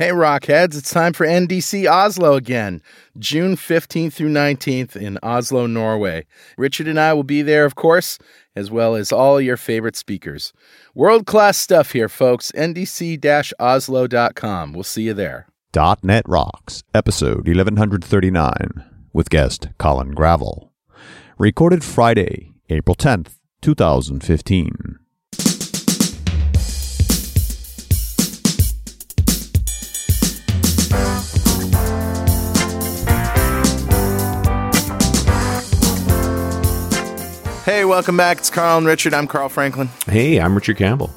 Hey, 0.00 0.12
Rockheads, 0.12 0.78
it's 0.78 0.90
time 0.90 1.12
for 1.12 1.26
NDC 1.26 1.86
Oslo 1.86 2.32
again, 2.32 2.80
June 3.18 3.54
15th 3.54 4.14
through 4.14 4.30
19th 4.30 4.96
in 4.96 5.18
Oslo, 5.22 5.66
Norway. 5.66 6.24
Richard 6.56 6.88
and 6.88 6.98
I 6.98 7.12
will 7.12 7.22
be 7.22 7.42
there, 7.42 7.66
of 7.66 7.74
course, 7.74 8.18
as 8.56 8.70
well 8.70 8.94
as 8.94 9.12
all 9.12 9.42
your 9.42 9.58
favorite 9.58 9.96
speakers. 9.96 10.54
World 10.94 11.26
class 11.26 11.58
stuff 11.58 11.92
here, 11.92 12.08
folks. 12.08 12.50
NDC 12.52 13.52
Oslo.com. 13.60 14.72
We'll 14.72 14.84
see 14.84 15.02
you 15.02 15.12
there. 15.12 15.48
.NET 16.02 16.24
Rocks, 16.26 16.82
episode 16.94 17.46
1139, 17.46 18.84
with 19.12 19.28
guest 19.28 19.68
Colin 19.76 20.14
Gravill. 20.14 20.70
Recorded 21.36 21.84
Friday, 21.84 22.54
April 22.70 22.96
10th, 22.96 23.32
2015. 23.60 24.99
Hey, 37.64 37.84
welcome 37.84 38.16
back. 38.16 38.38
It's 38.38 38.50
Carl 38.50 38.78
and 38.78 38.86
Richard. 38.86 39.12
I'm 39.14 39.26
Carl 39.26 39.48
Franklin. 39.48 39.88
Hey, 40.06 40.40
I'm 40.40 40.54
Richard 40.54 40.76
Campbell. 40.76 41.10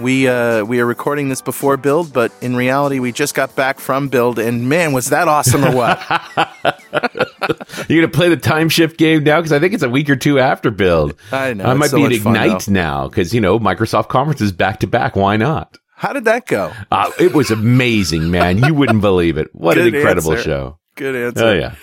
We 0.00 0.28
uh, 0.28 0.64
we 0.64 0.80
are 0.80 0.86
recording 0.86 1.28
this 1.28 1.40
before 1.40 1.76
Build, 1.76 2.12
but 2.12 2.32
in 2.40 2.56
reality, 2.56 2.98
we 3.00 3.12
just 3.12 3.34
got 3.34 3.54
back 3.54 3.78
from 3.78 4.08
Build, 4.08 4.38
and 4.38 4.68
man, 4.68 4.92
was 4.92 5.10
that 5.10 5.28
awesome 5.28 5.64
or 5.64 5.74
what? 5.74 6.00
You're 7.88 8.02
gonna 8.02 8.12
play 8.12 8.28
the 8.28 8.36
time 8.40 8.68
shift 8.68 8.98
game 8.98 9.24
now 9.24 9.38
because 9.38 9.52
I 9.52 9.58
think 9.58 9.74
it's 9.74 9.82
a 9.82 9.88
week 9.90 10.08
or 10.10 10.16
two 10.16 10.38
after 10.40 10.70
Build. 10.70 11.14
I 11.30 11.54
know. 11.54 11.64
I 11.64 11.74
might 11.74 11.90
so 11.90 11.96
be 11.98 12.04
at 12.04 12.10
much 12.10 12.20
fun, 12.20 12.36
Ignite 12.36 12.68
now 12.68 13.08
because 13.08 13.34
you 13.34 13.40
know 13.40 13.58
Microsoft 13.58 14.08
conferences 14.08 14.52
back 14.52 14.80
to 14.80 14.86
back. 14.86 15.16
Why 15.16 15.36
not? 15.36 15.76
How 15.96 16.12
did 16.12 16.24
that 16.24 16.46
go? 16.46 16.72
Uh, 16.90 17.10
it 17.20 17.34
was 17.34 17.50
amazing, 17.50 18.30
man. 18.30 18.58
You 18.58 18.74
wouldn't 18.74 19.00
believe 19.00 19.38
it. 19.38 19.54
What 19.54 19.78
an 19.78 19.94
incredible 19.94 20.32
answer. 20.32 20.42
show. 20.44 20.78
Good 20.96 21.14
answer. 21.14 21.44
Oh 21.44 21.52
yeah, 21.52 21.74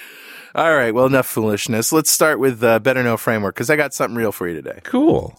All 0.53 0.75
right. 0.75 0.93
Well, 0.93 1.05
enough 1.05 1.27
foolishness. 1.27 1.91
Let's 1.91 2.11
start 2.11 2.39
with 2.39 2.61
uh, 2.63 2.79
Better 2.79 3.03
Know 3.03 3.17
Framework 3.17 3.55
because 3.55 3.69
I 3.69 3.75
got 3.77 3.93
something 3.93 4.17
real 4.17 4.31
for 4.31 4.47
you 4.47 4.55
today. 4.55 4.79
cool. 4.83 5.37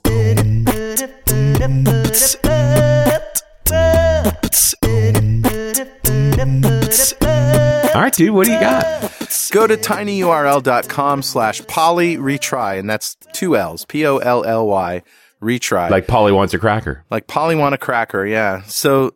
All 7.94 8.00
right, 8.00 8.12
dude. 8.14 8.30
What 8.30 8.46
do 8.46 8.52
you 8.52 8.60
got? 8.60 8.84
Go 9.50 9.66
to 9.66 9.77
tinyurl.com 9.77 11.22
slash 11.22 11.66
Polly 11.66 12.16
retry, 12.16 12.78
and 12.78 12.88
that's 12.88 13.16
two 13.34 13.55
L's, 13.55 13.84
P 13.84 14.06
O 14.06 14.16
L 14.16 14.44
L 14.44 14.66
Y, 14.66 15.02
retry. 15.42 15.90
Like 15.90 16.06
Polly 16.06 16.33
wants 16.33 16.55
a 16.55 16.58
cracker. 16.58 17.05
like 17.10 17.27
Polly 17.27 17.55
want 17.55 17.74
a 17.74 17.78
cracker, 17.78 18.24
yeah. 18.24 18.62
So, 18.62 19.14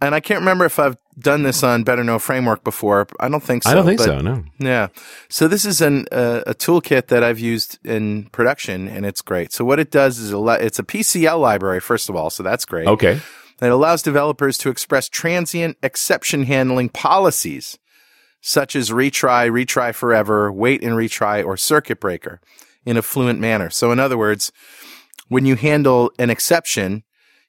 and 0.00 0.14
I 0.14 0.20
can't 0.20 0.40
remember 0.40 0.64
if 0.64 0.78
I've 0.78 0.96
done 1.18 1.42
this 1.42 1.62
on 1.62 1.84
Better 1.84 2.04
Know 2.04 2.18
Framework 2.18 2.64
before. 2.64 3.06
I 3.20 3.28
don't 3.28 3.42
think 3.42 3.62
so. 3.62 3.70
I 3.70 3.74
don't 3.74 3.86
think 3.86 3.98
but- 3.98 4.06
so. 4.06 4.20
No. 4.20 4.44
Yeah. 4.58 4.88
So 5.28 5.48
this 5.48 5.64
is 5.64 5.80
an 5.80 6.06
uh, 6.12 6.42
a 6.46 6.54
toolkit 6.54 7.08
that 7.08 7.22
I've 7.22 7.38
used 7.38 7.78
in 7.84 8.24
production, 8.32 8.88
and 8.88 9.04
it's 9.04 9.22
great. 9.22 9.52
So 9.52 9.64
what 9.64 9.78
it 9.78 9.90
does 9.90 10.18
is 10.18 10.32
it's 10.32 10.78
a 10.78 10.84
PCL 10.84 11.40
library 11.40 11.80
first 11.80 12.08
of 12.08 12.16
all, 12.16 12.30
so 12.30 12.42
that's 12.42 12.64
great. 12.64 12.86
Okay. 12.86 13.20
It 13.60 13.70
allows 13.70 14.02
developers 14.02 14.58
to 14.58 14.70
express 14.70 15.08
transient 15.08 15.76
exception 15.84 16.44
handling 16.44 16.88
policies, 16.88 17.78
such 18.40 18.74
as 18.74 18.90
retry, 18.90 19.48
retry 19.50 19.94
forever, 19.94 20.50
wait 20.50 20.82
and 20.82 20.94
retry, 20.94 21.44
or 21.44 21.56
circuit 21.56 22.00
breaker, 22.00 22.40
in 22.84 22.96
a 22.96 23.02
fluent 23.02 23.38
manner. 23.38 23.70
So 23.70 23.92
in 23.92 24.00
other 24.00 24.18
words, 24.18 24.50
when 25.28 25.46
you 25.46 25.54
handle 25.54 26.10
an 26.18 26.28
exception, 26.28 27.04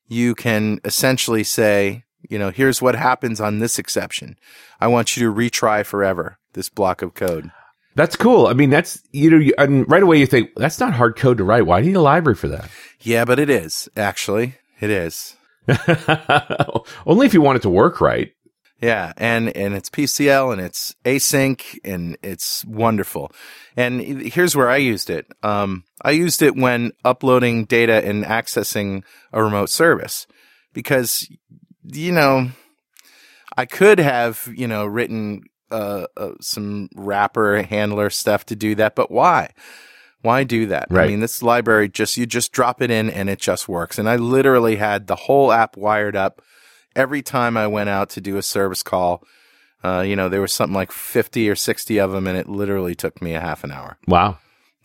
you 0.07 0.35
can 0.35 0.79
essentially 0.85 1.43
say, 1.43 2.02
you 2.29 2.39
know, 2.39 2.49
here's 2.49 2.81
what 2.81 2.95
happens 2.95 3.39
on 3.41 3.59
this 3.59 3.79
exception. 3.79 4.37
I 4.79 4.87
want 4.87 5.15
you 5.15 5.23
to 5.27 5.33
retry 5.33 5.85
forever 5.85 6.37
this 6.53 6.69
block 6.69 7.01
of 7.01 7.13
code. 7.13 7.51
That's 7.95 8.15
cool. 8.15 8.47
I 8.47 8.53
mean, 8.53 8.69
that's 8.69 9.01
you 9.11 9.29
know, 9.29 9.37
you, 9.37 9.53
and 9.57 9.89
right 9.89 10.01
away 10.01 10.17
you 10.17 10.25
think 10.25 10.51
that's 10.55 10.79
not 10.79 10.93
hard 10.93 11.15
code 11.15 11.37
to 11.37 11.43
write. 11.43 11.65
Why 11.65 11.79
do 11.79 11.87
you 11.87 11.93
need 11.93 11.97
a 11.99 12.01
library 12.01 12.35
for 12.35 12.47
that? 12.47 12.69
Yeah, 13.01 13.25
but 13.25 13.39
it 13.39 13.49
is 13.49 13.87
actually. 13.95 14.55
It 14.79 14.89
is. 14.89 15.35
Only 17.05 17.25
if 17.25 17.33
you 17.33 17.41
want 17.41 17.57
it 17.57 17.61
to 17.61 17.69
work 17.69 18.01
right. 18.01 18.31
Yeah, 18.81 19.13
and 19.15 19.55
and 19.55 19.75
it's 19.75 19.89
PCL 19.89 20.51
and 20.51 20.61
it's 20.61 20.93
async 21.05 21.79
and 21.85 22.17
it's 22.21 22.65
wonderful. 22.65 23.31
And 23.77 24.01
here's 24.01 24.57
where 24.57 24.69
I 24.69 24.77
used 24.77 25.09
it. 25.09 25.25
Um, 25.41 25.85
I 26.01 26.11
used 26.11 26.41
it 26.41 26.57
when 26.57 26.91
uploading 27.05 27.63
data 27.63 28.05
and 28.05 28.25
accessing 28.25 29.03
a 29.31 29.41
remote 29.41 29.69
service 29.69 30.27
because 30.73 31.29
you 31.85 32.11
know 32.11 32.49
I 33.55 33.65
could 33.65 33.99
have 33.99 34.49
you 34.55 34.67
know 34.67 34.85
written 34.85 35.43
uh, 35.73 36.05
uh, 36.15 36.33
some 36.39 36.89
wrapper 36.95 37.63
handler 37.63 38.09
stuff 38.09 38.45
to 38.45 38.55
do 38.55 38.75
that, 38.75 38.95
but 38.95 39.09
why? 39.09 39.51
Why 40.21 40.45
do 40.45 40.67
that? 40.67 40.87
I 41.05 41.09
mean, 41.09 41.19
this 41.19 41.43
library 41.43 41.89
just 41.89 42.15
you 42.15 42.25
just 42.25 42.53
drop 42.53 42.81
it 42.81 42.89
in 42.89 43.09
and 43.09 43.29
it 43.29 43.39
just 43.39 43.67
works. 43.67 43.97
And 43.99 44.07
I 44.07 44.15
literally 44.15 44.77
had 44.77 45.07
the 45.07 45.15
whole 45.15 45.51
app 45.51 45.75
wired 45.75 46.15
up 46.15 46.41
every 46.95 47.21
time 47.21 47.57
I 47.57 47.67
went 47.67 47.89
out 47.89 48.09
to 48.11 48.21
do 48.21 48.37
a 48.37 48.41
service 48.41 48.83
call. 48.83 49.23
Uh, 49.83 50.01
you 50.01 50.15
know, 50.15 50.29
there 50.29 50.39
was 50.39 50.53
something 50.53 50.75
like 50.75 50.93
50 50.93 51.49
or 51.49 51.55
60 51.55 51.99
of 51.99 52.11
them 52.11 52.25
and 52.25 52.37
it 52.37 52.47
literally 52.47 52.95
took 52.95 53.21
me 53.21 53.33
a 53.33 53.41
half 53.41 53.65
an 53.65 53.71
hour. 53.71 53.97
Wow. 54.07 54.37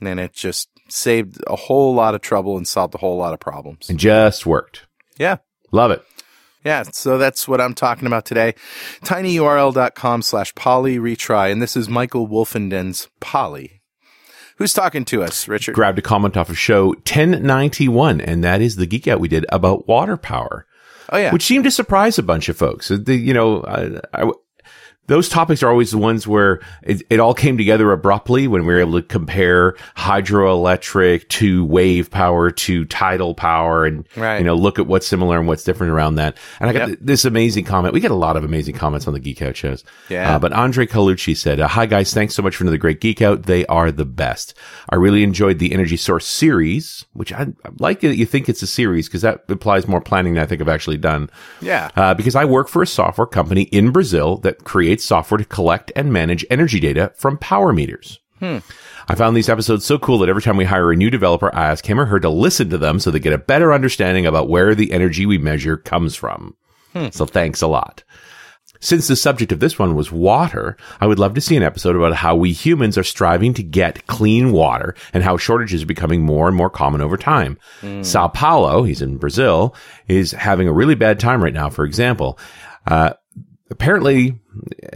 And 0.03 0.19
it 0.19 0.33
just 0.33 0.71
saved 0.89 1.39
a 1.47 1.55
whole 1.55 1.95
lot 1.95 2.17
of 2.17 2.21
trouble 2.21 2.57
and 2.57 2.67
solved 2.67 2.97
a 2.97 2.99
whole 2.99 3.17
lot 3.17 3.33
of 3.33 3.39
problems. 3.39 3.89
It 3.89 3.97
just 3.97 4.45
worked. 4.45 4.87
Yeah. 5.19 5.37
Love 5.71 5.93
it. 5.93 6.03
Yeah, 6.65 6.83
so 6.93 7.19
that's 7.19 7.47
what 7.47 7.61
I'm 7.61 7.75
talking 7.75 8.07
about 8.07 8.25
today. 8.25 8.55
tinyurl.com 9.05 10.23
slash 10.23 10.55
Polly 10.55 10.99
retry. 10.99 11.53
And 11.53 11.63
this 11.63 11.77
is 11.77 11.89
Michael 11.89 12.29
Wolfenden's 12.29 13.09
Polly. 13.21 13.79
Who's 14.57 14.75
talking 14.75 15.05
to 15.07 15.23
us, 15.23 15.47
Richard? 15.47 15.75
Grabbed 15.77 16.01
a 16.01 16.03
comment 16.03 16.37
off 16.37 16.51
of 16.51 16.59
show 16.59 16.89
1091, 16.89 18.21
and 18.21 18.43
that 18.43 18.61
is 18.61 18.75
the 18.75 18.87
geek 18.87 19.07
out 19.07 19.21
we 19.21 19.29
did 19.29 19.47
about 19.51 19.87
water 19.87 20.17
power, 20.17 20.67
oh, 21.11 21.17
yeah. 21.17 21.33
which 21.33 21.45
seemed 21.45 21.63
to 21.63 21.71
surprise 21.71 22.19
a 22.19 22.25
bunch 22.25 22.49
of 22.49 22.57
folks. 22.57 22.89
The, 22.89 23.15
you 23.15 23.33
know, 23.33 23.63
I, 23.63 24.01
I, 24.13 24.33
those 25.09 25.29
topics 25.29 25.63
are 25.63 25.71
always 25.71 25.91
the 25.91 25.99
ones 25.99 26.27
where 26.27 26.61
it, 26.83 27.03
it 27.11 27.19
all 27.21 27.35
came 27.35 27.59
together 27.59 27.91
abruptly 27.93 28.47
when 28.47 28.65
we 28.65 28.73
were 28.73 28.81
able 28.81 29.01
to 29.01 29.07
compare 29.07 29.75
hydroelectric 30.33 31.29
to 31.29 31.65
wave 31.65 32.11
power 32.11 32.51
to 32.51 32.85
tidal 32.85 33.35
power 33.35 33.85
and, 33.85 34.07
Right. 34.17 34.39
you 34.39 34.45
know, 34.45 34.55
look 34.55 34.79
at 34.79 34.87
what's 34.87 35.07
similar 35.07 35.39
and 35.39 35.47
what's 35.49 35.65
different 35.65 35.93
around 35.93 36.17
that. 36.17 36.37
And 36.61 36.71
I 36.71 36.73
got 36.73 36.79
Yep. 36.81 36.87
th- 36.89 36.99
this 37.03 37.25
amazing 37.25 37.65
comment. 37.65 37.95
We 37.95 38.01
get 38.01 38.11
a 38.11 38.15
lot 38.15 38.37
of 38.37 38.45
amazing 38.45 38.75
comments 38.75 39.07
on 39.07 39.15
the 39.15 39.21
Geek 39.21 39.43
Out 39.43 39.57
shows. 39.57 39.85
Yeah. 40.09 40.37
Uh, 40.37 40.39
but 40.39 40.53
Andre 40.53 40.87
Colucci 40.87 41.37
said, 41.37 41.61
uh, 41.61 41.69
Hi 41.69 41.87
guys, 41.87 42.13
thanks 42.15 42.35
so 42.35 42.43
much 42.43 42.57
for 42.57 42.65
another 42.65 42.79
great 42.79 43.01
Geek 43.01 43.23
Out. 43.23 43.45
They 43.45 43.67
are 43.67 43.91
the 43.91 44.05
best. 44.05 44.55
I 44.89 44.97
really 44.97 45.23
enjoyed 45.23 45.59
the 45.59 45.73
Energy 45.73 45.97
Source 45.97 46.27
series, 46.27 47.05
which 47.13 47.33
I, 47.33 47.43
I 47.65 47.71
like 47.79 48.01
that 48.01 48.17
you 48.17 48.27
think 48.27 48.49
it's 48.49 48.63
a 48.63 48.67
series 48.67 49.09
because 49.09 49.23
that 49.23 49.45
implies 49.49 49.89
more 49.89 50.01
planning 50.01 50.35
than 50.35 50.43
I 50.43 50.47
think 50.47 50.61
I've 50.61 50.69
actually 50.69 50.99
done. 50.99 51.31
yeah. 51.61 51.91
Uh, 51.97 52.15
because 52.15 52.35
I 52.37 52.45
work 52.45 52.69
for 52.69 52.83
a 52.83 52.87
software 52.87 53.27
company 53.27 53.63
in 53.63 53.91
Brazil 53.91 54.37
that 54.39 54.65
creates 54.65 54.98
software 55.01 55.39
to 55.39 55.45
collect 55.45 55.93
and 55.97 56.13
manage 56.13 56.45
energy 56.51 56.81
data 56.81 57.13
from 57.17 57.39
power 57.39 57.73
meters. 57.73 58.21
I 59.09 59.15
found 59.17 59.37
these 59.37 59.49
episodes 59.49 59.85
so 59.85 59.99
cool 59.99 60.19
that 60.19 60.29
every 60.29 60.43
time 60.43 60.57
we 60.57 60.65
hire 60.65 60.93
a 60.93 60.97
new 60.97 61.11
developer, 61.11 61.53
I 61.55 61.71
ask 61.71 61.85
him 61.85 61.99
or 61.99 62.07
her 62.07 62.21
to 62.21 62.29
listen 62.29 62.71
to 62.71 62.79
them 62.79 63.01
so 63.01 63.11
they 63.11 63.19
get 63.19 63.33
a 63.33 63.39
better 63.39 63.73
understanding 63.73 64.27
about 64.27 64.49
where 64.49 64.75
the 64.77 64.93
energy 64.93 65.27
we 65.27 65.39
measure 65.39 65.77
comes 65.77 66.15
from. 66.15 66.57
So 67.11 67.27
thanks 67.27 67.63
a 67.63 67.67
lot. 67.67 68.05
Since 68.81 69.09
the 69.09 69.17
subject 69.17 69.51
of 69.51 69.59
this 69.59 69.77
one 69.77 69.97
was 69.97 70.13
water, 70.13 70.77
I 71.01 71.09
would 71.09 71.19
love 71.19 71.35
to 71.35 71.41
see 71.41 71.57
an 71.57 71.65
episode 71.65 71.97
about 71.97 72.15
how 72.15 72.37
we 72.37 72.53
humans 72.53 72.97
are 72.97 73.03
striving 73.03 73.53
to 73.55 73.63
get 73.65 74.07
clean 74.07 74.53
water 74.53 74.95
and 75.13 75.25
how 75.25 75.37
shortages 75.37 75.83
are 75.83 75.87
becoming 75.87 76.23
more 76.23 76.47
and 76.47 76.57
more 76.57 76.71
common 76.71 77.01
over 77.01 77.17
time. 77.17 77.59
Sao 78.05 78.29
Paulo, 78.29 78.85
he's 78.85 79.03
in 79.03 79.17
Brazil, 79.17 79.75
is 80.07 80.31
having 80.31 80.69
a 80.69 80.73
really 80.73 80.95
bad 80.95 81.19
time 81.19 81.43
right 81.43 81.55
now, 81.55 81.71
for 81.71 81.85
example. 81.85 82.39
Uh, 82.87 83.15
apparently, 83.69 84.39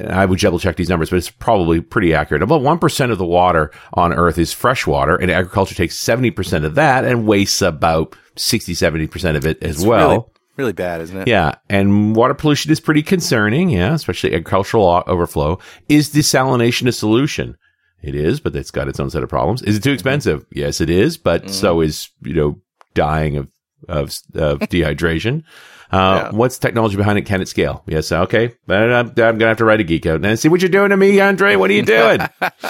I 0.08 0.24
would 0.24 0.38
double 0.38 0.58
check 0.58 0.76
these 0.76 0.88
numbers, 0.88 1.10
but 1.10 1.16
it's 1.16 1.30
probably 1.30 1.80
pretty 1.80 2.14
accurate. 2.14 2.42
About 2.42 2.62
1% 2.62 3.10
of 3.10 3.18
the 3.18 3.26
water 3.26 3.70
on 3.94 4.12
Earth 4.12 4.38
is 4.38 4.52
fresh 4.52 4.86
water, 4.86 5.16
and 5.16 5.30
agriculture 5.30 5.74
takes 5.74 5.98
70% 5.98 6.64
of 6.64 6.74
that 6.76 7.04
and 7.04 7.26
wastes 7.26 7.62
about 7.62 8.16
60, 8.36 8.74
70% 8.74 9.36
of 9.36 9.46
it 9.46 9.62
as 9.62 9.84
well. 9.84 10.08
Really, 10.08 10.24
really 10.56 10.72
bad, 10.72 11.00
isn't 11.02 11.16
it? 11.16 11.28
Yeah, 11.28 11.54
and 11.68 12.16
water 12.16 12.34
pollution 12.34 12.70
is 12.72 12.80
pretty 12.80 13.02
concerning. 13.02 13.70
Yeah, 13.70 13.94
especially 13.94 14.34
agricultural 14.34 15.04
overflow. 15.06 15.58
Is 15.88 16.10
desalination 16.10 16.88
a 16.88 16.92
solution? 16.92 17.56
It 18.02 18.14
is, 18.16 18.40
but 18.40 18.56
it's 18.56 18.72
got 18.72 18.88
its 18.88 18.98
own 18.98 19.10
set 19.10 19.22
of 19.22 19.28
problems. 19.28 19.62
Is 19.62 19.76
it 19.76 19.82
too 19.82 19.90
mm-hmm. 19.90 19.94
expensive? 19.94 20.44
Yes, 20.50 20.80
it 20.80 20.90
is, 20.90 21.16
but 21.16 21.44
mm. 21.44 21.50
so 21.50 21.80
is 21.80 22.10
you 22.22 22.34
know 22.34 22.60
dying 22.94 23.36
of 23.36 23.48
of, 23.88 24.08
of 24.34 24.58
dehydration. 24.70 25.44
Uh, 25.90 26.30
Yeah. 26.30 26.30
What's 26.30 26.58
the 26.58 26.66
technology 26.66 26.96
behind 26.96 27.18
it? 27.18 27.26
Can 27.26 27.40
it 27.42 27.48
scale? 27.48 27.82
Yes. 27.86 28.10
Okay. 28.12 28.54
But 28.66 28.92
I'm, 28.92 29.06
I'm 29.08 29.14
gonna 29.14 29.46
have 29.48 29.58
to 29.58 29.64
write 29.64 29.80
a 29.80 29.84
geek 29.84 30.06
out 30.06 30.24
and 30.24 30.38
see 30.38 30.48
what 30.48 30.60
you're 30.62 30.70
doing 30.70 30.90
to 30.90 30.96
me, 30.96 31.20
Andre. 31.20 31.56
What 31.56 31.70
are 31.70 31.74
you 31.74 31.82
doing? 31.82 32.20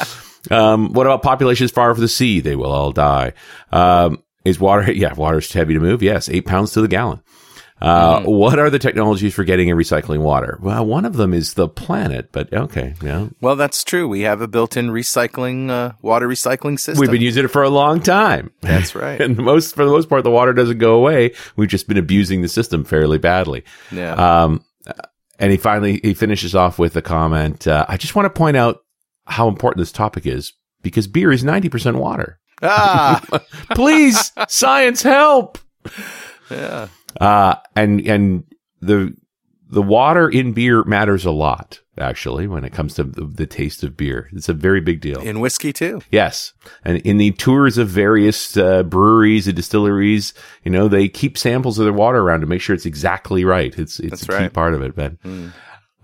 um, 0.50 0.92
what 0.92 1.06
about 1.06 1.22
populations 1.22 1.70
far 1.70 1.94
from 1.94 2.00
the 2.02 2.08
sea? 2.08 2.40
They 2.40 2.56
will 2.56 2.72
all 2.72 2.90
die. 2.92 3.32
Um, 3.70 4.22
is 4.44 4.58
water? 4.58 4.90
Yeah, 4.92 5.14
water's 5.14 5.48
too 5.48 5.58
heavy 5.60 5.74
to 5.74 5.80
move. 5.80 6.02
Yes, 6.02 6.28
eight 6.28 6.46
pounds 6.46 6.72
to 6.72 6.80
the 6.80 6.88
gallon. 6.88 7.22
Uh, 7.82 8.22
What 8.22 8.58
are 8.58 8.70
the 8.70 8.78
technologies 8.78 9.34
for 9.34 9.44
getting 9.44 9.70
and 9.70 9.78
recycling 9.78 10.20
water? 10.20 10.58
Well, 10.62 10.86
one 10.86 11.04
of 11.04 11.14
them 11.16 11.34
is 11.34 11.54
the 11.54 11.68
planet, 11.68 12.28
but 12.32 12.52
okay, 12.52 12.94
yeah. 13.02 13.28
Well, 13.40 13.56
that's 13.56 13.82
true. 13.84 14.06
We 14.08 14.20
have 14.20 14.40
a 14.40 14.48
built-in 14.48 14.88
recycling 14.90 15.68
uh, 15.70 15.92
water 16.00 16.28
recycling 16.28 16.78
system. 16.78 17.00
We've 17.00 17.10
been 17.10 17.20
using 17.20 17.44
it 17.44 17.48
for 17.48 17.62
a 17.62 17.68
long 17.70 18.00
time. 18.00 18.52
That's 18.60 18.94
right. 18.94 19.20
and 19.20 19.36
most, 19.36 19.74
for 19.74 19.84
the 19.84 19.90
most 19.90 20.08
part, 20.08 20.22
the 20.24 20.30
water 20.30 20.52
doesn't 20.52 20.78
go 20.78 20.94
away. 20.94 21.32
We've 21.56 21.68
just 21.68 21.88
been 21.88 21.98
abusing 21.98 22.42
the 22.42 22.48
system 22.48 22.84
fairly 22.84 23.18
badly. 23.18 23.64
yeah. 23.90 24.14
Um, 24.44 24.64
and 25.38 25.50
he 25.50 25.56
finally 25.56 25.98
he 26.04 26.14
finishes 26.14 26.54
off 26.54 26.78
with 26.78 26.94
a 26.96 27.02
comment. 27.02 27.66
Uh, 27.66 27.84
I 27.88 27.96
just 27.96 28.14
want 28.14 28.26
to 28.26 28.30
point 28.30 28.56
out 28.56 28.84
how 29.26 29.48
important 29.48 29.78
this 29.80 29.90
topic 29.90 30.24
is 30.24 30.52
because 30.82 31.08
beer 31.08 31.32
is 31.32 31.42
ninety 31.42 31.68
percent 31.68 31.96
water. 31.96 32.38
ah. 32.62 33.20
Please, 33.74 34.30
science, 34.48 35.02
help! 35.02 35.58
Yeah. 36.48 36.86
Uh, 37.20 37.56
and 37.76 38.00
and 38.06 38.44
the 38.80 39.14
the 39.70 39.82
water 39.82 40.28
in 40.28 40.52
beer 40.52 40.84
matters 40.84 41.24
a 41.24 41.30
lot. 41.30 41.80
Actually, 41.98 42.46
when 42.46 42.64
it 42.64 42.72
comes 42.72 42.94
to 42.94 43.04
the, 43.04 43.26
the 43.26 43.46
taste 43.46 43.82
of 43.82 43.98
beer, 43.98 44.30
it's 44.32 44.48
a 44.48 44.54
very 44.54 44.80
big 44.80 45.02
deal. 45.02 45.20
In 45.20 45.40
whiskey 45.40 45.74
too. 45.74 46.00
Yes. 46.10 46.54
And 46.86 46.98
in 46.98 47.18
the 47.18 47.32
tours 47.32 47.76
of 47.76 47.88
various 47.88 48.56
uh, 48.56 48.82
breweries 48.82 49.46
and 49.46 49.54
distilleries, 49.54 50.32
you 50.64 50.70
know, 50.70 50.88
they 50.88 51.08
keep 51.08 51.36
samples 51.36 51.78
of 51.78 51.84
their 51.84 51.92
water 51.92 52.18
around 52.18 52.40
to 52.40 52.46
make 52.46 52.62
sure 52.62 52.74
it's 52.74 52.86
exactly 52.86 53.44
right. 53.44 53.78
It's, 53.78 54.00
it's 54.00 54.22
That's 54.22 54.28
a 54.28 54.48
key 54.48 54.48
part 54.48 54.72
of 54.72 54.80
it, 54.80 54.96
Ben. 54.96 55.52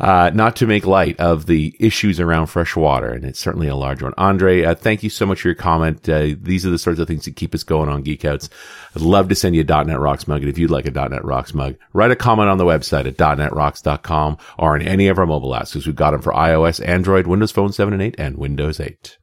Uh, 0.00 0.31
not 0.33 0.55
to 0.55 0.67
make 0.67 0.87
light 0.87 1.19
of 1.19 1.47
the 1.47 1.75
issues 1.81 2.21
around 2.21 2.47
fresh 2.47 2.77
water, 2.77 3.09
and 3.09 3.25
it's 3.25 3.41
certainly 3.41 3.67
a 3.67 3.75
large 3.75 4.00
one. 4.00 4.15
Andre, 4.17 4.62
uh, 4.62 4.75
thank 4.75 5.03
you 5.03 5.11
so 5.11 5.27
much 5.27 5.41
for 5.41 5.49
your 5.49 5.56
comment. 5.56 6.09
Uh, 6.09 6.37
these 6.41 6.65
are 6.65 6.71
the 6.71 6.79
sorts 6.79 7.00
of 7.00 7.09
things 7.09 7.25
that 7.25 7.35
keep 7.35 7.53
us 7.53 7.65
going 7.65 7.89
on 7.89 8.05
Geekouts. 8.05 8.49
I'd 8.95 9.03
love 9.03 9.29
to 9.29 9.35
send 9.35 9.56
you 9.56 9.65
a 9.69 9.85
.NET 9.85 9.99
Rocks 9.99 10.29
mug, 10.29 10.43
and 10.43 10.49
if 10.49 10.56
you'd 10.56 10.71
like 10.71 10.87
a 10.87 10.93
.NET 10.93 11.25
Rocks 11.25 11.53
mug, 11.53 11.75
write 11.93 12.12
a 12.12 12.17
comment 12.17 12.49
on 12.49 12.59
the 12.59 12.65
website 12.65 13.06
at 13.06 13.17
.NETRocks.com 13.17 14.39
or 14.56 14.75
on 14.75 14.83
any 14.83 15.09
of 15.09 15.19
our 15.19 15.27
mobile 15.27 15.50
apps, 15.50 15.73
because 15.73 15.87
we've 15.87 15.97
got 15.97 16.12
them 16.12 16.23
for 16.23 16.33
iOS, 16.33 16.87
Android, 16.87 17.27
Windows 17.27 17.50
Phone 17.50 17.73
7 17.73 17.93
and 17.93 18.03
8, 18.03 18.15
and 18.19 18.39
Windows 18.39 18.79
8. 18.79 19.19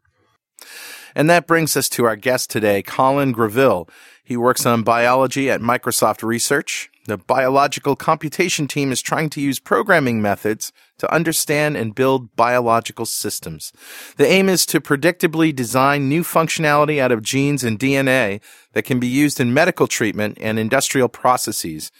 And 1.15 1.29
that 1.29 1.47
brings 1.47 1.77
us 1.77 1.87
to 1.89 2.03
our 2.03 2.17
guest 2.17 2.51
today, 2.51 2.81
Colin 2.81 3.33
Gravill. 3.33 3.87
He 4.25 4.35
works 4.35 4.65
on 4.65 4.83
biology 4.83 5.49
at 5.49 5.61
Microsoft 5.61 6.21
Research. 6.21 6.91
The 7.05 7.17
biological 7.17 7.95
computation 7.95 8.67
team 8.67 8.91
is 8.91 8.99
trying 8.99 9.29
to 9.31 9.41
use 9.41 9.59
programming 9.59 10.23
methods 10.23 10.73
to 10.97 11.13
understand 11.13 11.77
and 11.77 11.93
build 11.93 12.35
biological 12.35 13.05
systems. 13.05 13.71
The 14.17 14.25
aim 14.25 14.49
is 14.49 14.65
to 14.67 14.81
predictably 14.81 15.55
design 15.55 16.09
new 16.09 16.23
functionality 16.23 16.99
out 16.99 17.11
of 17.11 17.21
genes 17.21 17.63
and 17.63 17.79
DNA 17.79 18.41
that 18.73 18.85
can 18.85 18.99
be 18.99 19.07
used 19.07 19.39
in 19.39 19.53
medical 19.53 19.85
treatment 19.85 20.39
and 20.41 20.57
industrial 20.57 21.07
processes. 21.07 21.91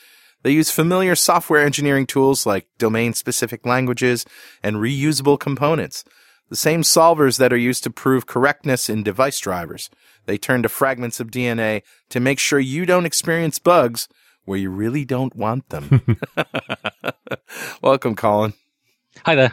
They 0.41 0.51
use 0.51 0.71
familiar 0.71 1.15
software 1.15 1.63
engineering 1.63 2.07
tools 2.07 2.47
like 2.47 2.67
domain 2.79 3.13
specific 3.13 3.63
languages 3.63 4.25
and 4.63 4.77
reusable 4.77 5.39
components 5.39 6.03
the 6.49 6.55
same 6.55 6.83
solvers 6.83 7.37
that 7.37 7.51
are 7.51 7.57
used 7.57 7.83
to 7.83 7.89
prove 7.89 8.27
correctness 8.27 8.89
in 8.89 9.03
device 9.03 9.39
drivers. 9.39 9.89
They 10.25 10.37
turn 10.37 10.63
to 10.63 10.69
fragments 10.69 11.19
of 11.19 11.31
DNA 11.31 11.81
to 12.09 12.19
make 12.19 12.39
sure 12.39 12.59
you 12.59 12.85
don't 12.85 13.05
experience 13.05 13.59
bugs 13.59 14.07
where 14.45 14.57
you 14.57 14.69
really 14.69 15.05
don't 15.05 15.35
want 15.35 15.69
them. 15.69 16.17
Welcome, 17.81 18.15
Colin. 18.15 18.53
Hi 19.25 19.35
there. 19.35 19.51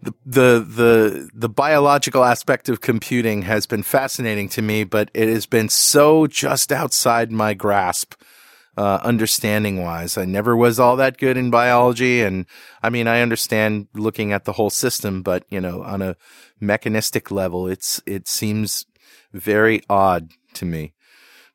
The, 0.00 0.14
the 0.24 0.66
the 0.68 1.30
the 1.34 1.48
biological 1.48 2.24
aspect 2.24 2.68
of 2.68 2.80
computing 2.80 3.42
has 3.42 3.66
been 3.66 3.82
fascinating 3.82 4.48
to 4.50 4.62
me, 4.62 4.84
but 4.84 5.10
it 5.12 5.28
has 5.28 5.46
been 5.46 5.68
so 5.68 6.26
just 6.26 6.70
outside 6.72 7.32
my 7.32 7.54
grasp. 7.54 8.14
Uh, 8.76 9.00
understanding 9.02 9.82
wise, 9.82 10.16
I 10.16 10.24
never 10.24 10.56
was 10.56 10.78
all 10.78 10.94
that 10.96 11.18
good 11.18 11.36
in 11.36 11.50
biology, 11.50 12.20
and 12.22 12.46
I 12.80 12.90
mean, 12.90 13.08
I 13.08 13.22
understand 13.22 13.88
looking 13.92 14.32
at 14.32 14.44
the 14.44 14.52
whole 14.52 14.70
system, 14.70 15.22
but 15.22 15.44
you 15.50 15.60
know, 15.60 15.82
on 15.82 16.00
a 16.00 16.14
mechanistic 16.60 17.32
level, 17.32 17.66
it's 17.66 18.00
it 18.06 18.28
seems 18.28 18.86
very 19.32 19.82
odd 19.90 20.30
to 20.54 20.64
me. 20.64 20.94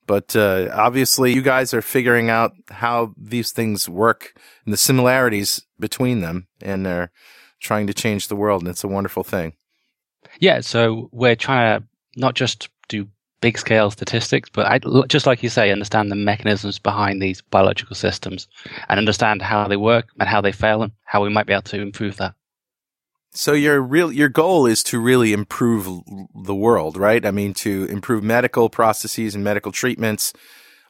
But 0.06 0.36
uh, 0.36 0.70
obviously, 0.74 1.34
you 1.34 1.42
guys 1.42 1.74
are 1.74 1.82
figuring 1.82 2.30
out 2.30 2.54
how 2.70 3.14
these 3.18 3.52
things 3.52 3.88
work 3.88 4.34
and 4.66 4.74
the 4.74 4.78
similarities 4.78 5.66
between 5.80 6.22
them, 6.22 6.48
and 6.62 6.86
they're 6.86 7.12
trying 7.62 7.88
to 7.88 7.94
change 7.94 8.28
the 8.28 8.36
world, 8.36 8.62
and 8.62 8.70
it's 8.70 8.84
a 8.84 8.88
wonderful 8.90 9.24
thing. 9.24 9.54
Yeah, 10.40 10.62
so 10.62 11.10
we're 11.12 11.36
trying 11.36 11.80
to 11.80 11.88
not 12.18 12.36
just 12.36 12.70
do 12.90 13.08
big 13.42 13.58
scale 13.58 13.92
statistics, 13.92 14.50
but 14.50 14.66
I, 14.66 14.80
just 15.08 15.26
like 15.26 15.44
you 15.44 15.50
say, 15.50 15.72
understand 15.72 16.12
the 16.12 16.16
mechanisms 16.16 16.80
behind 16.80 17.22
these 17.22 17.42
biological 17.42 17.96
systems 17.96 18.48
and 18.88 18.98
understand 18.98 19.42
how 19.42 19.68
they 19.68 19.78
work 19.78 20.08
and 20.20 20.30
how 20.30 20.42
they 20.42 20.54
fail 20.54 20.82
and 20.82 20.94
how 21.04 21.24
we 21.24 21.30
might 21.30 21.46
be 21.46 21.54
able 21.54 21.64
to 21.64 21.82
improve 21.82 22.18
that. 22.18 22.36
So 23.34 23.54
your 23.54 23.82
real 23.82 24.12
your 24.12 24.30
goal 24.30 24.68
is 24.68 24.84
to 24.84 25.00
really 25.00 25.34
improve 25.34 25.88
the 26.36 26.56
world, 26.56 26.98
right? 26.98 27.26
I 27.26 27.32
mean, 27.32 27.54
to 27.56 27.86
improve 27.86 28.24
medical 28.24 28.70
processes 28.70 29.34
and 29.34 29.44
medical 29.44 29.72
treatments. 29.72 30.34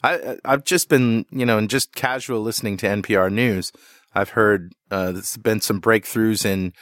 I 0.02 0.36
I've 0.44 0.64
just 0.64 0.88
been 0.90 1.24
you 1.30 1.46
know, 1.46 1.56
and 1.56 1.70
just 1.70 1.94
casual 1.94 2.42
listening 2.42 2.76
to 2.78 2.86
NPR 2.86 3.32
news, 3.32 3.72
I've 4.14 4.30
heard 4.30 4.74
uh, 4.90 5.12
there's 5.12 5.36
been 5.38 5.60
some 5.60 5.80
breakthroughs 5.80 6.44
in 6.44 6.74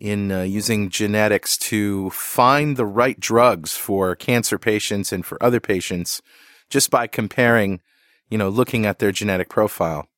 in 0.00 0.32
uh, 0.32 0.42
using 0.42 0.88
genetics 0.88 1.56
to 1.56 2.10
find 2.10 2.76
the 2.76 2.86
right 2.86 3.18
drugs 3.20 3.72
for 3.74 4.16
cancer 4.16 4.58
patients 4.58 5.12
and 5.12 5.24
for 5.26 5.40
other 5.42 5.60
patients, 5.60 6.20
just 6.70 6.90
by 6.90 7.06
comparing, 7.06 7.80
you 8.28 8.38
know, 8.38 8.48
looking 8.48 8.86
at 8.86 8.98
their 8.98 9.12
genetic 9.12 9.48
profile. 9.48 10.08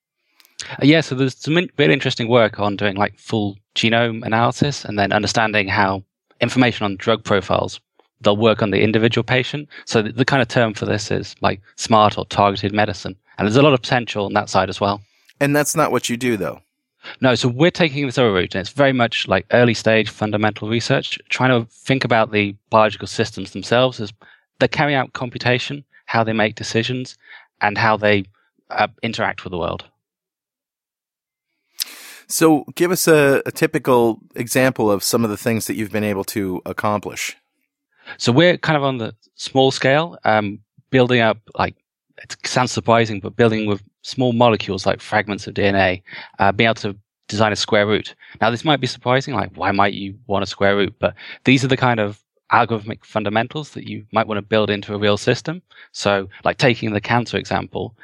Uh, 0.70 0.76
yeah, 0.82 1.00
so 1.00 1.14
there's 1.14 1.36
some 1.36 1.54
really 1.54 1.92
interesting 1.92 2.28
work 2.28 2.58
on 2.58 2.76
doing 2.76 2.96
like 2.96 3.18
full 3.18 3.56
genome 3.74 4.24
analysis 4.24 4.84
and 4.84 4.98
then 4.98 5.12
understanding 5.12 5.68
how 5.68 6.02
information 6.40 6.84
on 6.84 6.96
drug 6.96 7.24
profiles 7.24 7.80
they'll 8.24 8.36
work 8.36 8.62
on 8.62 8.70
the 8.70 8.80
individual 8.80 9.22
patient. 9.22 9.68
So 9.84 10.02
the, 10.02 10.12
the 10.12 10.24
kind 10.24 10.42
of 10.42 10.48
term 10.48 10.74
for 10.74 10.86
this 10.86 11.10
is 11.10 11.36
like 11.40 11.60
smart 11.76 12.18
or 12.18 12.24
targeted 12.26 12.72
medicine, 12.72 13.16
and 13.38 13.46
there's 13.46 13.56
a 13.56 13.62
lot 13.62 13.74
of 13.74 13.82
potential 13.82 14.24
on 14.24 14.32
that 14.32 14.48
side 14.48 14.68
as 14.68 14.80
well. 14.80 15.00
And 15.40 15.54
that's 15.54 15.76
not 15.76 15.92
what 15.92 16.08
you 16.08 16.16
do, 16.16 16.36
though. 16.36 16.60
No, 17.20 17.34
so 17.34 17.48
we're 17.48 17.70
taking 17.70 18.06
this 18.06 18.16
other 18.16 18.32
route, 18.32 18.54
and 18.54 18.60
it's 18.60 18.70
very 18.70 18.92
much 18.92 19.28
like 19.28 19.46
early 19.52 19.74
stage 19.74 20.08
fundamental 20.08 20.68
research, 20.68 21.18
trying 21.28 21.50
to 21.50 21.70
think 21.70 22.02
about 22.04 22.32
the 22.32 22.56
biological 22.70 23.06
systems 23.06 23.50
themselves 23.50 24.00
as 24.00 24.12
they 24.58 24.68
carry 24.68 24.94
out 24.94 25.12
computation, 25.12 25.84
how 26.06 26.24
they 26.24 26.32
make 26.32 26.54
decisions, 26.54 27.18
and 27.60 27.76
how 27.76 27.96
they 27.96 28.24
uh, 28.70 28.88
interact 29.02 29.44
with 29.44 29.50
the 29.50 29.58
world. 29.58 29.84
So, 32.26 32.64
give 32.74 32.90
us 32.90 33.06
a, 33.06 33.42
a 33.46 33.52
typical 33.52 34.20
example 34.34 34.90
of 34.90 35.02
some 35.02 35.24
of 35.24 35.30
the 35.30 35.36
things 35.36 35.66
that 35.66 35.74
you've 35.74 35.92
been 35.92 36.04
able 36.04 36.24
to 36.24 36.62
accomplish. 36.64 37.36
So 38.18 38.32
we're 38.32 38.56
kind 38.58 38.76
of 38.76 38.84
on 38.84 38.98
the 38.98 39.14
small 39.34 39.70
scale, 39.70 40.18
um, 40.24 40.60
building 40.90 41.20
up 41.20 41.38
like 41.58 41.74
it 42.18 42.36
sounds 42.46 42.72
surprising, 42.72 43.20
but 43.20 43.36
building 43.36 43.66
with 43.66 43.82
small 44.02 44.32
molecules 44.32 44.86
like 44.86 45.00
fragments 45.00 45.46
of 45.46 45.54
DNA, 45.54 46.02
uh, 46.38 46.52
being 46.52 46.66
able 46.66 46.74
to 46.76 46.96
design 47.28 47.52
a 47.52 47.56
square 47.56 47.86
root. 47.86 48.14
Now, 48.40 48.50
this 48.50 48.64
might 48.64 48.80
be 48.80 48.86
surprising, 48.86 49.34
like 49.34 49.50
why 49.56 49.72
might 49.72 49.94
you 49.94 50.16
want 50.26 50.44
a 50.44 50.46
square 50.46 50.76
root? 50.76 50.94
But 50.98 51.14
these 51.44 51.64
are 51.64 51.68
the 51.68 51.76
kind 51.76 52.00
of 52.00 52.20
algorithmic 52.52 53.04
fundamentals 53.04 53.70
that 53.70 53.88
you 53.88 54.06
might 54.12 54.26
want 54.26 54.38
to 54.38 54.42
build 54.42 54.70
into 54.70 54.94
a 54.94 54.98
real 54.98 55.16
system. 55.16 55.62
So, 55.92 56.28
like 56.44 56.58
taking 56.58 56.92
the 56.92 57.00
cancer 57.00 57.36
example, 57.36 57.96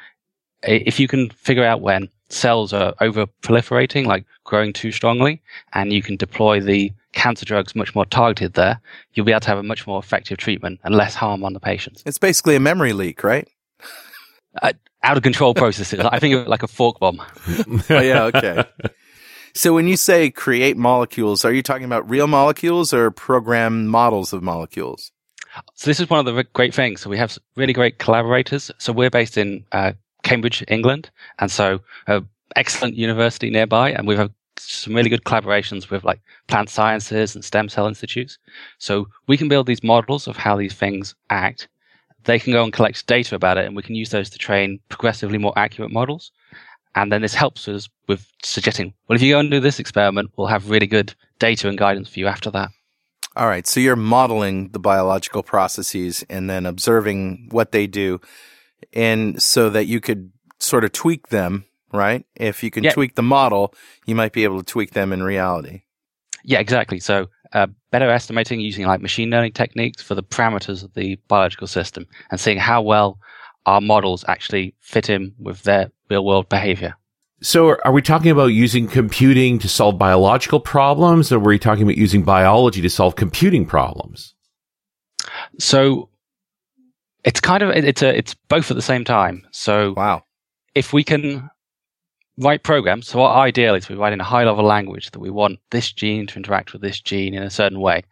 if 0.63 0.99
you 0.99 1.07
can 1.07 1.29
figure 1.29 1.65
out 1.65 1.81
when 1.81 2.09
cells 2.31 2.73
are 2.73 2.93
over 3.01 3.25
proliferating, 3.41 4.05
like 4.05 4.25
growing 4.43 4.73
too 4.73 4.91
strongly, 4.91 5.41
and 5.73 5.93
you 5.93 6.01
can 6.01 6.15
deploy 6.15 6.59
the 6.59 6.91
cancer 7.13 7.45
drugs 7.45 7.75
much 7.75 7.93
more 7.93 8.05
targeted 8.05 8.53
there, 8.53 8.79
you'll 9.13 9.25
be 9.25 9.31
able 9.31 9.41
to 9.41 9.47
have 9.47 9.57
a 9.57 9.63
much 9.63 9.85
more 9.85 9.99
effective 9.99 10.37
treatment 10.37 10.79
and 10.83 10.95
less 10.95 11.13
harm 11.13 11.43
on 11.43 11.53
the 11.53 11.59
patients. 11.59 12.03
It's 12.05 12.17
basically 12.17 12.55
a 12.55 12.59
memory 12.59 12.93
leak, 12.93 13.23
right? 13.23 13.47
Out 15.03 15.17
of 15.17 15.23
control 15.23 15.53
processes. 15.53 15.99
I 15.99 16.19
think 16.19 16.35
of 16.35 16.41
it 16.41 16.47
like 16.47 16.63
a 16.63 16.67
fork 16.67 16.99
bomb. 16.99 17.21
Oh, 17.89 17.99
yeah, 17.99 18.23
okay. 18.25 18.63
so, 19.53 19.73
when 19.73 19.87
you 19.87 19.97
say 19.97 20.29
create 20.29 20.77
molecules, 20.77 21.43
are 21.43 21.51
you 21.51 21.63
talking 21.63 21.85
about 21.85 22.09
real 22.09 22.27
molecules 22.27 22.93
or 22.93 23.09
program 23.11 23.87
models 23.87 24.31
of 24.31 24.43
molecules? 24.43 25.11
So 25.75 25.89
this 25.89 25.99
is 25.99 26.09
one 26.09 26.19
of 26.19 26.25
the 26.25 26.33
re- 26.33 26.45
great 26.53 26.73
things. 26.73 27.01
So 27.01 27.09
we 27.09 27.17
have 27.17 27.37
really 27.55 27.73
great 27.73 27.97
collaborators. 27.97 28.71
So 28.77 28.93
we're 28.93 29.09
based 29.09 29.37
in 29.37 29.65
uh, 29.71 29.93
Cambridge, 30.23 30.63
England, 30.67 31.09
and 31.39 31.51
so 31.51 31.79
a 32.07 32.23
excellent 32.55 32.95
university 32.95 33.49
nearby, 33.49 33.91
and 33.91 34.07
we 34.07 34.15
have 34.15 34.27
had 34.27 34.33
some 34.57 34.93
really 34.93 35.09
good 35.09 35.23
collaborations 35.23 35.89
with 35.89 36.03
like 36.03 36.21
plant 36.47 36.69
sciences 36.69 37.35
and 37.35 37.43
stem 37.43 37.69
cell 37.69 37.87
institutes. 37.87 38.37
So 38.77 39.07
we 39.27 39.37
can 39.37 39.47
build 39.47 39.67
these 39.67 39.83
models 39.83 40.27
of 40.27 40.37
how 40.37 40.55
these 40.57 40.73
things 40.73 41.15
act. 41.29 41.67
They 42.23 42.37
can 42.37 42.53
go 42.53 42.63
and 42.63 42.71
collect 42.71 43.07
data 43.07 43.35
about 43.35 43.57
it, 43.57 43.65
and 43.65 43.75
we 43.75 43.81
can 43.81 43.95
use 43.95 44.11
those 44.11 44.29
to 44.29 44.37
train 44.37 44.79
progressively 44.89 45.37
more 45.37 45.57
accurate 45.57 45.91
models. 45.91 46.31
And 46.93 47.11
then 47.11 47.21
this 47.21 47.33
helps 47.33 47.67
us 47.67 47.89
with 48.07 48.27
suggesting, 48.43 48.93
well, 49.07 49.15
if 49.15 49.21
you 49.21 49.33
go 49.33 49.39
and 49.39 49.49
do 49.49 49.59
this 49.61 49.79
experiment, 49.79 50.31
we'll 50.35 50.47
have 50.47 50.69
really 50.69 50.87
good 50.87 51.15
data 51.39 51.69
and 51.69 51.77
guidance 51.77 52.09
for 52.09 52.19
you 52.19 52.27
after 52.27 52.51
that. 52.51 52.69
All 53.35 53.47
right. 53.47 53.65
So, 53.65 53.79
you're 53.79 53.95
modeling 53.95 54.69
the 54.69 54.79
biological 54.79 55.41
processes 55.41 56.25
and 56.29 56.49
then 56.49 56.65
observing 56.65 57.47
what 57.49 57.71
they 57.71 57.87
do. 57.87 58.19
And 58.93 59.41
so 59.41 59.69
that 59.69 59.85
you 59.85 59.99
could 59.99 60.31
sort 60.59 60.83
of 60.83 60.91
tweak 60.91 61.29
them 61.29 61.65
right? 61.93 62.25
If 62.35 62.63
you 62.63 62.71
can 62.71 62.83
Yeah. 62.83 62.91
tweak 62.91 63.15
the 63.15 63.23
model, 63.23 63.73
you 64.05 64.15
might 64.15 64.33
be 64.33 64.43
able 64.43 64.59
to 64.59 64.65
tweak 64.65 64.91
them 64.91 65.13
in 65.13 65.23
reality. 65.23 65.81
Yeah, 66.43 66.59
exactly. 66.59 66.99
So 66.99 67.27
uh, 67.53 67.67
better 67.91 68.09
estimating 68.09 68.59
using 68.59 68.85
like 68.85 69.01
machine 69.01 69.29
learning 69.29 69.53
techniques 69.53 70.01
for 70.01 70.15
the 70.15 70.23
parameters 70.23 70.83
of 70.83 70.93
the 70.93 71.19
biological 71.27 71.67
system 71.67 72.07
and 72.31 72.39
seeing 72.39 72.57
how 72.57 72.81
well 72.81 73.19
our 73.65 73.81
models 73.81 74.25
actually 74.27 74.73
fit 74.79 75.09
in 75.09 75.33
with 75.37 75.63
their 75.63 75.91
real 76.09 76.25
world 76.25 76.49
behavior. 76.49 76.95
So 77.41 77.67
are, 77.69 77.85
are 77.85 77.91
we 77.91 78.01
talking 78.01 78.31
about 78.31 78.47
using 78.47 78.87
computing 78.87 79.59
to 79.59 79.69
solve 79.69 79.97
biological 79.97 80.59
problems 80.59 81.31
or 81.31 81.39
were 81.39 81.49
we 81.49 81.59
talking 81.59 81.83
about 81.83 81.97
using 81.97 82.23
biology 82.23 82.81
to 82.81 82.89
solve 82.89 83.15
computing 83.15 83.65
problems? 83.65 84.33
So 85.59 86.09
it's 87.23 87.39
kind 87.39 87.63
of 87.63 87.69
it's 87.71 88.01
a 88.01 88.17
it's 88.17 88.33
both 88.33 88.71
at 88.71 88.75
the 88.75 88.81
same 88.81 89.03
time. 89.03 89.45
So 89.51 89.93
Wow. 89.95 90.23
if 90.75 90.93
we 90.93 91.03
can 91.03 91.49
write 92.37 92.63
programs, 92.63 93.07
so 93.07 93.21
our 93.21 93.43
ideal 93.43 93.75
is 93.75 93.89
we 93.89 93.95
write 93.95 94.13
in 94.13 94.21
a 94.21 94.25
high 94.25 94.43
level 94.43 94.63
language 94.63 95.11
that 95.11 95.19
we 95.19 95.29
want 95.29 95.59
this 95.69 95.91
gene 95.91 96.27
to 96.27 96.37
interact 96.37 96.73
with 96.73 96.81
this 96.81 96.99
gene 96.99 97.33
in 97.33 97.43
a 97.43 97.49
certain 97.49 97.79
way, 97.79 98.03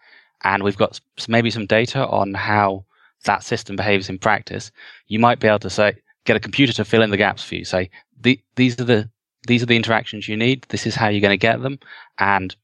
and 0.44 0.64
we've 0.64 0.78
got 0.78 1.00
maybe 1.28 1.50
some 1.50 1.66
data 1.66 2.08
on 2.08 2.34
how 2.34 2.86
that 3.26 3.44
system 3.44 3.76
behaves 3.76 4.10
in 4.10 4.18
practice. 4.18 4.72
You 5.08 5.20
might 5.20 5.40
be 5.40 5.48
able 5.48 5.60
to 5.60 5.70
say 5.70 5.98
get 6.26 6.38
a 6.38 6.40
computer 6.40 6.74
to 6.74 6.86
fill 6.86 7.02
in 7.02 7.10
the 7.10 7.18
gaps 7.18 7.44
for 7.44 7.56
you. 7.56 7.66
Say 7.66 7.90
the, 8.22 8.40
these 8.56 8.80
are 8.80 8.86
the 8.86 9.10
these 9.48 9.64
are 9.64 9.68
the 9.68 9.76
interactions 9.76 10.28
you 10.28 10.38
need. 10.38 10.66
This 10.70 10.86
is 10.86 10.96
how 10.96 11.08
you're 11.08 11.22
going 11.22 11.32
to 11.32 11.38
get 11.38 11.62
them, 11.62 11.80
and 12.20 12.56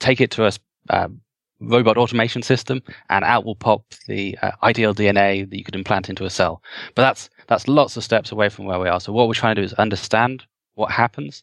take 0.00 0.20
it 0.20 0.30
to 0.32 0.46
a 0.46 0.52
um, 0.90 1.20
robot 1.62 1.96
automation 1.96 2.42
system, 2.42 2.82
and 3.08 3.24
out 3.24 3.44
will 3.44 3.54
pop 3.54 3.84
the 4.06 4.36
uh, 4.42 4.52
ideal 4.62 4.94
DNA 4.94 5.48
that 5.48 5.56
you 5.56 5.64
could 5.64 5.76
implant 5.76 6.08
into 6.08 6.24
a 6.24 6.30
cell. 6.30 6.62
But 6.94 7.02
that's 7.02 7.30
that's 7.46 7.68
lots 7.68 7.96
of 7.96 8.04
steps 8.04 8.32
away 8.32 8.48
from 8.48 8.66
where 8.66 8.78
we 8.78 8.88
are. 8.88 9.00
So 9.00 9.12
what 9.12 9.28
we're 9.28 9.34
trying 9.34 9.54
to 9.56 9.60
do 9.60 9.64
is 9.64 9.72
understand 9.74 10.44
what 10.74 10.90
happens, 10.90 11.42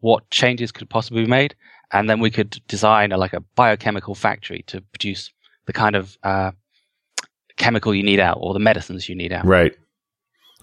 what 0.00 0.28
changes 0.30 0.72
could 0.72 0.88
possibly 0.88 1.24
be 1.24 1.30
made, 1.30 1.54
and 1.92 2.08
then 2.08 2.20
we 2.20 2.30
could 2.30 2.60
design 2.68 3.12
a, 3.12 3.18
like 3.18 3.32
a 3.32 3.40
biochemical 3.40 4.14
factory 4.14 4.62
to 4.68 4.80
produce 4.80 5.30
the 5.66 5.72
kind 5.72 5.96
of 5.96 6.16
uh, 6.22 6.52
chemical 7.56 7.94
you 7.94 8.02
need 8.02 8.20
out 8.20 8.38
or 8.40 8.52
the 8.54 8.60
medicines 8.60 9.08
you 9.08 9.14
need 9.14 9.32
out. 9.32 9.44
Right. 9.44 9.76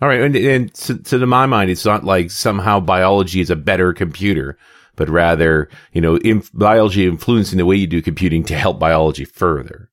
All 0.01 0.07
right. 0.07 0.21
And, 0.21 0.35
and 0.35 0.73
to, 0.75 0.97
to 0.97 1.25
my 1.25 1.45
mind, 1.45 1.69
it's 1.69 1.85
not 1.85 2.03
like 2.03 2.29
somehow 2.31 2.79
biology 2.79 3.41
is 3.41 3.49
a 3.49 3.55
better 3.55 3.93
computer, 3.93 4.57
but 4.97 5.07
rather, 5.07 5.69
you 5.93 6.01
know, 6.01 6.17
inf- 6.17 6.51
biology 6.53 7.07
influencing 7.07 7.57
the 7.57 7.65
way 7.65 7.77
you 7.77 7.87
do 7.87 8.01
computing 8.01 8.43
to 8.43 8.55
help 8.55 8.77
biology 8.77 9.23
further. 9.23 9.89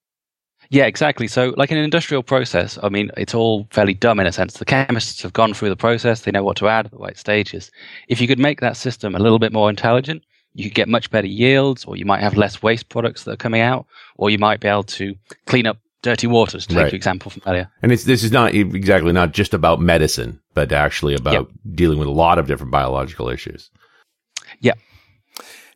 Yeah, 0.71 0.87
exactly. 0.87 1.29
So, 1.29 1.55
like 1.57 1.71
an 1.71 1.77
industrial 1.79 2.25
process, 2.25 2.79
I 2.83 2.89
mean, 2.89 3.13
it's 3.17 3.35
all 3.35 3.69
fairly 3.71 3.95
dumb 3.95 4.19
in 4.19 4.27
a 4.27 4.33
sense. 4.33 4.55
The 4.55 4.65
chemists 4.65 5.23
have 5.23 5.33
gone 5.33 5.55
through 5.55 5.69
the 5.69 5.77
process, 5.77 6.23
they 6.23 6.33
know 6.33 6.43
what 6.43 6.57
to 6.57 6.69
add 6.69 6.87
at 6.87 6.91
the 6.91 6.99
right 6.99 7.17
stages. 7.17 7.71
If 8.09 8.21
you 8.21 8.27
could 8.27 8.41
make 8.41 8.61
that 8.61 8.77
system 8.77 9.15
a 9.15 9.21
little 9.21 9.39
bit 9.39 9.53
more 9.53 9.71
intelligent, 9.71 10.25
you 10.55 10.65
could 10.65 10.75
get 10.75 10.89
much 10.89 11.11
better 11.11 11.27
yields, 11.27 11.85
or 11.85 11.97
you 11.97 12.05
might 12.05 12.23
have 12.23 12.37
less 12.37 12.63
waste 12.63 12.89
products 12.89 13.25
that 13.25 13.33
are 13.33 13.37
coming 13.37 13.61
out, 13.61 13.87
or 14.17 14.31
you 14.31 14.39
might 14.39 14.61
be 14.61 14.69
able 14.69 14.85
to 14.85 15.15
clean 15.47 15.67
up 15.67 15.79
dirty 16.03 16.27
waters, 16.27 16.67
to 16.67 16.75
Right. 16.75 16.85
take 16.85 16.93
your 16.93 16.97
example 16.97 17.31
from 17.31 17.43
earlier. 17.47 17.71
And 17.83 17.93
it's, 17.93 18.05
this 18.05 18.23
is 18.23 18.33
not 18.33 18.55
exactly 18.55 19.13
not 19.13 19.33
just 19.33 19.55
about 19.55 19.81
medicine, 19.81 20.41
but 20.55 20.73
actually 20.73 21.15
about 21.15 21.51
dealing 21.75 21.99
with 21.99 22.09
a 22.09 22.13
lot 22.13 22.39
of 22.39 22.47
different 22.47 22.73
biological 22.73 23.29
issues. 23.29 23.71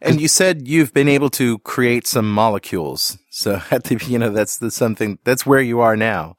And 0.01 0.21
you 0.21 0.29
said 0.29 0.69
you've 0.69 0.95
been 0.95 1.09
able 1.09 1.31
to 1.31 1.59
create 1.61 2.07
some 2.07 2.31
molecules. 2.31 3.19
So 3.31 3.63
at 3.71 3.85
the 3.85 4.03
you 4.07 4.19
know 4.19 4.31
that's 4.31 4.59
the 4.59 4.71
something 4.71 5.19
that's 5.25 5.45
where 5.45 5.61
you 5.61 5.81
are 5.81 5.97
now. 5.97 6.37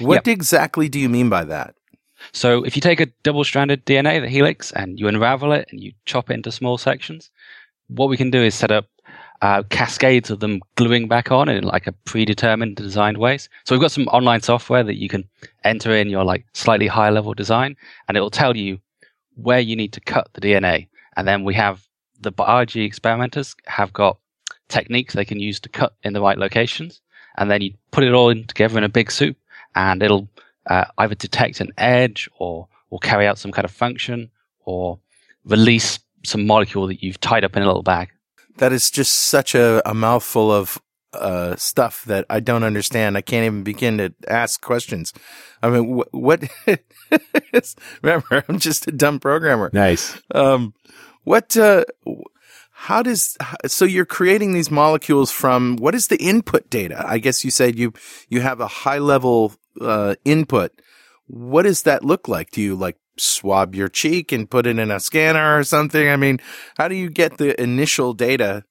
What 0.00 0.26
exactly 0.26 0.88
do 0.88 0.98
you 0.98 1.08
mean 1.08 1.28
by 1.28 1.44
that? 1.44 1.74
So 2.32 2.64
if 2.64 2.74
you 2.74 2.80
take 2.80 3.00
a 3.00 3.06
double-stranded 3.22 3.84
DNA, 3.84 4.20
the 4.20 4.28
helix, 4.28 4.72
and 4.72 4.98
you 4.98 5.08
unravel 5.08 5.52
it 5.52 5.68
and 5.70 5.80
you 5.80 5.92
chop 6.06 6.30
it 6.30 6.34
into 6.34 6.50
small 6.50 6.78
sections, 6.78 7.30
what 7.88 8.08
we 8.08 8.16
can 8.16 8.30
do 8.30 8.42
is 8.42 8.54
set 8.54 8.72
up 8.72 8.86
uh, 9.42 9.62
cascades 9.68 10.30
of 10.30 10.40
them 10.40 10.62
gluing 10.76 11.06
back 11.06 11.30
on 11.30 11.48
in 11.48 11.64
like 11.64 11.86
a 11.86 11.92
predetermined 11.92 12.76
designed 12.76 13.18
ways. 13.18 13.48
So 13.64 13.74
we've 13.74 13.82
got 13.82 13.92
some 13.92 14.08
online 14.08 14.40
software 14.40 14.82
that 14.84 14.96
you 14.96 15.08
can 15.08 15.28
enter 15.64 15.94
in 15.94 16.08
your 16.08 16.24
like 16.24 16.46
slightly 16.54 16.86
higher 16.86 17.12
level 17.12 17.34
design, 17.34 17.76
and 18.08 18.16
it 18.16 18.20
will 18.20 18.30
tell 18.30 18.56
you 18.56 18.78
where 19.34 19.60
you 19.60 19.76
need 19.76 19.92
to 19.92 20.00
cut 20.00 20.30
the 20.32 20.40
DNA. 20.40 20.88
And 21.16 21.28
then 21.28 21.44
we 21.44 21.54
have 21.54 21.86
the 22.24 22.32
biology 22.32 22.84
experimenters 22.84 23.54
have 23.66 23.92
got 23.92 24.18
techniques 24.68 25.14
they 25.14 25.24
can 25.24 25.38
use 25.38 25.60
to 25.60 25.68
cut 25.68 25.94
in 26.02 26.12
the 26.12 26.20
right 26.20 26.38
locations, 26.38 27.00
and 27.36 27.50
then 27.50 27.62
you 27.62 27.74
put 27.92 28.04
it 28.04 28.12
all 28.12 28.30
in 28.30 28.44
together 28.44 28.76
in 28.76 28.84
a 28.84 28.88
big 28.88 29.10
soup, 29.10 29.36
and 29.76 30.02
it'll 30.02 30.28
uh, 30.66 30.84
either 30.98 31.14
detect 31.14 31.60
an 31.60 31.70
edge 31.78 32.28
or 32.38 32.66
or 32.90 32.98
carry 32.98 33.26
out 33.26 33.38
some 33.38 33.52
kind 33.52 33.64
of 33.64 33.70
function 33.70 34.30
or 34.64 34.98
release 35.44 35.98
some 36.24 36.46
molecule 36.46 36.86
that 36.86 37.02
you've 37.02 37.20
tied 37.20 37.44
up 37.44 37.56
in 37.56 37.62
a 37.62 37.66
little 37.66 37.82
bag. 37.82 38.08
That 38.58 38.72
is 38.72 38.90
just 38.90 39.12
such 39.12 39.54
a, 39.54 39.82
a 39.84 39.94
mouthful 39.94 40.52
of 40.52 40.80
uh, 41.12 41.56
stuff 41.56 42.04
that 42.04 42.24
I 42.30 42.40
don't 42.40 42.62
understand. 42.62 43.16
I 43.16 43.20
can't 43.20 43.44
even 43.44 43.62
begin 43.62 43.98
to 43.98 44.14
ask 44.28 44.60
questions. 44.60 45.12
I 45.62 45.70
mean, 45.70 45.98
wh- 45.98 46.14
what? 46.14 46.44
remember, 48.02 48.44
I'm 48.48 48.58
just 48.58 48.86
a 48.86 48.92
dumb 48.92 49.18
programmer. 49.18 49.70
Nice. 49.72 50.20
Um, 50.34 50.74
what? 51.24 51.56
Uh, 51.56 51.84
how 52.72 53.02
does? 53.02 53.36
So 53.66 53.84
you're 53.84 54.04
creating 54.04 54.52
these 54.52 54.70
molecules 54.70 55.30
from 55.30 55.76
what 55.76 55.94
is 55.94 56.08
the 56.08 56.16
input 56.16 56.70
data? 56.70 57.04
I 57.06 57.18
guess 57.18 57.44
you 57.44 57.50
said 57.50 57.78
you 57.78 57.92
you 58.28 58.40
have 58.40 58.60
a 58.60 58.66
high 58.66 58.98
level 58.98 59.54
uh, 59.80 60.14
input. 60.24 60.72
What 61.26 61.62
does 61.62 61.82
that 61.82 62.04
look 62.04 62.28
like? 62.28 62.50
Do 62.50 62.60
you 62.60 62.74
like 62.74 62.98
swab 63.16 63.74
your 63.74 63.88
cheek 63.88 64.32
and 64.32 64.50
put 64.50 64.66
it 64.66 64.78
in 64.78 64.90
a 64.90 65.00
scanner 65.00 65.58
or 65.58 65.64
something? 65.64 66.08
I 66.08 66.16
mean, 66.16 66.40
how 66.76 66.88
do 66.88 66.94
you 66.94 67.08
get 67.08 67.38
the 67.38 67.60
initial 67.60 68.12
data 68.12 68.64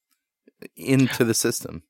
into 0.76 1.24
the 1.24 1.34
system? 1.34 1.84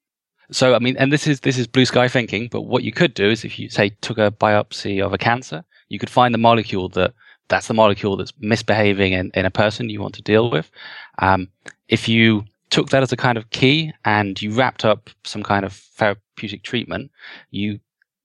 So 0.52 0.76
I 0.76 0.80
mean, 0.80 0.96
and 0.98 1.12
this 1.12 1.28
is 1.28 1.40
this 1.42 1.58
is 1.58 1.68
blue 1.68 1.86
sky 1.86 2.08
thinking. 2.08 2.48
But 2.52 2.62
what 2.62 2.84
you 2.84 2.92
could 2.92 3.14
do 3.14 3.30
is, 3.30 3.44
if 3.44 3.58
you 3.60 3.70
say 3.70 3.90
took 4.02 4.18
a 4.18 4.32
biopsy 4.32 5.04
of 5.04 5.14
a 5.14 5.18
cancer, 5.18 5.64
you 5.90 6.00
could 6.00 6.10
find 6.10 6.34
the 6.34 6.38
molecule 6.40 6.90
that 6.90 7.14
that's 7.54 7.68
the 7.68 7.74
molecule 7.76 8.18
that's 8.18 8.34
misbehaving 8.40 9.14
in, 9.14 9.30
in 9.36 9.46
a 9.46 9.52
person 9.52 9.88
you 9.88 10.02
want 10.02 10.16
to 10.16 10.24
deal 10.24 10.50
with. 10.50 10.72
Um, 11.20 11.50
if 11.88 12.10
you 12.10 12.46
took 12.72 12.90
that 12.90 13.04
as 13.04 13.12
a 13.12 13.16
kind 13.18 13.38
of 13.38 13.48
key 13.52 13.94
and 14.06 14.42
you 14.42 14.52
wrapped 14.52 14.84
up 14.84 15.12
some 15.24 15.44
kind 15.44 15.64
of 15.64 15.74
therapeutic 15.74 16.64
treatment, 16.64 17.12
you 17.52 17.80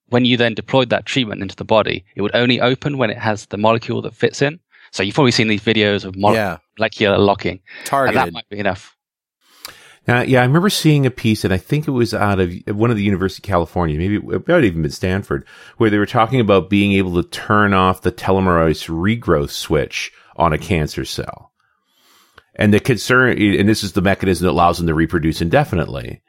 when 0.09 0.25
you 0.25 0.39
then 0.39 0.55
deployed 0.55 0.89
that 0.89 1.05
treatment 1.05 1.43
into 1.43 1.55
the 1.55 1.65
body, 1.67 2.07
it 2.17 2.23
would 2.23 2.35
only 2.35 2.59
open 2.59 2.97
when 2.97 3.11
it 3.11 3.19
has 3.19 3.45
the 3.47 3.59
molecule 3.59 4.01
that 4.01 4.15
fits 4.15 4.41
in. 4.41 4.59
So 4.93 5.03
you've 5.03 5.15
probably 5.15 5.33
seen 5.33 5.49
these 5.49 5.61
videos 5.61 6.07
of 6.07 6.17
mole- 6.17 6.33
yeah, 6.33 6.57
molecular 6.79 7.19
locking, 7.19 7.61
and 8.09 8.17
that 8.17 8.33
might 8.33 8.49
be 8.49 8.59
enough. 8.59 8.97
Now, 10.09 10.23
yeah, 10.23 10.41
I 10.41 10.47
remember 10.47 10.71
seeing 10.71 11.05
a 11.05 11.11
piece, 11.11 11.45
and 11.45 11.53
I 11.53 11.59
think 11.59 11.87
it 11.87 11.91
was 11.91 12.15
out 12.15 12.41
of 12.41 12.51
one 12.69 12.91
of 12.91 12.97
the 12.97 13.03
University 13.03 13.47
of 13.47 13.49
California, 13.49 13.99
maybe 13.99 14.17
it 14.17 14.49
might 14.49 14.65
even 14.65 14.81
been 14.81 14.91
Stanford, 14.91 15.47
where 15.77 15.91
they 15.91 15.99
were 15.99 16.07
talking 16.07 16.41
about 16.41 16.71
being 16.71 16.93
able 16.93 17.23
to 17.23 17.29
turn 17.29 17.75
off 17.75 18.01
the 18.01 18.11
telomerase 18.11 18.89
regrowth 18.89 19.51
switch 19.51 20.11
on 20.35 20.55
a 20.55 20.59
cancer 20.59 21.05
cell. 21.05 21.53
And 22.55 22.73
the 22.73 22.81
concern, 22.81 23.41
and 23.41 23.69
this 23.69 23.85
is 23.85 23.93
the 23.93 24.01
mechanism 24.01 24.47
that 24.47 24.53
allows 24.53 24.79
them 24.79 24.87
to 24.87 24.95
reproduce 24.95 25.43
indefinitely. 25.43 26.23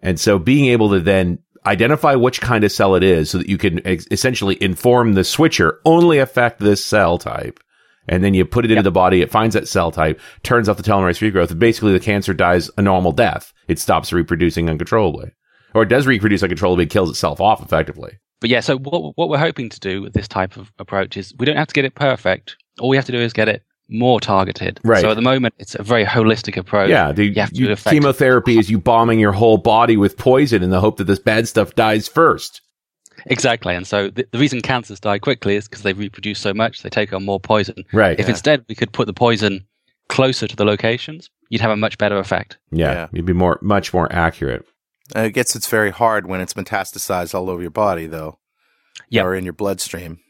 And 0.00 0.20
so 0.20 0.38
being 0.38 0.66
able 0.66 0.90
to 0.90 1.00
then 1.00 1.38
identify 1.64 2.16
which 2.16 2.42
kind 2.42 2.62
of 2.62 2.72
cell 2.72 2.94
it 2.94 3.02
is 3.02 3.30
so 3.30 3.38
that 3.38 3.48
you 3.48 3.56
can 3.56 3.84
ex- 3.86 4.06
essentially 4.10 4.62
inform 4.62 5.14
the 5.14 5.24
switcher 5.24 5.80
only 5.86 6.18
affect 6.18 6.60
this 6.60 6.84
cell 6.84 7.16
type. 7.16 7.58
And 8.08 8.22
then 8.22 8.34
you 8.34 8.44
put 8.44 8.64
it 8.64 8.70
into 8.70 8.82
the 8.82 8.90
body, 8.90 9.22
it 9.22 9.30
finds 9.30 9.54
that 9.54 9.68
cell 9.68 9.90
type, 9.90 10.20
turns 10.42 10.68
off 10.68 10.76
the 10.76 10.82
telomerase 10.82 11.20
regrowth, 11.20 11.50
and 11.50 11.60
basically 11.60 11.92
the 11.92 12.00
cancer 12.00 12.34
dies 12.34 12.70
a 12.76 12.82
normal 12.82 13.12
death. 13.12 13.52
It 13.66 13.78
stops 13.78 14.12
reproducing 14.12 14.68
uncontrollably. 14.68 15.32
Or 15.74 15.82
it 15.82 15.88
does 15.88 16.06
reproduce 16.06 16.42
uncontrollably, 16.42 16.86
kills 16.86 17.10
itself 17.10 17.40
off 17.40 17.62
effectively. 17.62 18.18
But 18.40 18.50
yeah, 18.50 18.60
so 18.60 18.76
what 18.76 19.16
what 19.16 19.28
we're 19.28 19.38
hoping 19.38 19.70
to 19.70 19.80
do 19.80 20.02
with 20.02 20.12
this 20.12 20.28
type 20.28 20.56
of 20.56 20.70
approach 20.78 21.16
is 21.16 21.32
we 21.38 21.46
don't 21.46 21.56
have 21.56 21.68
to 21.68 21.74
get 21.74 21.86
it 21.86 21.94
perfect. 21.94 22.56
All 22.78 22.90
we 22.90 22.96
have 22.96 23.06
to 23.06 23.12
do 23.12 23.18
is 23.18 23.32
get 23.32 23.48
it 23.48 23.62
more 23.88 24.20
targeted. 24.20 24.80
Right. 24.84 25.00
So 25.00 25.10
at 25.10 25.14
the 25.14 25.22
moment, 25.22 25.54
it's 25.58 25.74
a 25.74 25.82
very 25.82 26.04
holistic 26.04 26.56
approach. 26.56 26.90
Yeah, 26.90 27.12
the, 27.12 27.26
you 27.26 27.34
have 27.40 27.52
to 27.52 27.56
you- 27.56 27.76
chemotherapy 27.76 28.58
is 28.58 28.70
you 28.70 28.78
bombing 28.78 29.18
your 29.18 29.32
whole 29.32 29.58
body 29.58 29.96
with 29.96 30.16
poison 30.16 30.62
in 30.62 30.70
the 30.70 30.80
hope 30.80 30.98
that 30.98 31.04
this 31.04 31.18
bad 31.18 31.48
stuff 31.48 31.74
dies 31.74 32.08
first. 32.08 32.60
Exactly. 33.26 33.74
And 33.74 33.86
so 33.86 34.10
the, 34.10 34.26
the 34.32 34.38
reason 34.38 34.60
cancers 34.60 35.00
die 35.00 35.18
quickly 35.18 35.56
is 35.56 35.68
because 35.68 35.82
they 35.82 35.92
reproduce 35.92 36.38
so 36.38 36.52
much, 36.54 36.82
they 36.82 36.90
take 36.90 37.12
on 37.12 37.24
more 37.24 37.40
poison. 37.40 37.84
Right. 37.92 38.18
If 38.18 38.28
instead 38.28 38.64
we 38.68 38.74
could 38.74 38.92
put 38.92 39.06
the 39.06 39.12
poison 39.12 39.64
closer 40.08 40.46
to 40.46 40.56
the 40.56 40.64
locations, 40.64 41.30
you'd 41.48 41.60
have 41.62 41.70
a 41.70 41.76
much 41.76 41.96
better 41.98 42.18
effect. 42.18 42.58
yeah, 42.70 42.92
Yeah. 42.92 43.06
you'd 43.12 43.24
be 43.26 43.32
more, 43.32 43.58
much 43.62 43.92
more 43.94 44.12
accurate. 44.12 44.64
Uh, 45.14 45.20
it 45.20 45.32
gets 45.32 45.54
it's 45.56 45.68
very 45.68 45.90
hard 45.90 46.26
when 46.26 46.40
it's 46.40 46.54
metastasized 46.54 47.34
all 47.34 47.50
over 47.50 47.60
your 47.62 47.70
body, 47.70 48.06
though. 48.06 48.38
Yeah. 49.08 49.22
or 49.24 49.34
in 49.34 49.44
your 49.44 49.52
bloodstream. 49.52 50.20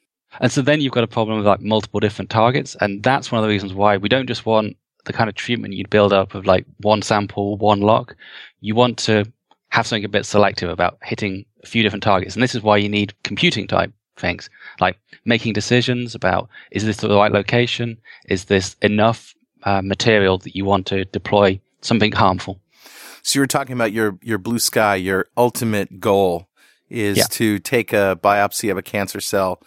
And 0.41 0.51
so 0.51 0.63
then 0.63 0.81
you've 0.81 0.93
got 0.93 1.05
a 1.05 1.09
problem 1.09 1.37
with 1.39 1.47
like 1.47 1.61
multiple 1.61 2.01
different 2.01 2.31
targets. 2.31 2.77
And 2.81 3.03
that's 3.03 3.31
one 3.31 3.39
of 3.39 3.43
the 3.43 3.49
reasons 3.53 3.73
why 3.75 3.97
we 3.99 4.09
don't 4.09 4.27
just 4.27 4.47
want 4.47 4.77
the 5.05 5.13
kind 5.13 5.29
of 5.29 5.37
treatment 5.37 5.75
you'd 5.75 5.91
build 5.91 6.13
up 6.13 6.35
of 6.35 6.47
like 6.47 6.65
one 6.79 7.03
sample, 7.03 7.57
one 7.59 7.81
lock. 7.83 8.17
You 8.61 8.75
want 8.75 8.99
to 9.01 9.25
have 9.69 9.87
something 9.87 10.05
a 10.05 10.09
bit 10.09 10.27
selective 10.27 10.71
about 10.71 10.99
hitting 11.03 11.45
a 11.64 11.68
few 11.68 11.83
different 11.83 12.02
targets. 12.02 12.35
And 12.35 12.42
this 12.42 12.54
is 12.54 12.62
why 12.62 12.76
you 12.76 12.88
need 12.88 13.14
computing 13.23 13.66
type 13.66 13.92
things 14.16 14.49
like 14.80 14.97
making 15.25 15.52
decisions 15.52 16.14
about 16.14 16.49
is 16.71 16.85
this 16.85 16.99
the 16.99 17.09
right 17.09 17.33
location? 17.33 17.99
Is 18.28 18.44
this 18.44 18.76
enough 18.83 19.35
uh, 19.64 19.83
material 19.83 20.38
that 20.38 20.54
you 20.54 20.64
want 20.64 20.87
to 20.87 21.04
deploy 21.06 21.61
something 21.80 22.12
harmful? 22.12 22.61
So 23.23 23.38
you 23.38 23.40
were 23.40 23.47
talking 23.47 23.73
about 23.73 23.92
your 23.92 24.18
your 24.23 24.38
blue 24.38 24.59
sky, 24.59 24.97
your 24.97 25.26
ultimate 25.37 26.00
goal 26.00 26.49
is 26.90 27.18
yeah. 27.18 27.25
to 27.30 27.59
take 27.59 27.92
a 27.92 28.18
biopsy 28.23 28.71
of 28.71 28.76
a 28.76 28.83
cancer 28.83 29.21
cell, 29.21 29.61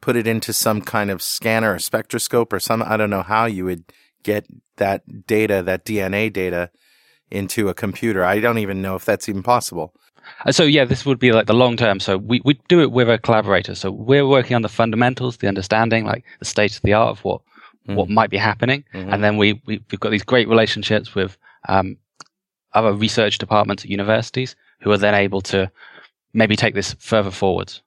put 0.00 0.14
it 0.14 0.26
into 0.26 0.52
some 0.52 0.82
kind 0.82 1.10
of 1.10 1.22
scanner 1.22 1.74
or 1.74 1.78
spectroscope 1.78 2.52
or 2.52 2.60
some 2.60 2.82
I 2.82 2.96
don't 2.96 3.10
know 3.10 3.22
how 3.22 3.46
you 3.46 3.64
would 3.64 3.84
get 4.22 4.46
that 4.76 5.26
data, 5.26 5.62
that 5.62 5.84
DNA 5.84 6.32
data 6.32 6.70
into 7.30 7.68
a 7.68 7.74
computer. 7.74 8.24
I 8.24 8.40
don't 8.40 8.58
even 8.58 8.82
know 8.82 8.94
if 8.94 9.04
that's 9.04 9.28
even 9.28 9.42
possible. 9.42 9.94
Uh, 10.44 10.52
so 10.52 10.64
yeah, 10.64 10.84
this 10.84 11.04
would 11.06 11.18
be 11.18 11.32
like 11.32 11.46
the 11.46 11.54
long 11.54 11.76
term. 11.76 12.00
So 12.00 12.18
we, 12.18 12.40
we 12.44 12.60
do 12.68 12.80
it 12.80 12.92
with 12.92 13.08
a 13.08 13.18
collaborator. 13.18 13.74
So 13.74 13.90
we're 13.90 14.26
working 14.26 14.54
on 14.54 14.62
the 14.62 14.68
fundamentals, 14.68 15.38
the 15.38 15.48
understanding, 15.48 16.04
like 16.04 16.24
the 16.38 16.44
state 16.44 16.76
of 16.76 16.82
the 16.82 16.92
art 16.94 17.10
of 17.10 17.24
what 17.24 17.40
mm. 17.88 17.94
what 17.94 18.08
might 18.08 18.30
be 18.30 18.36
happening, 18.36 18.84
mm-hmm. 18.94 19.12
and 19.12 19.22
then 19.22 19.36
we, 19.36 19.60
we 19.66 19.82
have 19.90 20.00
got 20.00 20.10
these 20.10 20.24
great 20.24 20.48
relationships 20.48 21.14
with 21.14 21.36
um, 21.68 21.96
other 22.72 22.92
research 22.92 23.38
departments 23.38 23.84
at 23.84 23.90
universities 23.90 24.54
who 24.80 24.90
are 24.90 24.98
then 24.98 25.14
able 25.14 25.40
to 25.40 25.70
maybe 26.32 26.56
take 26.56 26.74
this 26.74 26.94
further 26.98 27.30
forwards. 27.30 27.82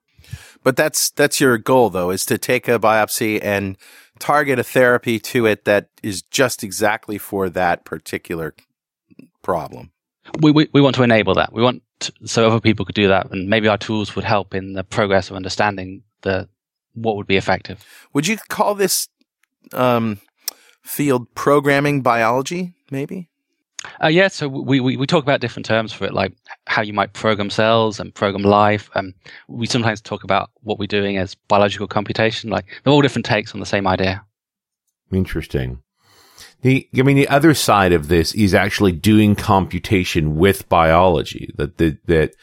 But 0.63 0.75
that's 0.75 1.09
that's 1.11 1.39
your 1.39 1.57
goal 1.57 1.89
though, 1.89 2.11
is 2.11 2.25
to 2.27 2.37
take 2.37 2.67
a 2.67 2.79
biopsy 2.79 3.39
and 3.41 3.77
target 4.19 4.59
a 4.59 4.63
therapy 4.63 5.19
to 5.19 5.45
it 5.45 5.65
that 5.65 5.89
is 6.03 6.21
just 6.21 6.63
exactly 6.63 7.17
for 7.17 7.49
that 7.49 7.83
particular 7.85 8.53
problem. 9.41 9.91
We, 10.39 10.51
we, 10.51 10.69
we 10.73 10.81
want 10.81 10.95
to 10.95 11.03
enable 11.03 11.33
that. 11.35 11.51
We 11.51 11.61
want 11.61 11.83
to, 12.01 12.13
so 12.25 12.47
other 12.47 12.59
people 12.59 12.85
could 12.85 12.95
do 12.95 13.07
that, 13.07 13.31
and 13.31 13.49
maybe 13.49 13.67
our 13.67 13.77
tools 13.77 14.15
would 14.15 14.25
help 14.25 14.53
in 14.53 14.73
the 14.73 14.83
progress 14.83 15.29
of 15.29 15.35
understanding 15.35 16.03
the 16.21 16.47
what 16.93 17.15
would 17.15 17.27
be 17.27 17.37
effective. 17.37 17.85
Would 18.13 18.27
you 18.27 18.37
call 18.49 18.75
this 18.75 19.07
um, 19.73 20.19
field 20.83 21.33
programming 21.35 22.01
biology? 22.01 22.73
Maybe. 22.91 23.29
Uh, 24.03 24.07
yeah, 24.07 24.27
so 24.27 24.47
we, 24.47 24.79
we, 24.79 24.95
we 24.95 25.07
talk 25.07 25.23
about 25.23 25.41
different 25.41 25.65
terms 25.65 25.91
for 25.91 26.05
it, 26.05 26.13
like 26.13 26.33
how 26.67 26.81
you 26.81 26.93
might 26.93 27.13
program 27.13 27.49
cells 27.49 27.99
and 27.99 28.13
program 28.13 28.43
life. 28.43 28.89
Um, 28.93 29.13
we 29.47 29.65
sometimes 29.65 30.01
talk 30.01 30.23
about 30.23 30.51
what 30.61 30.77
we're 30.77 30.85
doing 30.85 31.17
as 31.17 31.33
biological 31.33 31.87
computation. 31.87 32.49
Like 32.49 32.65
they're 32.83 32.93
all 32.93 33.01
different 33.01 33.25
takes 33.25 33.53
on 33.53 33.59
the 33.59 33.65
same 33.65 33.87
idea. 33.87 34.23
Interesting. 35.11 35.81
The, 36.61 36.87
I 36.97 37.01
mean, 37.01 37.15
the 37.15 37.27
other 37.27 37.53
side 37.53 37.93
of 37.93 38.07
this 38.07 38.33
is 38.33 38.53
actually 38.53 38.91
doing 38.91 39.35
computation 39.35 40.35
with 40.35 40.69
biology. 40.69 41.53
That, 41.57 41.77
that, 41.77 42.05
that, 42.07 42.35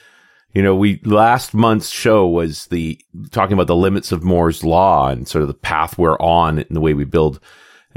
you 0.53 0.63
know, 0.63 0.75
we, 0.75 1.01
last 1.05 1.55
month's 1.55 1.91
show 1.91 2.27
was 2.27 2.67
the, 2.67 3.01
talking 3.31 3.55
about 3.55 3.67
the 3.67 3.77
limits 3.77 4.13
of 4.13 4.25
Moore's 4.25 4.65
law 4.65 5.09
and 5.09 5.29
sort 5.29 5.43
of 5.43 5.49
the 5.49 5.55
path 5.55 5.99
we're 5.99 6.19
on 6.19 6.59
and 6.59 6.77
the 6.77 6.81
way 6.81 6.95
we 6.95 7.05
build, 7.05 7.41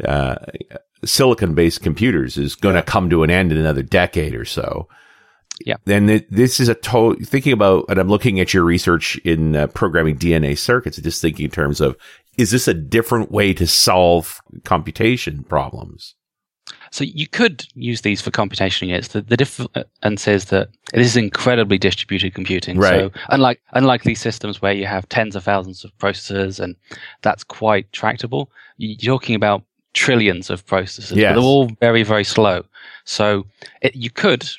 uh, 0.05 0.35
silicon 1.03 1.55
based 1.55 1.81
computers 1.81 2.37
is 2.37 2.55
going 2.55 2.75
to 2.75 2.79
yeah. 2.79 2.85
come 2.85 3.09
to 3.09 3.23
an 3.23 3.29
end 3.29 3.51
in 3.51 3.57
another 3.57 3.83
decade 3.83 4.35
or 4.35 4.45
so. 4.45 4.87
Yeah. 5.65 5.77
And 5.87 6.09
this 6.29 6.59
is 6.59 6.69
a 6.69 6.75
total 6.75 7.23
thinking 7.25 7.53
about, 7.53 7.85
and 7.89 7.99
I'm 7.99 8.09
looking 8.09 8.39
at 8.39 8.53
your 8.53 8.63
research 8.63 9.17
in 9.17 9.55
uh, 9.55 9.67
programming 9.67 10.17
DNA 10.17 10.57
circuits, 10.57 10.97
just 10.97 11.21
thinking 11.21 11.45
in 11.45 11.51
terms 11.51 11.81
of, 11.81 11.97
is 12.37 12.51
this 12.51 12.67
a 12.67 12.73
different 12.73 13.31
way 13.31 13.53
to 13.53 13.67
solve 13.67 14.41
computation 14.63 15.43
problems? 15.43 16.15
So 16.91 17.05
you 17.05 17.27
could 17.27 17.65
use 17.73 18.01
these 18.01 18.21
for 18.21 18.31
computation 18.31 18.89
units. 18.89 19.09
The, 19.09 19.21
the 19.21 19.37
difference 19.37 20.27
is 20.27 20.45
that 20.45 20.69
this 20.93 21.07
is 21.07 21.17
incredibly 21.17 21.77
distributed 21.77 22.33
computing. 22.33 22.77
Right. 22.77 23.11
So 23.11 23.11
unlike 23.29 23.61
unlike 23.71 24.03
these 24.03 24.19
systems 24.19 24.61
where 24.61 24.73
you 24.73 24.85
have 24.85 25.07
tens 25.07 25.35
of 25.35 25.43
thousands 25.43 25.85
of 25.85 25.97
processors 25.97 26.59
and 26.59 26.75
that's 27.21 27.43
quite 27.43 27.91
tractable, 27.93 28.51
you're 28.77 29.15
talking 29.15 29.35
about 29.35 29.63
trillions 29.93 30.49
of 30.49 30.65
processors. 30.65 31.15
Yes. 31.15 31.33
But 31.33 31.41
they're 31.41 31.49
all 31.49 31.69
very 31.79 32.03
very 32.03 32.25
slow. 32.25 32.63
So 33.05 33.45
it, 33.81 33.95
you 33.95 34.09
could 34.09 34.49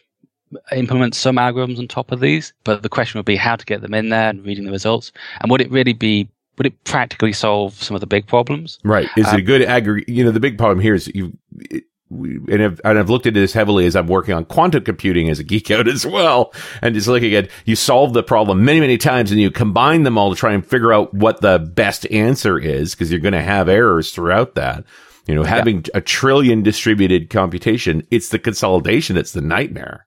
implement 0.73 1.15
some 1.15 1.37
algorithms 1.37 1.79
on 1.79 1.89
top 1.89 2.13
of 2.13 2.21
these, 2.21 2.53
but 2.65 2.83
the 2.83 2.88
question 2.88 3.19
would 3.19 3.27
be 3.27 3.37
how 3.37 3.57
to 3.57 3.65
get 3.65 3.81
them 3.81 3.95
in 3.95 4.09
there 4.09 4.31
and 4.31 4.45
reading 4.45 4.65
the 4.65 4.73
results. 4.73 5.12
And 5.41 5.51
would 5.51 5.61
it 5.61 5.71
really 5.71 5.93
be 5.93 6.29
would 6.59 6.67
it 6.67 6.85
practically 6.85 7.33
solve 7.33 7.75
some 7.83 7.95
of 7.95 8.01
the 8.01 8.07
big 8.07 8.27
problems? 8.27 8.79
Right. 8.85 9.09
Is 9.17 9.27
um, 9.27 9.35
it 9.35 9.38
a 9.38 9.43
good 9.43 9.62
aggregate? 9.62 10.09
You 10.09 10.25
know, 10.25 10.31
the 10.31 10.41
big 10.41 10.59
problem 10.59 10.81
here 10.81 10.95
is 10.95 11.11
you. 11.15 11.37
It, 11.59 11.85
and 12.15 12.62
I've, 12.62 12.81
and 12.85 12.99
I've 12.99 13.09
looked 13.09 13.25
into 13.25 13.41
this 13.41 13.55
heavily 13.55 13.87
as 13.87 13.97
I'm 13.97 14.07
working 14.07 14.35
on 14.35 14.45
quantum 14.45 14.85
computing 14.85 15.31
as 15.31 15.38
a 15.38 15.45
geek 15.45 15.71
out 15.71 15.88
as 15.88 16.05
well. 16.05 16.53
And 16.83 16.95
just 16.95 17.09
looking 17.09 17.35
at, 17.35 17.49
you 17.65 17.75
solve 17.75 18.12
the 18.12 18.23
problem 18.23 18.67
many, 18.67 18.81
many 18.81 18.99
times 18.99 19.31
and 19.31 19.41
you 19.41 19.51
combine 19.51 20.03
them 20.03 20.19
all 20.19 20.29
to 20.29 20.37
try 20.37 20.53
and 20.53 20.67
figure 20.67 20.93
out 20.93 21.15
what 21.15 21.41
the 21.41 21.59
best 21.59 22.07
answer 22.11 22.59
is 22.59 22.95
because 22.95 23.11
you're 23.11 23.19
going 23.19 23.33
to 23.33 23.43
have 23.43 23.67
errors 23.67 24.12
throughout 24.12 24.57
that. 24.57 24.85
You 25.27 25.35
know, 25.35 25.43
having 25.43 25.79
yeah. 25.79 25.93
a 25.95 26.01
trillion 26.03 26.62
distributed 26.62 27.31
computation, 27.31 28.07
it's 28.11 28.29
the 28.29 28.38
consolidation 28.38 29.17
that's 29.17 29.33
the 29.33 29.41
nightmare. 29.41 30.07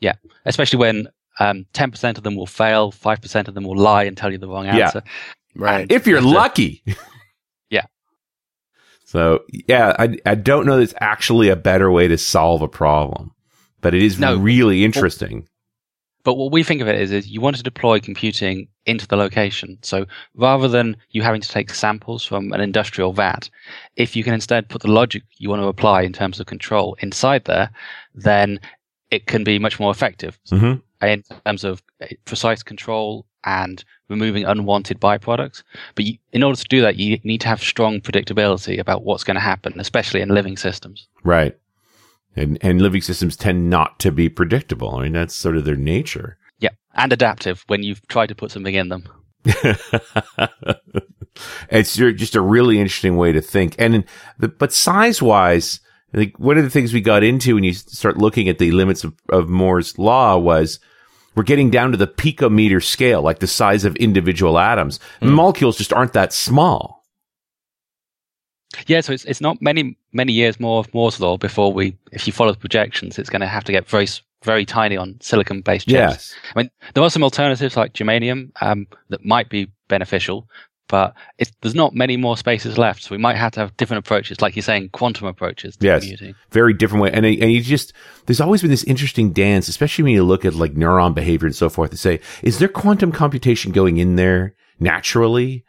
Yeah, 0.00 0.14
especially 0.44 0.78
when 0.78 1.08
um, 1.40 1.66
10% 1.74 2.16
of 2.16 2.22
them 2.22 2.36
will 2.36 2.46
fail, 2.46 2.92
5% 2.92 3.48
of 3.48 3.54
them 3.54 3.64
will 3.64 3.76
lie 3.76 4.04
and 4.04 4.16
tell 4.16 4.30
you 4.30 4.38
the 4.38 4.48
wrong 4.48 4.66
answer. 4.66 5.02
Yeah. 5.04 5.12
Right. 5.56 5.90
if 5.90 6.06
you're 6.06 6.20
lucky. 6.20 6.82
yeah. 7.70 7.86
So, 9.04 9.40
yeah, 9.48 9.96
I, 9.98 10.18
I 10.24 10.34
don't 10.34 10.66
know 10.66 10.76
there's 10.76 10.94
actually 11.00 11.48
a 11.48 11.56
better 11.56 11.90
way 11.90 12.08
to 12.08 12.18
solve 12.18 12.62
a 12.62 12.68
problem, 12.68 13.32
but 13.80 13.94
it 13.94 14.02
is 14.02 14.20
no, 14.20 14.36
really 14.36 14.84
interesting. 14.84 15.48
But 16.22 16.34
what 16.34 16.52
we 16.52 16.62
think 16.62 16.82
of 16.82 16.88
it 16.88 17.00
is, 17.00 17.10
is 17.12 17.28
you 17.28 17.40
want 17.40 17.56
to 17.56 17.62
deploy 17.62 17.98
computing 17.98 18.68
into 18.84 19.06
the 19.06 19.16
location. 19.16 19.78
So 19.82 20.04
rather 20.34 20.68
than 20.68 20.96
you 21.10 21.22
having 21.22 21.40
to 21.40 21.48
take 21.48 21.72
samples 21.72 22.24
from 22.24 22.52
an 22.52 22.60
industrial 22.60 23.12
vat, 23.12 23.48
if 23.96 24.14
you 24.14 24.22
can 24.22 24.34
instead 24.34 24.68
put 24.68 24.82
the 24.82 24.90
logic 24.90 25.22
you 25.38 25.48
want 25.48 25.62
to 25.62 25.68
apply 25.68 26.02
in 26.02 26.12
terms 26.12 26.38
of 26.38 26.46
control 26.46 26.96
inside 27.00 27.44
there, 27.46 27.70
then 28.14 28.60
it 29.10 29.26
can 29.26 29.44
be 29.44 29.58
much 29.58 29.80
more 29.80 29.90
effective 29.90 30.38
mm-hmm. 30.50 31.06
in 31.06 31.22
terms 31.44 31.64
of 31.64 31.82
precise 32.24 32.62
control 32.62 33.26
and 33.44 33.84
removing 34.08 34.44
unwanted 34.44 35.00
byproducts. 35.00 35.62
But 35.94 36.04
you, 36.04 36.18
in 36.32 36.42
order 36.42 36.58
to 36.58 36.68
do 36.68 36.80
that, 36.82 36.96
you 36.96 37.18
need 37.24 37.40
to 37.42 37.48
have 37.48 37.62
strong 37.62 38.00
predictability 38.00 38.78
about 38.78 39.04
what's 39.04 39.24
going 39.24 39.36
to 39.36 39.40
happen, 39.40 39.78
especially 39.80 40.20
in 40.20 40.28
living 40.28 40.56
systems. 40.56 41.08
Right. 41.24 41.56
And, 42.36 42.58
and 42.60 42.80
living 42.80 43.00
systems 43.00 43.36
tend 43.36 43.70
not 43.70 43.98
to 44.00 44.12
be 44.12 44.28
predictable. 44.28 44.94
I 44.96 45.04
mean, 45.04 45.12
that's 45.12 45.34
sort 45.34 45.56
of 45.56 45.64
their 45.64 45.76
nature. 45.76 46.38
Yeah. 46.58 46.70
And 46.94 47.12
adaptive 47.12 47.64
when 47.66 47.82
you've 47.82 48.06
tried 48.08 48.28
to 48.28 48.34
put 48.34 48.50
something 48.50 48.74
in 48.74 48.88
them. 48.88 49.08
it's 51.70 51.96
just 51.96 52.36
a 52.36 52.40
really 52.40 52.78
interesting 52.78 53.16
way 53.16 53.32
to 53.32 53.40
think. 53.40 53.74
And, 53.78 54.04
but 54.38 54.72
size 54.72 55.22
wise, 55.22 55.80
like 56.12 56.38
one 56.38 56.58
of 56.58 56.64
the 56.64 56.70
things 56.70 56.92
we 56.92 57.00
got 57.00 57.22
into 57.22 57.54
when 57.54 57.64
you 57.64 57.72
start 57.72 58.18
looking 58.18 58.48
at 58.48 58.58
the 58.58 58.72
limits 58.72 59.04
of, 59.04 59.14
of 59.28 59.48
Moore's 59.48 59.98
law 59.98 60.36
was 60.36 60.80
we're 61.34 61.42
getting 61.44 61.70
down 61.70 61.92
to 61.92 61.96
the 61.96 62.06
picometer 62.06 62.82
scale, 62.82 63.22
like 63.22 63.38
the 63.38 63.46
size 63.46 63.84
of 63.84 63.96
individual 63.96 64.58
atoms. 64.58 64.98
Mm. 65.22 65.32
Molecules 65.32 65.78
just 65.78 65.92
aren't 65.92 66.12
that 66.14 66.32
small. 66.32 67.04
Yeah, 68.86 69.00
so 69.00 69.12
it's 69.12 69.24
it's 69.24 69.40
not 69.40 69.60
many 69.60 69.96
many 70.12 70.32
years 70.32 70.60
more 70.60 70.80
of 70.80 70.92
Moore's 70.94 71.18
law 71.18 71.36
before 71.36 71.72
we, 71.72 71.96
if 72.12 72.26
you 72.26 72.32
follow 72.32 72.52
the 72.52 72.58
projections, 72.58 73.18
it's 73.18 73.30
going 73.30 73.40
to 73.40 73.46
have 73.46 73.64
to 73.64 73.72
get 73.72 73.88
very 73.88 74.06
very 74.44 74.64
tiny 74.64 74.96
on 74.96 75.16
silicon 75.20 75.60
based 75.60 75.88
chips. 75.88 75.92
Yes. 75.92 76.34
I 76.54 76.60
mean, 76.60 76.70
there 76.94 77.02
are 77.02 77.10
some 77.10 77.24
alternatives 77.24 77.76
like 77.76 77.92
germanium 77.92 78.52
um, 78.62 78.86
that 79.08 79.24
might 79.24 79.50
be 79.50 79.70
beneficial, 79.88 80.48
but 80.90 81.14
there's 81.60 81.74
not 81.74 81.94
many 81.94 82.16
more 82.16 82.36
spaces 82.36 82.76
left. 82.76 83.04
So 83.04 83.14
we 83.14 83.18
might 83.18 83.36
have 83.36 83.52
to 83.52 83.60
have 83.60 83.76
different 83.76 84.04
approaches, 84.04 84.40
like 84.40 84.56
you're 84.56 84.64
saying, 84.64 84.90
quantum 84.90 85.28
approaches. 85.28 85.78
yes, 85.80 86.02
computing. 86.02 86.34
very 86.50 86.74
different 86.74 87.02
way. 87.02 87.12
And 87.12 87.24
and 87.24 87.52
you 87.52 87.62
just 87.62 87.92
there's 88.26 88.40
always 88.40 88.60
been 88.60 88.70
this 88.70 88.84
interesting 88.84 89.32
dance, 89.32 89.68
especially 89.68 90.02
when 90.02 90.14
you 90.14 90.24
look 90.24 90.44
at 90.44 90.54
like 90.54 90.74
neuron 90.74 91.14
behavior 91.14 91.46
and 91.46 91.54
so 91.54 91.70
forth, 91.70 91.92
to 91.92 91.96
say, 91.96 92.20
is 92.42 92.58
there 92.58 92.68
quantum 92.68 93.12
computation 93.12 93.70
going 93.70 93.98
in 93.98 94.16
there 94.16 94.56
naturally? 94.80 95.64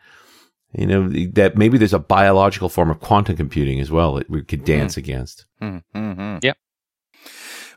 You 0.73 0.87
know 0.87 1.09
that 1.33 1.55
maybe 1.55 1.77
there's 1.77 1.93
a 1.93 1.99
biological 1.99 2.69
form 2.69 2.89
of 2.89 2.99
quantum 2.99 3.37
computing 3.37 3.79
as 3.79 3.91
well 3.91 4.15
that 4.15 4.29
we 4.29 4.41
could 4.41 4.65
dance 4.65 4.95
mm. 4.95 4.97
against. 4.97 5.45
Mm-hmm. 5.61 6.37
Yep. 6.41 6.57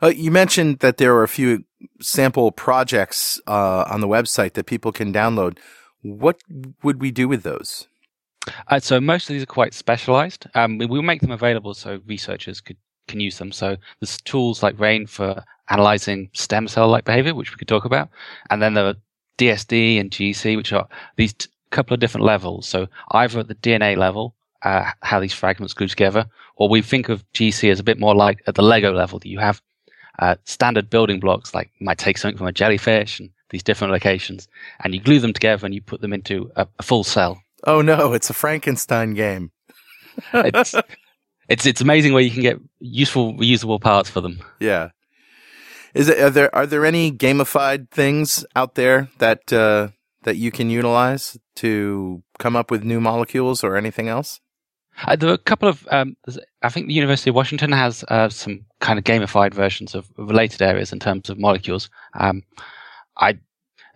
Uh, 0.02 0.08
you 0.08 0.30
mentioned 0.30 0.78
that 0.78 0.96
there 0.96 1.14
are 1.14 1.22
a 1.22 1.28
few 1.28 1.64
sample 2.00 2.52
projects 2.52 3.40
uh, 3.46 3.84
on 3.88 4.00
the 4.00 4.08
website 4.08 4.54
that 4.54 4.64
people 4.64 4.92
can 4.92 5.12
download. 5.12 5.58
What 6.04 6.36
would 6.82 7.00
we 7.00 7.10
do 7.10 7.28
with 7.28 7.42
those? 7.44 7.88
Uh, 8.68 8.78
so 8.78 9.00
most 9.00 9.30
of 9.30 9.34
these 9.34 9.42
are 9.42 9.46
quite 9.46 9.72
specialized. 9.72 10.46
Um, 10.54 10.76
we 10.76 10.86
will 10.86 11.02
make 11.02 11.22
them 11.22 11.30
available 11.30 11.72
so 11.72 12.00
researchers 12.06 12.60
could 12.60 12.76
can 13.08 13.20
use 13.20 13.38
them. 13.38 13.52
So 13.52 13.76
there's 14.00 14.20
tools 14.22 14.62
like 14.62 14.78
RE:IN 14.78 15.06
for 15.06 15.44
analyzing 15.70 16.30
stem 16.32 16.68
cell 16.68 16.88
like 16.88 17.04
behavior, 17.04 17.34
which 17.34 17.50
we 17.50 17.56
could 17.56 17.68
talk 17.68 17.84
about, 17.84 18.10
and 18.50 18.62
then 18.62 18.74
there 18.74 18.86
are 18.86 18.94
DSD 19.38 19.98
and 19.98 20.10
GC, 20.10 20.56
which 20.56 20.72
are 20.72 20.86
these 21.16 21.32
t- 21.32 21.48
couple 21.70 21.94
of 21.94 22.00
different 22.00 22.26
levels. 22.26 22.68
So 22.68 22.86
either 23.10 23.40
at 23.40 23.48
the 23.48 23.54
DNA 23.56 23.96
level, 23.96 24.34
uh, 24.62 24.90
how 25.00 25.20
these 25.20 25.32
fragments 25.32 25.74
glue 25.74 25.88
together, 25.88 26.26
or 26.56 26.68
we 26.68 26.82
think 26.82 27.08
of 27.08 27.24
GC 27.32 27.70
as 27.70 27.80
a 27.80 27.84
bit 27.84 27.98
more 27.98 28.14
like 28.14 28.42
at 28.46 28.54
the 28.54 28.62
Lego 28.62 28.92
level 28.92 29.18
that 29.18 29.28
you 29.28 29.38
have 29.38 29.60
uh, 30.18 30.36
standard 30.44 30.88
building 30.90 31.20
blocks, 31.20 31.54
like 31.54 31.70
might 31.80 31.98
take 31.98 32.18
something 32.18 32.38
from 32.38 32.46
a 32.46 32.52
jellyfish 32.52 33.20
and 33.20 33.30
these 33.50 33.62
different 33.62 33.92
locations, 33.92 34.48
and 34.82 34.94
you 34.94 35.00
glue 35.00 35.20
them 35.20 35.32
together 35.32 35.66
and 35.66 35.74
you 35.74 35.82
put 35.82 36.00
them 36.00 36.12
into 36.12 36.50
a, 36.56 36.66
a 36.78 36.82
full 36.82 37.04
cell. 37.04 37.40
Oh 37.66 37.80
no, 37.80 38.12
it's 38.12 38.30
a 38.30 38.34
Frankenstein 38.34 39.14
game. 39.14 39.50
it's, 40.32 40.74
it's 41.48 41.66
it's 41.66 41.80
amazing 41.80 42.12
where 42.12 42.22
you 42.22 42.30
can 42.30 42.42
get 42.42 42.58
useful 42.80 43.34
reusable 43.34 43.80
parts 43.80 44.10
for 44.10 44.20
them. 44.20 44.40
Yeah. 44.60 44.90
Is 45.94 46.08
it 46.08 46.18
are 46.18 46.30
there 46.30 46.54
are 46.54 46.66
there 46.66 46.84
any 46.84 47.12
gamified 47.12 47.90
things 47.90 48.44
out 48.56 48.74
there 48.74 49.08
that 49.18 49.52
uh, 49.52 49.88
that 50.24 50.36
you 50.36 50.50
can 50.50 50.68
utilize 50.68 51.38
to 51.56 52.22
come 52.38 52.56
up 52.56 52.70
with 52.70 52.82
new 52.82 53.00
molecules 53.00 53.62
or 53.62 53.76
anything 53.76 54.08
else? 54.08 54.40
Uh, 55.06 55.16
there 55.16 55.30
are 55.30 55.34
a 55.34 55.38
couple 55.38 55.68
of. 55.68 55.86
Um, 55.90 56.16
I 56.62 56.68
think 56.68 56.86
the 56.86 56.94
University 56.94 57.30
of 57.30 57.36
Washington 57.36 57.72
has 57.72 58.04
uh, 58.08 58.28
some 58.28 58.64
kind 58.80 58.98
of 58.98 59.04
gamified 59.04 59.54
versions 59.54 59.94
of 59.94 60.08
related 60.16 60.62
areas 60.62 60.92
in 60.92 61.00
terms 61.00 61.30
of 61.30 61.38
molecules. 61.38 61.90
Um, 62.14 62.42
I, 63.16 63.38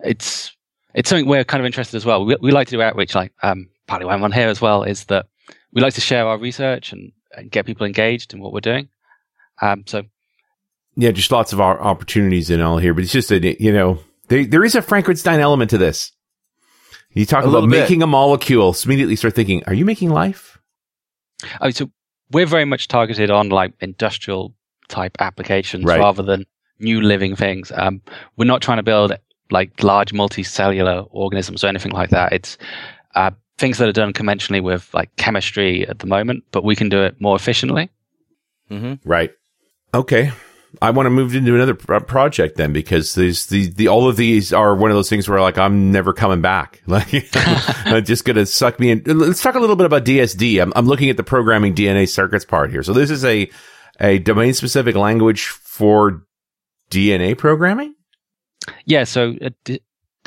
it's 0.03 0.55
it's 0.93 1.09
something 1.09 1.27
we're 1.27 1.43
kind 1.43 1.61
of 1.61 1.65
interested 1.65 1.97
as 1.97 2.05
well. 2.05 2.25
We, 2.25 2.35
we 2.41 2.51
like 2.51 2.67
to 2.67 2.75
do 2.75 2.81
outreach, 2.81 3.15
like 3.15 3.31
um, 3.43 3.69
partly 3.87 4.05
why 4.05 4.13
I'm 4.13 4.23
on 4.23 4.31
here 4.31 4.47
as 4.47 4.61
well, 4.61 4.83
is 4.83 5.05
that 5.05 5.27
we 5.71 5.81
like 5.81 5.93
to 5.95 6.01
share 6.01 6.27
our 6.27 6.37
research 6.37 6.91
and, 6.91 7.11
and 7.35 7.51
get 7.51 7.65
people 7.65 7.85
engaged 7.85 8.33
in 8.33 8.39
what 8.39 8.53
we're 8.53 8.59
doing. 8.59 8.89
Um, 9.61 9.83
so, 9.85 10.03
yeah, 10.95 11.11
just 11.11 11.31
lots 11.31 11.53
of 11.53 11.61
our 11.61 11.79
opportunities 11.79 12.49
in 12.49 12.61
all 12.61 12.77
here, 12.77 12.93
but 12.93 13.03
it's 13.03 13.13
just 13.13 13.29
that 13.29 13.61
you 13.61 13.71
know 13.71 13.99
there 14.27 14.45
there 14.45 14.63
is 14.63 14.75
a 14.75 14.81
Frankenstein 14.81 15.39
element 15.39 15.69
to 15.71 15.77
this. 15.77 16.11
You 17.11 17.25
talk 17.25 17.43
a 17.43 17.49
about 17.49 17.67
making 17.67 18.03
a 18.03 18.07
molecule, 18.07 18.73
so 18.73 18.87
immediately 18.87 19.15
start 19.15 19.33
thinking, 19.33 19.63
are 19.65 19.73
you 19.73 19.83
making 19.83 20.11
life? 20.11 20.59
Oh, 21.59 21.69
so 21.71 21.89
we're 22.31 22.45
very 22.45 22.65
much 22.65 22.87
targeted 22.87 23.31
on 23.31 23.49
like 23.49 23.73
industrial 23.79 24.53
type 24.87 25.17
applications 25.19 25.85
right. 25.85 25.99
rather 25.99 26.23
than 26.23 26.45
new 26.79 27.01
living 27.01 27.35
things. 27.35 27.71
Um, 27.75 28.01
we're 28.37 28.45
not 28.45 28.61
trying 28.61 28.77
to 28.77 28.83
build 28.83 29.13
like 29.51 29.83
large 29.83 30.11
multicellular 30.11 31.07
organisms 31.11 31.63
or 31.63 31.67
anything 31.67 31.91
like 31.91 32.11
that. 32.11 32.33
It's 32.33 32.57
uh, 33.15 33.31
things 33.57 33.77
that 33.77 33.89
are 33.89 33.93
done 33.93 34.13
conventionally 34.13 34.61
with 34.61 34.91
like 34.93 35.15
chemistry 35.15 35.87
at 35.87 35.99
the 35.99 36.07
moment, 36.07 36.43
but 36.51 36.63
we 36.63 36.75
can 36.75 36.89
do 36.89 37.03
it 37.03 37.19
more 37.19 37.35
efficiently. 37.35 37.89
Mm-hmm. 38.69 39.07
Right. 39.07 39.31
Okay. 39.93 40.31
I 40.81 40.91
want 40.91 41.07
to 41.07 41.09
move 41.09 41.35
into 41.35 41.55
another 41.55 41.73
project 41.73 42.55
then 42.57 42.73
because 42.73 43.15
these 43.15 43.47
the, 43.47 43.69
the 43.71 43.87
all 43.87 44.07
of 44.07 44.17
these 44.17 44.53
are 44.53 44.75
one 44.75 44.91
of 44.91 44.95
those 44.95 45.09
things 45.09 45.27
where 45.27 45.41
like 45.41 45.57
I'm 45.57 45.91
never 45.91 46.13
coming 46.13 46.41
back. 46.41 46.83
Like 46.87 47.25
I'm 47.35 48.05
just 48.05 48.25
gonna 48.25 48.45
suck 48.45 48.79
me 48.79 48.91
in. 48.91 49.03
Let's 49.05 49.41
talk 49.41 49.55
a 49.55 49.59
little 49.59 49.75
bit 49.75 49.85
about 49.85 50.05
DSD. 50.05 50.61
I'm 50.61 50.71
I'm 50.75 50.85
looking 50.85 51.09
at 51.09 51.17
the 51.17 51.23
programming 51.23 51.73
DNA 51.73 52.07
circuits 52.07 52.45
part 52.45 52.71
here. 52.71 52.83
So 52.83 52.93
this 52.93 53.09
is 53.09 53.25
a 53.25 53.49
a 53.99 54.19
domain 54.19 54.53
specific 54.53 54.95
language 54.95 55.47
for 55.47 56.23
DNA 56.89 57.37
programming. 57.37 57.95
Yeah. 58.85 59.03
So 59.03 59.35
uh, 59.41 59.73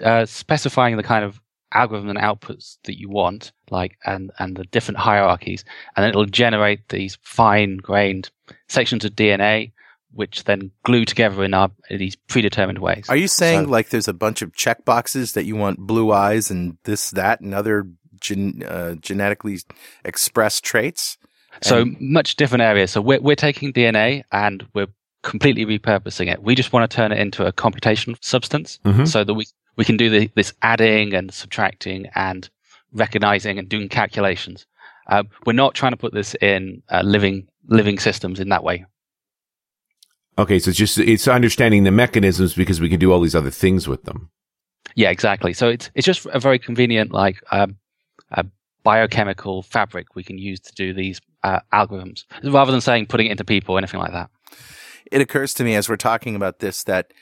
uh, 0.02 0.26
specifying 0.26 0.96
the 0.96 1.02
kind 1.02 1.24
of 1.24 1.40
algorithm 1.74 2.10
and 2.10 2.18
outputs 2.18 2.78
that 2.84 2.98
you 2.98 3.08
want, 3.08 3.52
like 3.70 3.96
and 4.04 4.30
and 4.38 4.56
the 4.56 4.64
different 4.64 4.98
hierarchies, 4.98 5.64
and 5.96 6.02
then 6.02 6.10
it'll 6.10 6.26
generate 6.26 6.88
these 6.88 7.18
fine 7.22 7.76
grained 7.78 8.30
sections 8.68 9.04
of 9.04 9.12
DNA 9.12 9.72
which 10.14 10.44
then 10.44 10.70
glue 10.84 11.04
together 11.04 11.42
in, 11.42 11.54
our, 11.54 11.70
in 11.88 11.98
these 11.98 12.16
predetermined 12.16 12.78
ways. 12.78 13.06
Are 13.08 13.16
you 13.16 13.28
saying 13.28 13.64
so, 13.64 13.70
like 13.70 13.88
there's 13.88 14.08
a 14.08 14.12
bunch 14.12 14.42
of 14.42 14.54
check 14.54 14.84
boxes 14.84 15.32
that 15.32 15.44
you 15.44 15.56
want 15.56 15.78
blue 15.78 16.12
eyes 16.12 16.50
and 16.50 16.76
this, 16.84 17.10
that, 17.12 17.40
and 17.40 17.54
other 17.54 17.86
gen, 18.20 18.62
uh, 18.66 18.94
genetically 18.96 19.58
expressed 20.04 20.64
traits? 20.64 21.18
So 21.60 21.86
much 22.00 22.36
different 22.36 22.62
areas. 22.62 22.90
So 22.90 23.00
we're, 23.00 23.20
we're 23.20 23.36
taking 23.36 23.72
DNA 23.72 24.24
and 24.32 24.66
we're 24.74 24.88
completely 25.22 25.64
repurposing 25.64 26.30
it. 26.30 26.42
We 26.42 26.54
just 26.54 26.72
want 26.72 26.88
to 26.90 26.94
turn 26.94 27.12
it 27.12 27.18
into 27.18 27.46
a 27.46 27.52
computational 27.52 28.22
substance 28.22 28.78
mm-hmm. 28.84 29.04
so 29.04 29.24
that 29.24 29.34
we, 29.34 29.46
we 29.76 29.84
can 29.84 29.96
do 29.96 30.10
the, 30.10 30.30
this 30.34 30.52
adding 30.62 31.14
and 31.14 31.32
subtracting 31.32 32.06
and 32.14 32.48
recognizing 32.92 33.58
and 33.58 33.68
doing 33.68 33.88
calculations. 33.88 34.66
Uh, 35.06 35.24
we're 35.46 35.52
not 35.52 35.74
trying 35.74 35.92
to 35.92 35.96
put 35.96 36.12
this 36.12 36.34
in 36.40 36.82
uh, 36.90 37.02
living 37.02 37.48
living 37.68 37.98
systems 37.98 38.40
in 38.40 38.48
that 38.48 38.64
way. 38.64 38.84
Okay, 40.38 40.58
so 40.58 40.70
it's 40.70 40.78
just 40.78 40.98
it's 40.98 41.28
understanding 41.28 41.84
the 41.84 41.90
mechanisms 41.90 42.54
because 42.54 42.80
we 42.80 42.88
can 42.88 42.98
do 42.98 43.12
all 43.12 43.20
these 43.20 43.34
other 43.34 43.50
things 43.50 43.86
with 43.88 44.04
them. 44.04 44.30
Yeah, 44.94 45.10
exactly. 45.10 45.52
So 45.52 45.68
it's 45.68 45.90
it's 45.94 46.06
just 46.06 46.26
a 46.26 46.40
very 46.40 46.58
convenient 46.58 47.12
like 47.12 47.42
um, 47.50 47.76
a 48.30 48.44
biochemical 48.82 49.62
fabric 49.62 50.14
we 50.14 50.22
can 50.22 50.38
use 50.38 50.60
to 50.60 50.72
do 50.74 50.92
these 50.92 51.20
uh, 51.42 51.60
algorithms 51.72 52.24
rather 52.44 52.72
than 52.72 52.80
saying 52.80 53.06
putting 53.06 53.26
it 53.26 53.32
into 53.32 53.44
people 53.44 53.74
or 53.74 53.78
anything 53.78 54.00
like 54.00 54.12
that. 54.12 54.30
It 55.12 55.20
occurs 55.20 55.54
to 55.54 55.64
me 55.64 55.74
as 55.74 55.88
we're 55.88 55.96
talking 55.96 56.34
about 56.34 56.60
this 56.60 56.84
that 56.84 57.12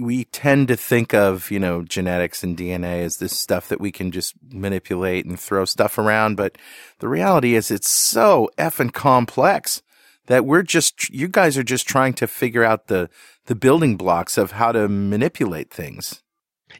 we 0.00 0.24
tend 0.26 0.68
to 0.68 0.76
think 0.76 1.12
of 1.12 1.50
you 1.50 1.58
know 1.58 1.82
genetics 1.82 2.44
and 2.44 2.56
DNA 2.56 3.02
as 3.02 3.16
this 3.16 3.36
stuff 3.36 3.68
that 3.68 3.80
we 3.80 3.90
can 3.90 4.10
just 4.10 4.34
manipulate 4.52 5.24
and 5.24 5.38
throw 5.38 5.64
stuff 5.64 5.98
around, 5.98 6.36
but 6.36 6.56
the 7.00 7.08
reality 7.08 7.54
is 7.54 7.70
it's 7.70 7.90
so 7.90 8.50
effing 8.58 8.92
complex 8.92 9.82
that 10.26 10.44
we're 10.44 10.62
just 10.62 11.10
you 11.10 11.28
guys 11.28 11.58
are 11.58 11.64
just 11.64 11.88
trying 11.88 12.14
to 12.14 12.26
figure 12.26 12.64
out 12.64 12.86
the 12.86 13.08
the 13.46 13.54
building 13.54 13.96
blocks 13.96 14.38
of 14.38 14.52
how 14.52 14.70
to 14.72 14.88
manipulate 14.88 15.70
things. 15.70 16.22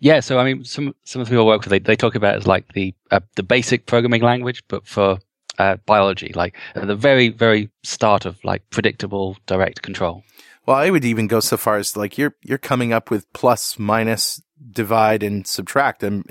Yeah, 0.00 0.20
so 0.20 0.38
I 0.38 0.44
mean, 0.44 0.64
some 0.64 0.94
some 1.04 1.20
of 1.22 1.28
the 1.28 1.32
people 1.32 1.44
I 1.44 1.48
work 1.48 1.62
with 1.62 1.70
they, 1.70 1.78
they 1.78 1.96
talk 1.96 2.14
about 2.14 2.36
as 2.36 2.46
like 2.46 2.72
the 2.72 2.94
uh, 3.10 3.20
the 3.36 3.42
basic 3.42 3.86
programming 3.86 4.22
language, 4.22 4.62
but 4.68 4.86
for 4.86 5.18
uh, 5.58 5.76
biology, 5.86 6.32
like 6.34 6.56
at 6.74 6.86
the 6.86 6.96
very 6.96 7.28
very 7.28 7.70
start 7.82 8.24
of 8.24 8.42
like 8.44 8.68
predictable 8.70 9.36
direct 9.46 9.82
control. 9.82 10.22
Well, 10.66 10.76
I 10.76 10.90
would 10.90 11.04
even 11.04 11.26
go 11.26 11.40
so 11.40 11.56
far 11.56 11.76
as 11.76 11.96
like 11.96 12.16
you're 12.16 12.34
you're 12.42 12.58
coming 12.58 12.92
up 12.92 13.10
with 13.10 13.30
plus, 13.32 13.78
minus, 13.78 14.42
divide, 14.70 15.22
and 15.22 15.46
subtract 15.46 16.02
and 16.02 16.24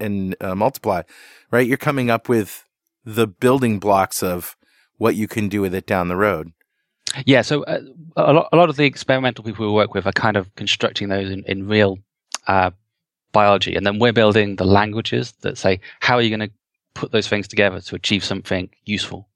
and 0.00 0.36
uh, 0.40 0.54
multiply, 0.54 1.02
right? 1.50 1.66
You're 1.66 1.76
coming 1.76 2.10
up 2.10 2.28
with 2.28 2.64
the 3.04 3.26
building 3.26 3.78
blocks 3.78 4.22
of 4.22 4.56
what 4.98 5.14
you 5.14 5.28
can 5.28 5.48
do 5.48 5.60
with 5.60 5.74
it 5.74 5.86
down 5.86 6.08
the 6.08 6.16
road. 6.16 6.52
Yeah, 7.24 7.42
so 7.42 7.62
uh, 7.64 7.80
a, 8.16 8.32
lot, 8.32 8.48
a 8.52 8.56
lot 8.56 8.68
of 8.68 8.76
the 8.76 8.84
experimental 8.84 9.44
people 9.44 9.66
we 9.66 9.72
work 9.72 9.94
with 9.94 10.06
are 10.06 10.12
kind 10.12 10.36
of 10.36 10.54
constructing 10.56 11.08
those 11.08 11.30
in, 11.30 11.44
in 11.46 11.68
real 11.68 11.98
uh, 12.46 12.70
biology. 13.32 13.74
And 13.74 13.86
then 13.86 13.98
we're 13.98 14.12
building 14.12 14.56
the 14.56 14.64
languages 14.64 15.32
that 15.42 15.56
say, 15.56 15.80
how 16.00 16.16
are 16.16 16.22
you 16.22 16.36
going 16.36 16.48
to 16.48 16.54
put 16.96 17.12
those 17.12 17.28
things 17.28 17.48
together 17.48 17.80
to 17.80 17.94
achieve 17.94 18.24
something 18.24 18.70
useful? 18.84 19.28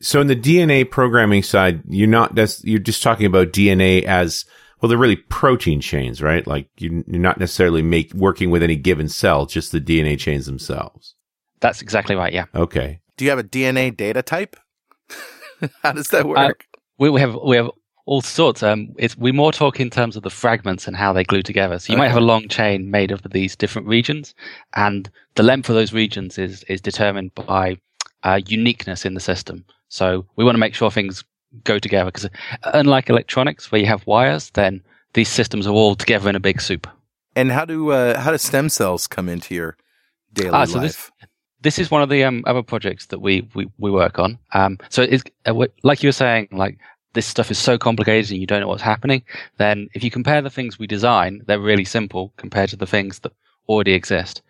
So 0.00 0.20
in 0.20 0.26
the 0.26 0.36
DNA 0.36 0.90
programming 0.90 1.42
side, 1.42 1.82
you're 1.88 2.08
not 2.08 2.34
just, 2.34 2.64
you're 2.64 2.78
just 2.78 3.02
talking 3.02 3.26
about 3.26 3.52
DNA 3.52 4.02
as 4.02 4.44
well. 4.80 4.88
They're 4.88 4.98
really 4.98 5.16
protein 5.16 5.80
chains, 5.80 6.20
right? 6.20 6.46
Like 6.46 6.68
you, 6.78 7.04
are 7.12 7.18
not 7.18 7.38
necessarily 7.38 7.82
make 7.82 8.12
working 8.12 8.50
with 8.50 8.62
any 8.62 8.76
given 8.76 9.08
cell, 9.08 9.46
just 9.46 9.72
the 9.72 9.80
DNA 9.80 10.18
chains 10.18 10.46
themselves. 10.46 11.14
That's 11.60 11.80
exactly 11.80 12.16
right. 12.16 12.32
Yeah. 12.32 12.46
Okay 12.54 13.00
do 13.16 13.24
you 13.24 13.30
have 13.30 13.38
a 13.38 13.44
DNA 13.44 13.96
data 13.96 14.22
type? 14.22 14.56
How 15.82 15.92
does 15.92 16.08
that 16.08 16.26
work? 16.26 16.38
Uh, 16.38 16.78
we, 16.98 17.10
we, 17.10 17.20
have 17.20 17.34
we 17.34 17.56
have 17.56 17.70
all 18.06 18.22
sorts. 18.22 18.62
Um, 18.62 18.94
it's 18.96 19.16
we 19.18 19.32
more 19.32 19.52
talk 19.52 19.78
in 19.80 19.90
terms 19.90 20.16
of 20.16 20.22
the 20.22 20.30
fragments 20.30 20.86
and 20.86 20.96
how 20.96 21.12
they 21.12 21.24
glue 21.24 21.42
together. 21.42 21.78
So 21.78 21.92
you 21.92 21.96
okay. 21.96 22.04
might 22.04 22.08
have 22.08 22.22
a 22.22 22.24
long 22.24 22.48
chain 22.48 22.90
made 22.90 23.10
of 23.10 23.22
these 23.30 23.54
different 23.54 23.88
regions, 23.88 24.34
and 24.74 25.10
the 25.34 25.42
length 25.42 25.68
of 25.68 25.74
those 25.74 25.92
regions 25.92 26.38
is 26.38 26.62
is 26.64 26.80
determined 26.80 27.34
by 27.34 27.76
uh, 28.22 28.40
uniqueness 28.46 29.04
in 29.04 29.14
the 29.14 29.20
system. 29.20 29.64
So 29.88 30.24
we 30.36 30.44
want 30.44 30.54
to 30.54 30.60
make 30.60 30.74
sure 30.74 30.90
things 30.90 31.24
go 31.64 31.78
together 31.78 32.10
because 32.10 32.28
unlike 32.64 33.08
electronics 33.10 33.70
where 33.70 33.80
you 33.80 33.86
have 33.86 34.06
wires, 34.06 34.50
then 34.50 34.82
these 35.14 35.28
systems 35.28 35.66
are 35.66 35.72
all 35.72 35.94
together 35.94 36.28
in 36.28 36.36
a 36.36 36.40
big 36.40 36.60
soup. 36.60 36.86
And 37.34 37.52
how 37.52 37.64
do 37.64 37.90
uh, 37.90 38.18
how 38.18 38.30
do 38.30 38.38
stem 38.38 38.68
cells 38.68 39.06
come 39.06 39.28
into 39.28 39.54
your 39.54 39.76
daily 40.32 40.50
ah, 40.50 40.64
so 40.64 40.78
life? 40.78 40.82
This, 40.82 41.10
this 41.62 41.78
is 41.78 41.90
one 41.90 42.02
of 42.02 42.08
the 42.08 42.22
um, 42.22 42.44
other 42.46 42.62
projects 42.62 43.06
that 43.06 43.20
we 43.20 43.48
we, 43.54 43.66
we 43.78 43.90
work 43.90 44.18
on. 44.18 44.38
Um, 44.52 44.78
so 44.90 45.02
it's 45.02 45.24
uh, 45.44 45.66
like 45.82 46.02
you 46.02 46.08
were 46.08 46.12
saying, 46.12 46.48
like 46.52 46.78
this 47.16 47.26
stuff 47.26 47.50
is 47.50 47.58
so 47.58 47.76
complicated 47.78 48.30
and 48.30 48.40
you 48.40 48.46
don't 48.46 48.60
know 48.60 48.68
what's 48.68 48.82
happening. 48.82 49.22
Then 49.56 49.88
if 49.94 50.04
you 50.04 50.10
compare 50.10 50.42
the 50.42 50.50
things 50.50 50.78
we 50.78 50.86
design, 50.86 51.42
they're 51.46 51.58
really 51.58 51.84
simple 51.84 52.32
compared 52.36 52.70
to 52.70 52.76
the 52.76 52.86
things 52.86 53.18
that 53.20 53.32
already 53.68 53.94
exist. 53.94 54.42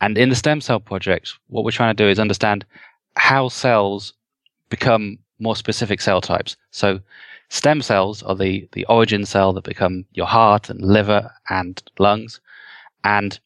And 0.00 0.16
in 0.16 0.30
the 0.30 0.36
stem 0.36 0.60
cell 0.60 0.80
project, 0.80 1.34
what 1.48 1.64
we're 1.64 1.72
trying 1.72 1.94
to 1.94 2.02
do 2.02 2.08
is 2.08 2.18
understand 2.18 2.64
how 3.16 3.48
cells 3.48 4.14
become 4.70 5.18
more 5.40 5.56
specific 5.56 6.00
cell 6.00 6.20
types. 6.20 6.56
So 6.70 7.00
stem 7.48 7.82
cells 7.82 8.22
are 8.22 8.36
the, 8.36 8.68
the 8.72 8.86
origin 8.86 9.26
cell 9.26 9.52
that 9.52 9.64
become 9.64 10.04
your 10.12 10.26
heart 10.26 10.70
and 10.70 10.80
liver 10.80 11.30
and 11.50 11.82
lungs. 11.98 12.40
And 13.02 13.38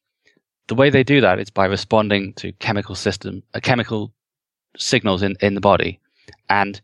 the 0.68 0.74
way 0.74 0.90
they 0.90 1.02
do 1.02 1.20
that 1.22 1.38
is 1.38 1.50
by 1.50 1.64
responding 1.64 2.34
to 2.34 2.52
chemical 2.52 2.94
system, 2.94 3.42
uh, 3.54 3.60
chemical 3.60 4.12
signals 4.76 5.22
in, 5.22 5.36
in 5.40 5.54
the 5.54 5.60
body. 5.60 5.98
And 6.50 6.80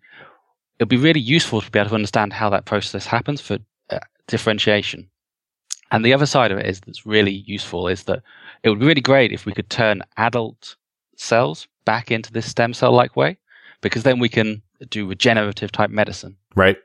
it'll 0.78 0.88
be 0.88 0.96
really 0.96 1.20
useful 1.20 1.60
to 1.60 1.70
be 1.70 1.78
able 1.78 1.90
to 1.90 1.94
understand 1.94 2.32
how 2.32 2.50
that 2.50 2.64
process 2.64 3.06
happens 3.06 3.40
for 3.40 3.58
uh, 3.90 3.98
differentiation. 4.26 5.08
And 5.90 6.04
the 6.04 6.12
other 6.12 6.26
side 6.26 6.50
of 6.50 6.58
it 6.58 6.66
is 6.66 6.80
that's 6.80 7.06
really 7.06 7.44
useful 7.46 7.88
is 7.88 8.04
that 8.04 8.22
it 8.62 8.68
would 8.68 8.80
be 8.80 8.86
really 8.86 9.00
great 9.00 9.32
if 9.32 9.46
we 9.46 9.52
could 9.52 9.70
turn 9.70 10.02
adult 10.16 10.76
cells 11.16 11.68
back 11.84 12.10
into 12.10 12.32
this 12.32 12.50
stem 12.50 12.74
cell 12.74 12.92
like 12.92 13.14
way, 13.14 13.38
because 13.80 14.02
then 14.02 14.18
we 14.18 14.28
can 14.28 14.62
do 14.90 15.06
regenerative 15.06 15.70
type 15.70 15.90
medicine. 15.90 16.36
Right. 16.56 16.78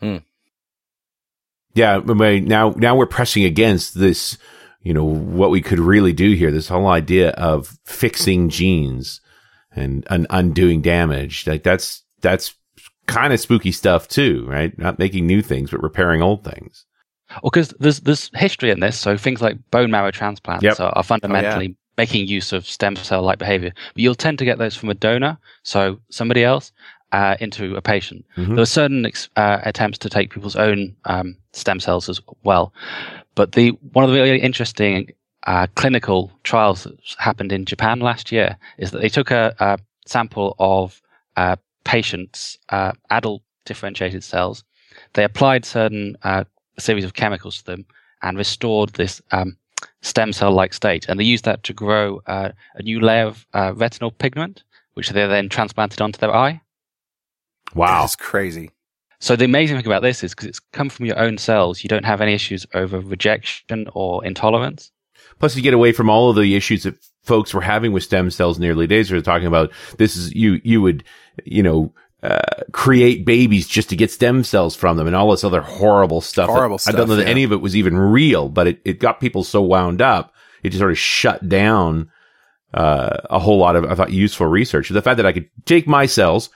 Hmm. 0.00 0.18
Yeah, 1.74 2.00
now 2.04 2.70
now 2.70 2.96
we're 2.96 3.06
pressing 3.06 3.44
against 3.44 3.98
this. 3.98 4.38
You 4.80 4.94
know 4.94 5.04
what 5.04 5.50
we 5.50 5.60
could 5.60 5.78
really 5.78 6.12
do 6.12 6.32
here. 6.32 6.50
This 6.50 6.68
whole 6.68 6.86
idea 6.88 7.30
of 7.30 7.78
fixing 7.84 8.48
genes 8.48 9.20
and, 9.70 10.06
and 10.08 10.26
undoing 10.30 10.80
damage. 10.82 11.46
Like 11.46 11.62
that's 11.62 12.02
that's 12.20 12.54
kind 13.08 13.32
of 13.32 13.40
spooky 13.40 13.72
stuff 13.72 14.06
too, 14.06 14.46
right? 14.48 14.78
Not 14.78 14.98
making 15.00 15.26
new 15.26 15.42
things, 15.42 15.70
but 15.72 15.82
repairing 15.82 16.22
old 16.22 16.44
things. 16.44 16.84
Well, 17.42 17.50
because 17.50 17.74
there's 17.80 18.00
there's 18.00 18.30
history 18.34 18.70
in 18.70 18.78
this. 18.80 18.96
So 18.98 19.16
things 19.16 19.42
like 19.42 19.56
bone 19.72 19.90
marrow 19.90 20.10
transplants 20.12 20.62
Yep. 20.62 20.78
are, 20.80 20.92
are 20.96 21.02
fundamentally 21.02 21.66
Oh, 21.66 21.68
yeah. 21.70 21.74
making 21.98 22.28
use 22.28 22.52
of 22.52 22.64
stem 22.66 22.94
cell 22.96 23.22
like 23.22 23.38
behavior. 23.38 23.72
But 23.94 24.02
you'll 24.02 24.14
tend 24.14 24.38
to 24.38 24.44
get 24.44 24.58
those 24.58 24.76
from 24.76 24.88
a 24.90 24.94
donor, 24.94 25.36
so 25.64 25.98
somebody 26.10 26.44
else, 26.44 26.70
uh, 27.12 27.36
into 27.40 27.74
a 27.76 27.82
patient. 27.82 28.24
Mhm. 28.36 28.54
There 28.54 28.60
are 28.62 28.66
certain 28.66 29.04
ex- 29.06 29.28
uh, 29.36 29.58
attempts 29.64 29.98
to 29.98 30.08
take 30.10 30.30
people's 30.30 30.56
own 30.56 30.94
um, 31.06 31.36
stem 31.52 31.80
cells 31.80 32.08
as 32.08 32.20
well. 32.44 32.72
But 33.34 33.52
the 33.52 33.70
one 33.92 34.04
of 34.04 34.10
the 34.10 34.20
really 34.20 34.40
interesting 34.40 35.10
uh, 35.46 35.66
clinical 35.76 36.30
trials 36.44 36.84
that 36.84 36.94
happened 37.18 37.52
in 37.52 37.64
Japan 37.64 38.00
last 38.00 38.30
year 38.32 38.56
is 38.76 38.90
that 38.90 39.00
they 39.00 39.08
took 39.08 39.30
a, 39.30 39.54
a 39.58 39.78
sample 40.06 40.54
of 40.58 41.00
uh, 41.36 41.56
patients, 41.88 42.58
uh, 42.68 42.92
adult 43.08 43.42
differentiated 43.64 44.22
cells. 44.22 44.62
They 45.14 45.24
applied 45.24 45.64
certain 45.64 46.18
uh, 46.22 46.44
series 46.78 47.04
of 47.04 47.14
chemicals 47.14 47.58
to 47.58 47.64
them 47.64 47.86
and 48.20 48.36
restored 48.36 48.90
this 48.90 49.22
um, 49.32 49.56
stem 50.02 50.34
cell 50.34 50.52
like 50.52 50.74
state. 50.74 51.08
And 51.08 51.18
they 51.18 51.24
used 51.24 51.46
that 51.46 51.62
to 51.64 51.72
grow 51.72 52.20
uh, 52.26 52.50
a 52.74 52.82
new 52.82 53.00
layer 53.00 53.26
of 53.26 53.46
uh, 53.54 53.72
retinal 53.74 54.10
pigment, 54.10 54.64
which 54.94 55.08
they 55.08 55.26
then 55.26 55.48
transplanted 55.48 56.02
onto 56.02 56.18
their 56.18 56.34
eye. 56.34 56.60
Wow. 57.74 58.02
That's 58.02 58.16
crazy. 58.16 58.70
So 59.18 59.34
the 59.34 59.46
amazing 59.46 59.78
thing 59.78 59.86
about 59.86 60.02
this 60.02 60.22
is 60.22 60.32
because 60.32 60.48
it's 60.48 60.60
come 60.60 60.90
from 60.90 61.06
your 61.06 61.18
own 61.18 61.38
cells, 61.38 61.82
you 61.82 61.88
don't 61.88 62.04
have 62.04 62.20
any 62.20 62.34
issues 62.34 62.66
over 62.74 63.00
rejection 63.00 63.88
or 63.94 64.22
intolerance. 64.26 64.92
Plus, 65.38 65.56
you 65.56 65.62
get 65.62 65.74
away 65.74 65.92
from 65.92 66.10
all 66.10 66.28
of 66.28 66.36
the 66.36 66.54
issues 66.54 66.82
that 66.82 66.96
folks 67.28 67.54
were 67.54 67.60
having 67.60 67.92
with 67.92 68.02
stem 68.02 68.30
cells 68.30 68.56
in 68.56 68.62
the 68.62 68.70
early 68.70 68.88
days. 68.88 69.08
They're 69.08 69.20
talking 69.20 69.46
about 69.46 69.70
this 69.98 70.16
is 70.16 70.34
you 70.34 70.60
you 70.64 70.82
would 70.82 71.04
you 71.44 71.62
know 71.62 71.94
uh, 72.22 72.40
create 72.72 73.24
babies 73.24 73.68
just 73.68 73.90
to 73.90 73.96
get 73.96 74.10
stem 74.10 74.42
cells 74.42 74.74
from 74.74 74.96
them 74.96 75.06
and 75.06 75.14
all 75.14 75.30
this 75.30 75.44
other 75.44 75.60
horrible 75.60 76.20
stuff. 76.20 76.48
Horrible 76.48 76.78
stuff. 76.78 76.94
I 76.94 76.98
don't 76.98 77.08
know 77.08 77.16
that 77.16 77.26
yeah. 77.26 77.30
any 77.30 77.44
of 77.44 77.52
it 77.52 77.60
was 77.60 77.76
even 77.76 77.96
real, 77.96 78.48
but 78.48 78.66
it, 78.66 78.80
it 78.84 78.98
got 78.98 79.20
people 79.20 79.44
so 79.44 79.62
wound 79.62 80.02
up. 80.02 80.34
It 80.64 80.70
just 80.70 80.80
sort 80.80 80.90
of 80.90 80.98
shut 80.98 81.48
down 81.48 82.10
uh, 82.74 83.18
a 83.30 83.38
whole 83.38 83.58
lot 83.58 83.76
of 83.76 83.84
I 83.84 83.94
thought 83.94 84.10
useful 84.12 84.46
research. 84.46 84.88
The 84.88 85.02
fact 85.02 85.18
that 85.18 85.26
I 85.26 85.32
could 85.32 85.48
take 85.64 85.86
my 85.86 86.06
cells, 86.06 86.50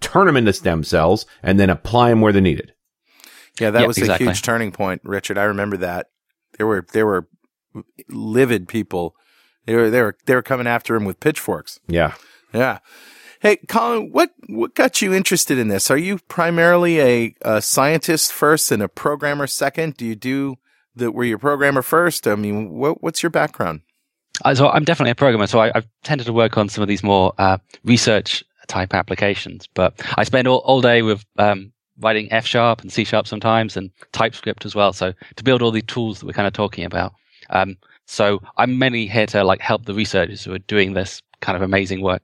turn 0.00 0.26
them 0.26 0.36
into 0.36 0.52
stem 0.52 0.84
cells, 0.84 1.26
and 1.42 1.58
then 1.58 1.70
apply 1.70 2.10
them 2.10 2.20
where 2.20 2.32
they're 2.32 2.40
needed. 2.40 2.72
Yeah, 3.60 3.70
that 3.70 3.80
Yep, 3.80 3.88
was 3.88 3.98
exactly. 3.98 4.26
a 4.26 4.30
huge 4.30 4.42
turning 4.42 4.70
point, 4.70 5.00
Richard. 5.04 5.36
I 5.36 5.44
remember 5.44 5.78
that. 5.78 6.10
There 6.56 6.66
were 6.66 6.86
there 6.92 7.06
were 7.06 7.28
livid 8.08 8.68
people. 8.68 9.16
They 9.68 9.76
were 9.76 9.90
they 9.90 10.00
were 10.00 10.16
they 10.24 10.34
were 10.34 10.42
coming 10.42 10.66
after 10.66 10.96
him 10.96 11.04
with 11.04 11.20
pitchforks. 11.20 11.78
Yeah. 11.86 12.14
Yeah. 12.54 12.78
Hey, 13.40 13.56
Colin, 13.68 14.10
what 14.12 14.30
what 14.46 14.74
got 14.74 15.02
you 15.02 15.12
interested 15.12 15.58
in 15.58 15.68
this? 15.68 15.90
Are 15.90 15.98
you 15.98 16.20
primarily 16.26 17.00
a, 17.00 17.34
a 17.42 17.60
scientist 17.60 18.32
first 18.32 18.72
and 18.72 18.82
a 18.82 18.88
programmer 18.88 19.46
second? 19.46 19.98
Do 19.98 20.06
you 20.06 20.16
do 20.16 20.56
the 20.96 21.12
were 21.12 21.24
you 21.24 21.36
a 21.36 21.38
programmer 21.38 21.82
first? 21.82 22.26
I 22.26 22.34
mean, 22.34 22.70
what 22.70 23.02
what's 23.02 23.22
your 23.22 23.28
background? 23.28 23.82
Uh, 24.42 24.54
so 24.54 24.70
I'm 24.70 24.84
definitely 24.84 25.10
a 25.10 25.14
programmer, 25.14 25.46
so 25.46 25.58
I, 25.58 25.70
I've 25.74 25.86
tended 26.02 26.26
to 26.28 26.32
work 26.32 26.56
on 26.56 26.70
some 26.70 26.80
of 26.80 26.88
these 26.88 27.02
more 27.02 27.34
uh, 27.36 27.58
research 27.84 28.42
type 28.68 28.94
applications. 28.94 29.68
But 29.74 30.00
I 30.16 30.24
spend 30.24 30.48
all, 30.48 30.60
all 30.60 30.80
day 30.80 31.02
with 31.02 31.26
um, 31.36 31.72
writing 32.00 32.32
F 32.32 32.46
sharp 32.46 32.80
and 32.80 32.90
C 32.90 33.04
sharp 33.04 33.26
sometimes, 33.26 33.76
and 33.76 33.90
TypeScript 34.12 34.64
as 34.64 34.74
well. 34.74 34.94
So 34.94 35.12
to 35.36 35.44
build 35.44 35.60
all 35.60 35.72
the 35.72 35.82
tools 35.82 36.20
that 36.20 36.26
we're 36.26 36.32
kind 36.32 36.48
of 36.48 36.54
talking 36.54 36.86
about. 36.86 37.12
Um, 37.50 37.76
so 38.10 38.40
I'm 38.56 38.78
mainly 38.78 39.06
here 39.06 39.26
to 39.26 39.44
like 39.44 39.60
help 39.60 39.84
the 39.84 39.94
researchers 39.94 40.42
who 40.44 40.52
are 40.54 40.58
doing 40.58 40.94
this 40.94 41.22
kind 41.40 41.54
of 41.56 41.62
amazing 41.62 42.02
work. 42.02 42.22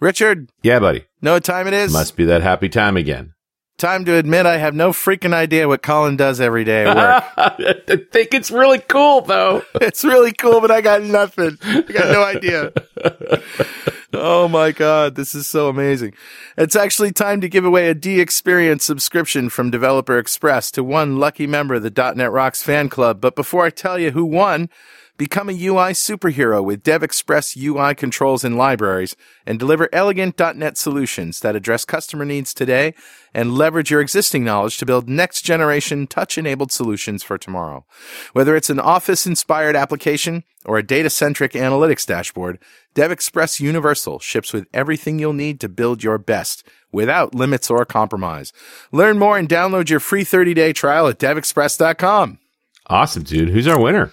Richard, 0.00 0.50
Yeah, 0.62 0.80
buddy. 0.80 1.04
know 1.22 1.32
what 1.34 1.44
time 1.44 1.66
it 1.66 1.72
is? 1.72 1.92
Must 1.92 2.14
be 2.16 2.24
that 2.26 2.42
happy 2.42 2.68
time 2.68 2.96
again. 2.96 3.32
Time 3.78 4.04
to 4.04 4.14
admit 4.14 4.46
I 4.46 4.58
have 4.58 4.74
no 4.74 4.90
freaking 4.92 5.32
idea 5.32 5.66
what 5.66 5.82
Colin 5.82 6.16
does 6.16 6.40
every 6.40 6.62
day 6.62 6.84
at 6.84 6.94
work. 6.94 7.24
I 7.36 7.96
think 8.12 8.32
it's 8.34 8.50
really 8.52 8.78
cool, 8.78 9.22
though. 9.22 9.64
it's 9.80 10.04
really 10.04 10.32
cool, 10.32 10.60
but 10.60 10.70
I 10.70 10.80
got 10.80 11.02
nothing. 11.02 11.58
I 11.62 11.80
got 11.82 12.12
no 12.12 12.22
idea. 12.22 12.72
oh 14.12 14.48
my 14.48 14.72
God. 14.72 15.14
This 15.14 15.34
is 15.34 15.46
so 15.46 15.68
amazing. 15.68 16.14
It's 16.56 16.76
actually 16.76 17.12
time 17.12 17.40
to 17.40 17.48
give 17.48 17.64
away 17.64 17.88
a 17.88 17.94
DXperience 17.94 18.82
subscription 18.82 19.48
from 19.48 19.70
Developer 19.70 20.18
Express 20.18 20.70
to 20.72 20.84
one 20.84 21.18
lucky 21.18 21.46
member 21.46 21.74
of 21.74 21.82
the 21.82 22.14
.NET 22.14 22.32
Rocks 22.32 22.62
fan 22.62 22.88
club. 22.88 23.20
But 23.20 23.36
before 23.36 23.64
I 23.64 23.70
tell 23.70 23.98
you 23.98 24.12
who 24.12 24.24
won, 24.24 24.68
become 25.16 25.48
a 25.48 25.52
UI 25.52 25.92
superhero 25.92 26.64
with 26.64 26.82
DevExpress 26.82 27.56
UI 27.56 27.94
controls 27.94 28.42
and 28.42 28.56
libraries 28.56 29.14
and 29.46 29.58
deliver 29.58 29.88
elegant 29.92 30.38
.NET 30.38 30.76
solutions 30.76 31.40
that 31.40 31.54
address 31.54 31.84
customer 31.84 32.24
needs 32.24 32.52
today 32.52 32.94
and 33.32 33.54
leverage 33.54 33.90
your 33.90 34.00
existing 34.00 34.44
knowledge 34.44 34.78
to 34.78 34.86
build 34.86 35.08
next 35.08 35.42
generation 35.42 36.06
touch 36.06 36.36
enabled 36.36 36.72
solutions 36.72 37.22
for 37.22 37.38
tomorrow. 37.38 37.84
Whether 38.32 38.56
it's 38.56 38.70
an 38.70 38.80
office 38.80 39.26
inspired 39.26 39.76
application 39.76 40.42
or 40.64 40.78
a 40.78 40.82
data 40.82 41.10
centric 41.10 41.52
analytics 41.52 42.06
dashboard, 42.06 42.58
DevExpress 42.94 43.60
Universal 43.60 44.20
ships 44.20 44.52
with 44.52 44.66
everything 44.72 45.18
you'll 45.18 45.32
need 45.32 45.60
to 45.60 45.68
build 45.68 46.02
your 46.02 46.18
best 46.18 46.66
without 46.92 47.34
limits 47.34 47.70
or 47.70 47.84
compromise. 47.84 48.52
Learn 48.92 49.18
more 49.18 49.36
and 49.36 49.48
download 49.48 49.88
your 49.90 50.00
free 50.00 50.24
30 50.24 50.54
day 50.54 50.72
trial 50.72 51.08
at 51.08 51.18
devexpress.com. 51.18 52.38
Awesome, 52.86 53.22
dude. 53.22 53.48
Who's 53.50 53.66
our 53.66 53.80
winner? 53.80 54.12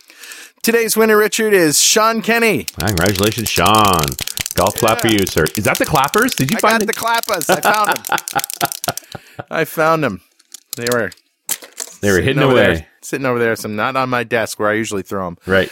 Today's 0.64 0.96
winner, 0.96 1.18
Richard, 1.18 1.54
is 1.54 1.82
Sean 1.82 2.22
Kenny. 2.22 2.66
Congratulations, 2.80 3.50
Sean. 3.50 4.06
Golf 4.54 4.76
clap 4.76 5.02
for 5.02 5.08
you, 5.08 5.26
sir. 5.26 5.46
Is 5.58 5.64
that 5.64 5.78
the 5.78 5.86
clappers? 5.86 6.36
Did 6.36 6.52
you 6.52 6.58
I 6.58 6.60
find 6.60 6.80
got 6.80 6.88
the 6.88 6.94
clappers. 6.94 7.50
I 7.50 7.62
found 7.62 7.98
them. 7.98 8.96
I 9.50 9.66
found 9.66 10.04
them. 10.04 10.22
They 10.78 10.86
were 10.92 11.12
they 12.02 12.12
were 12.12 12.22
hidden 12.22 12.44
over 12.44 12.54
away? 12.54 12.74
there. 12.76 12.88
Sitting 13.02 13.26
over 13.26 13.40
there, 13.40 13.56
some 13.56 13.76
not 13.76 13.96
on 13.96 14.10
my 14.10 14.24
desk 14.24 14.60
where 14.60 14.70
I 14.70 14.74
usually 14.74 15.02
throw 15.02 15.26
them. 15.26 15.38
Right. 15.48 15.72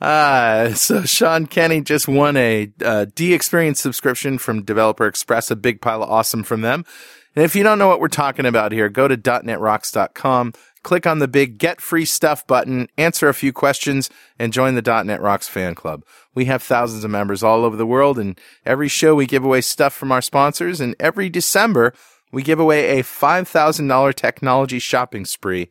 Uh, 0.00 0.72
so 0.74 1.02
Sean 1.02 1.46
Kenny 1.46 1.80
just 1.80 2.08
won 2.08 2.36
a 2.36 2.70
uh, 2.82 3.06
DXperience 3.14 3.76
subscription 3.76 4.38
from 4.38 4.62
Developer 4.62 5.06
Express, 5.06 5.50
a 5.50 5.56
big 5.56 5.80
pile 5.80 6.02
of 6.02 6.10
awesome 6.10 6.42
from 6.42 6.62
them. 6.62 6.84
And 7.36 7.44
if 7.44 7.54
you 7.54 7.62
don't 7.62 7.78
know 7.78 7.86
what 7.86 8.00
we're 8.00 8.08
talking 8.08 8.46
about 8.46 8.72
here, 8.72 8.88
go 8.88 9.06
to 9.06 9.16
.netrocks.com, 9.16 10.52
click 10.82 11.06
on 11.06 11.20
the 11.20 11.28
big 11.28 11.58
Get 11.58 11.80
Free 11.80 12.04
Stuff 12.04 12.44
button, 12.46 12.88
answer 12.98 13.28
a 13.28 13.34
few 13.34 13.52
questions, 13.52 14.10
and 14.36 14.52
join 14.52 14.74
the 14.74 15.02
.NET 15.04 15.20
Rocks 15.20 15.48
fan 15.48 15.76
club. 15.76 16.04
We 16.34 16.46
have 16.46 16.62
thousands 16.62 17.04
of 17.04 17.10
members 17.10 17.44
all 17.44 17.64
over 17.64 17.76
the 17.76 17.86
world, 17.86 18.18
and 18.18 18.38
every 18.66 18.88
show 18.88 19.14
we 19.14 19.26
give 19.26 19.44
away 19.44 19.60
stuff 19.60 19.94
from 19.94 20.10
our 20.10 20.22
sponsors, 20.22 20.80
and 20.80 20.96
every 20.98 21.28
December 21.28 21.94
we 22.32 22.42
give 22.42 22.58
away 22.58 22.98
a 22.98 23.04
$5,000 23.04 24.14
technology 24.14 24.78
shopping 24.80 25.24
spree 25.24 25.68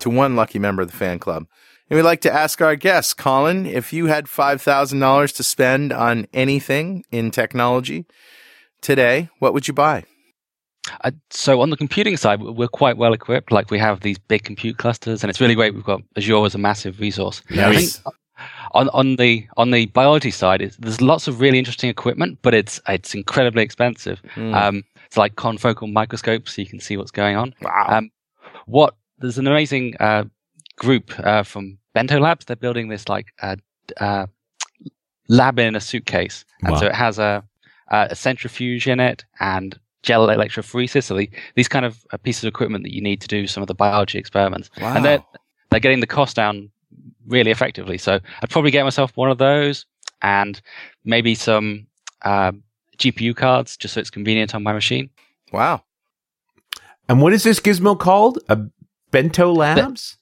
to 0.00 0.10
one 0.10 0.36
lucky 0.36 0.58
member 0.58 0.82
of 0.82 0.90
the 0.90 0.96
fan 0.96 1.18
club. 1.18 1.46
And 1.90 1.96
we'd 1.96 2.04
like 2.04 2.20
to 2.20 2.32
ask 2.32 2.62
our 2.62 2.76
guests, 2.76 3.12
Colin, 3.14 3.66
if 3.66 3.92
you 3.92 4.06
had 4.06 4.26
$5,000 4.26 5.36
to 5.36 5.42
spend 5.42 5.92
on 5.92 6.28
anything 6.32 7.04
in 7.10 7.32
technology 7.32 8.06
today, 8.80 9.28
what 9.40 9.52
would 9.52 9.66
you 9.66 9.74
buy? 9.74 10.04
Uh, 11.02 11.10
so 11.30 11.60
on 11.60 11.70
the 11.70 11.76
computing 11.76 12.16
side, 12.16 12.40
we're 12.40 12.68
quite 12.68 12.96
well 12.96 13.12
equipped. 13.12 13.50
Like 13.50 13.72
we 13.72 13.78
have 13.78 14.00
these 14.00 14.18
big 14.18 14.44
compute 14.44 14.78
clusters, 14.78 15.24
and 15.24 15.30
it's 15.30 15.40
really 15.40 15.56
great. 15.56 15.74
We've 15.74 15.84
got 15.84 16.00
Azure 16.16 16.46
as 16.46 16.54
a 16.54 16.58
massive 16.58 17.00
resource. 17.00 17.42
Think 17.48 18.14
on 18.72 18.88
on 18.90 19.16
the 19.16 19.46
on 19.56 19.72
the 19.72 19.86
biology 19.86 20.30
side, 20.30 20.62
it's, 20.62 20.76
there's 20.76 21.00
lots 21.00 21.28
of 21.28 21.40
really 21.40 21.58
interesting 21.58 21.90
equipment, 21.90 22.38
but 22.40 22.54
it's 22.54 22.80
it's 22.88 23.14
incredibly 23.14 23.62
expensive. 23.62 24.22
Mm. 24.36 24.54
Um, 24.54 24.84
it's 25.06 25.16
like 25.16 25.34
confocal 25.34 25.92
microscopes, 25.92 26.54
so 26.54 26.62
you 26.62 26.68
can 26.68 26.80
see 26.80 26.96
what's 26.96 27.10
going 27.10 27.36
on. 27.36 27.54
wow. 27.60 27.86
Um, 27.88 28.10
what 28.66 28.94
there's 29.18 29.38
an 29.38 29.46
amazing 29.46 29.96
uh, 30.00 30.24
group 30.76 31.12
uh, 31.18 31.42
from 31.42 31.78
Bento 31.94 32.18
Labs. 32.20 32.44
They're 32.44 32.56
building 32.56 32.88
this 32.88 33.08
like 33.08 33.26
uh, 33.42 33.56
uh, 33.98 34.26
lab 35.28 35.58
in 35.58 35.74
a 35.76 35.80
suitcase, 35.80 36.44
and 36.62 36.72
Wow. 36.72 36.80
so 36.80 36.86
it 36.86 36.94
has 36.94 37.18
a, 37.18 37.44
a 37.90 38.14
centrifuge 38.14 38.86
in 38.88 39.00
it 39.00 39.24
and 39.40 39.78
gel 40.02 40.26
electrophoresis. 40.28 41.04
So 41.04 41.16
the, 41.16 41.28
these 41.54 41.68
kind 41.68 41.84
of 41.84 42.04
uh, 42.12 42.16
pieces 42.16 42.44
of 42.44 42.48
equipment 42.48 42.84
that 42.84 42.94
you 42.94 43.00
need 43.02 43.20
to 43.20 43.28
do 43.28 43.46
some 43.46 43.62
of 43.62 43.66
the 43.66 43.74
biology 43.74 44.18
experiments, 44.18 44.70
wow. 44.80 44.94
and 44.96 45.04
they're 45.04 45.24
they're 45.70 45.80
getting 45.80 46.00
the 46.00 46.06
cost 46.06 46.36
down 46.36 46.70
really 47.26 47.50
effectively. 47.50 47.98
So 47.98 48.18
I'd 48.42 48.50
probably 48.50 48.70
get 48.70 48.84
myself 48.84 49.16
one 49.16 49.30
of 49.30 49.38
those 49.38 49.86
and 50.22 50.60
maybe 51.04 51.34
some 51.34 51.86
uh, 52.22 52.52
GPU 52.98 53.34
cards, 53.36 53.76
just 53.76 53.94
so 53.94 54.00
it's 54.00 54.10
convenient 54.10 54.54
on 54.54 54.62
my 54.62 54.72
machine. 54.72 55.10
wow. 55.52 55.82
And 57.08 57.20
what 57.20 57.32
is 57.32 57.42
this 57.42 57.58
gizmo 57.58 57.98
called? 57.98 58.38
A 58.48 58.58
Bento 59.10 59.52
Labs? 59.52 60.16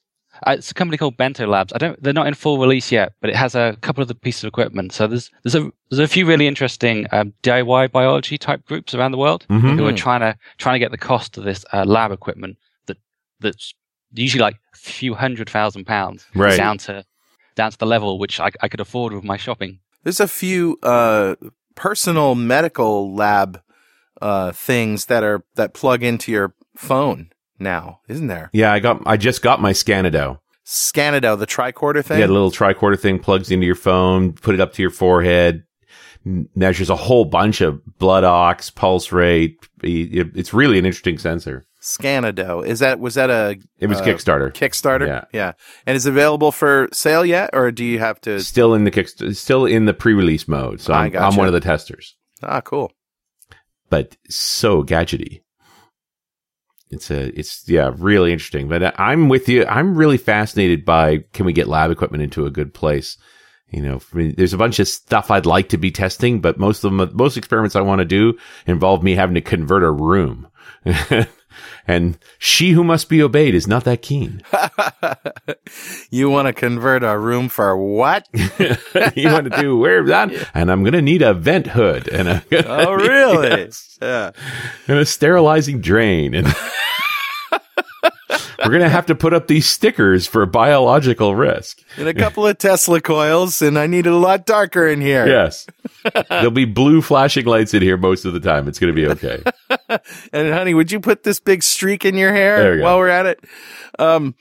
Uh, 0.47 0.51
it's 0.57 0.71
a 0.71 0.73
company 0.73 0.97
called 0.97 1.17
Bento 1.17 1.45
Labs. 1.47 1.73
I 1.73 1.77
don't. 1.77 2.01
They're 2.01 2.13
not 2.13 2.27
in 2.27 2.33
full 2.33 2.57
release 2.59 2.91
yet, 2.91 3.13
but 3.21 3.29
it 3.29 3.35
has 3.35 3.55
a 3.55 3.77
couple 3.81 4.01
of 4.01 4.07
the 4.07 4.15
pieces 4.15 4.43
of 4.43 4.47
equipment. 4.49 4.93
So 4.93 5.05
there's 5.07 5.29
there's 5.43 5.55
a 5.55 5.71
there's 5.89 5.99
a 5.99 6.07
few 6.07 6.25
really 6.25 6.47
interesting 6.47 7.07
um, 7.11 7.33
DIY 7.43 7.91
biology 7.91 8.37
type 8.37 8.65
groups 8.65 8.93
around 8.93 9.11
the 9.11 9.17
world 9.17 9.45
Mhm. 9.49 9.77
who 9.77 9.85
are 9.85 9.91
trying 9.93 10.21
to 10.21 10.37
trying 10.57 10.75
to 10.75 10.79
get 10.79 10.91
the 10.91 10.97
cost 10.97 11.37
of 11.37 11.43
this 11.43 11.65
uh, 11.73 11.83
lab 11.85 12.11
equipment 12.11 12.57
that 12.87 12.97
that's 13.39 13.73
usually 14.13 14.41
like 14.41 14.55
a 14.73 14.77
few 14.77 15.13
hundred 15.13 15.49
thousand 15.49 15.85
pounds 15.85 16.25
Right. 16.33 16.57
down 16.57 16.77
to 16.79 17.03
down 17.55 17.71
to 17.71 17.77
the 17.77 17.85
level 17.85 18.17
which 18.17 18.39
I, 18.39 18.49
I 18.61 18.67
could 18.69 18.79
afford 18.79 19.13
with 19.13 19.23
my 19.23 19.37
shopping. 19.37 19.79
There's 20.03 20.19
a 20.21 20.27
few 20.27 20.77
uh, 20.83 21.35
personal 21.75 22.35
medical 22.35 23.13
lab 23.13 23.61
uh, 24.21 24.51
things 24.53 25.05
that 25.05 25.23
are 25.23 25.43
that 25.55 25.73
plug 25.73 26.01
into 26.03 26.31
your 26.31 26.53
phone 26.77 27.29
now, 27.59 27.99
isn't 28.07 28.27
there? 28.27 28.49
Yeah, 28.53 28.71
I 28.73 28.79
got 28.79 29.01
I 29.05 29.17
just 29.17 29.41
got 29.41 29.61
my 29.61 29.73
Scanadu. 29.73 30.39
Scanadu, 30.65 31.37
the 31.39 31.47
tricorder 31.47 32.03
thing. 32.05 32.19
Yeah, 32.19 32.27
the 32.27 32.33
little 32.33 32.51
tricorder 32.51 32.99
thing 32.99 33.19
plugs 33.19 33.49
into 33.51 33.65
your 33.65 33.75
phone, 33.75 34.33
put 34.33 34.53
it 34.55 34.61
up 34.61 34.73
to 34.73 34.81
your 34.83 34.91
forehead, 34.91 35.63
measures 36.23 36.89
a 36.91 36.95
whole 36.95 37.25
bunch 37.25 37.61
of 37.61 37.81
blood 37.97 38.23
ox, 38.23 38.69
pulse 38.69 39.11
rate. 39.11 39.57
It's 39.81 40.53
really 40.53 40.77
an 40.77 40.85
interesting 40.85 41.17
sensor. 41.17 41.65
Scanadu. 41.81 42.65
Is 42.67 42.79
that 42.79 42.99
was 42.99 43.15
that 43.15 43.29
a 43.29 43.57
It 43.79 43.87
was 43.87 43.99
uh, 44.01 44.03
Kickstarter. 44.03 44.51
Kickstarter? 44.53 45.07
Yeah. 45.07 45.23
yeah. 45.33 45.51
And 45.87 45.95
is 45.95 46.05
it 46.05 46.09
available 46.09 46.51
for 46.51 46.89
sale 46.91 47.25
yet, 47.25 47.49
or 47.53 47.71
do 47.71 47.85
you 47.85 47.99
have 47.99 48.19
to? 48.21 48.39
Still 48.41 48.73
in 48.73 48.83
the 48.83 48.91
kick, 48.91 49.07
still 49.07 49.65
in 49.65 49.85
the 49.85 49.93
pre-release 49.93 50.47
mode. 50.47 50.81
So 50.81 50.93
I'm, 50.93 51.09
gotcha. 51.11 51.25
I'm 51.25 51.35
one 51.37 51.47
of 51.47 51.53
the 51.53 51.61
testers, 51.61 52.15
Ah, 52.43 52.59
cool. 52.61 52.91
but 53.89 54.17
so 54.29 54.83
gadgety. 54.83 55.41
It's 56.89 57.11
a, 57.11 57.37
it's 57.37 57.63
yeah, 57.67 57.91
really 57.97 58.31
interesting. 58.31 58.67
But 58.67 58.83
I- 58.83 58.93
I'm 58.97 59.29
with 59.29 59.47
you. 59.47 59.65
I'm 59.65 59.95
really 59.95 60.17
fascinated 60.17 60.85
by 60.85 61.19
can 61.33 61.45
we 61.45 61.53
get 61.53 61.67
lab 61.67 61.91
equipment 61.91 62.23
into 62.23 62.45
a 62.45 62.51
good 62.51 62.73
place? 62.73 63.17
You 63.69 63.83
know, 63.83 64.01
me, 64.13 64.31
there's 64.31 64.53
a 64.53 64.57
bunch 64.57 64.79
of 64.79 64.87
stuff 64.87 65.29
I'd 65.29 65.45
like 65.45 65.69
to 65.69 65.77
be 65.77 65.91
testing, 65.91 66.41
but 66.41 66.57
most 66.57 66.83
of 66.83 66.91
them, 66.91 67.11
most 67.15 67.37
experiments 67.37 67.75
I 67.75 67.81
want 67.81 67.99
to 67.99 68.05
do 68.05 68.37
involve 68.65 69.03
me 69.03 69.13
having 69.13 69.35
to 69.35 69.41
convert 69.41 69.83
a 69.83 69.91
room. 69.91 70.47
and 71.87 72.17
she 72.37 72.71
who 72.71 72.83
must 72.83 73.09
be 73.09 73.21
obeyed 73.21 73.55
is 73.55 73.67
not 73.67 73.83
that 73.85 74.01
keen. 74.01 74.41
you 76.09 76.29
want 76.29 76.47
to 76.47 76.53
convert 76.53 77.03
a 77.03 77.17
room 77.17 77.49
for 77.49 77.75
what? 77.77 78.27
you 78.33 79.27
want 79.31 79.51
to 79.51 79.57
do 79.61 79.77
where 79.77 80.03
that? 80.05 80.31
And 80.53 80.71
I'm 80.71 80.83
going 80.83 80.93
to 80.93 81.01
need 81.01 81.21
a 81.21 81.33
vent 81.33 81.67
hood 81.67 82.07
and 82.07 82.27
a, 82.27 82.43
Oh, 82.67 82.93
really? 82.93 83.47
Yes. 83.59 83.97
Yeah. 84.01 84.31
and 84.87 84.97
a 84.99 85.05
sterilizing 85.05 85.81
drain. 85.81 86.33
And 86.33 86.47
we're 88.63 88.71
going 88.71 88.81
to 88.81 88.89
have 88.89 89.05
to 89.07 89.15
put 89.15 89.33
up 89.33 89.47
these 89.47 89.65
stickers 89.65 90.27
for 90.27 90.45
biological 90.45 91.35
risk. 91.35 91.81
And 91.97 92.07
a 92.07 92.13
couple 92.13 92.45
of 92.45 92.57
Tesla 92.57 93.01
coils, 93.01 93.61
and 93.61 93.77
I 93.77 93.87
need 93.87 94.05
it 94.05 94.13
a 94.13 94.17
lot 94.17 94.45
darker 94.45 94.87
in 94.87 95.01
here. 95.01 95.27
Yes. 95.27 95.67
There'll 96.29 96.51
be 96.51 96.65
blue 96.65 97.01
flashing 97.01 97.45
lights 97.45 97.73
in 97.73 97.81
here 97.81 97.97
most 97.97 98.25
of 98.25 98.33
the 98.33 98.39
time. 98.39 98.67
It's 98.67 98.79
going 98.79 98.93
to 98.93 99.01
be 99.01 99.07
okay. 99.07 99.43
And 100.33 100.53
honey, 100.53 100.75
would 100.75 100.91
you 100.91 100.99
put 100.99 101.23
this 101.23 101.39
big 101.39 101.63
streak 101.63 102.05
in 102.05 102.15
your 102.15 102.31
hair 102.31 102.75
you 102.75 102.79
go. 102.79 102.83
while 102.83 102.97
we're 102.99 103.09
at 103.09 103.25
it? 103.25 103.43
Um, 103.97 104.35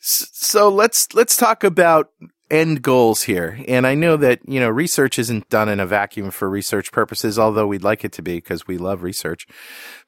so 0.00 0.68
let's 0.68 1.12
let's 1.14 1.36
talk 1.36 1.62
about 1.62 2.10
end 2.50 2.82
goals 2.82 3.22
here. 3.22 3.58
And 3.66 3.86
I 3.86 3.94
know 3.94 4.16
that 4.16 4.40
you 4.46 4.60
know 4.60 4.68
research 4.68 5.18
isn't 5.18 5.48
done 5.48 5.68
in 5.68 5.80
a 5.80 5.86
vacuum 5.86 6.30
for 6.30 6.48
research 6.48 6.92
purposes, 6.92 7.38
although 7.38 7.66
we'd 7.66 7.82
like 7.82 8.04
it 8.04 8.12
to 8.12 8.22
be 8.22 8.36
because 8.36 8.66
we 8.66 8.78
love 8.78 9.02
research. 9.02 9.46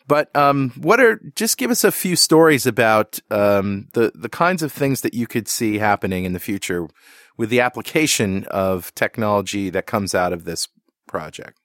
But 0.06 0.34
um, 0.36 0.70
what 0.76 1.00
are 1.00 1.20
just 1.34 1.58
give 1.58 1.70
us 1.70 1.84
a 1.84 1.92
few 1.92 2.16
stories 2.16 2.66
about 2.66 3.18
um, 3.30 3.88
the 3.92 4.12
the 4.14 4.28
kinds 4.28 4.62
of 4.62 4.72
things 4.72 5.00
that 5.00 5.14
you 5.14 5.26
could 5.26 5.48
see 5.48 5.78
happening 5.78 6.24
in 6.24 6.32
the 6.32 6.38
future 6.38 6.88
with 7.36 7.50
the 7.50 7.60
application 7.60 8.44
of 8.44 8.94
technology 8.94 9.68
that 9.70 9.86
comes 9.86 10.14
out 10.14 10.32
of 10.32 10.44
this 10.44 10.68
project. 11.06 11.58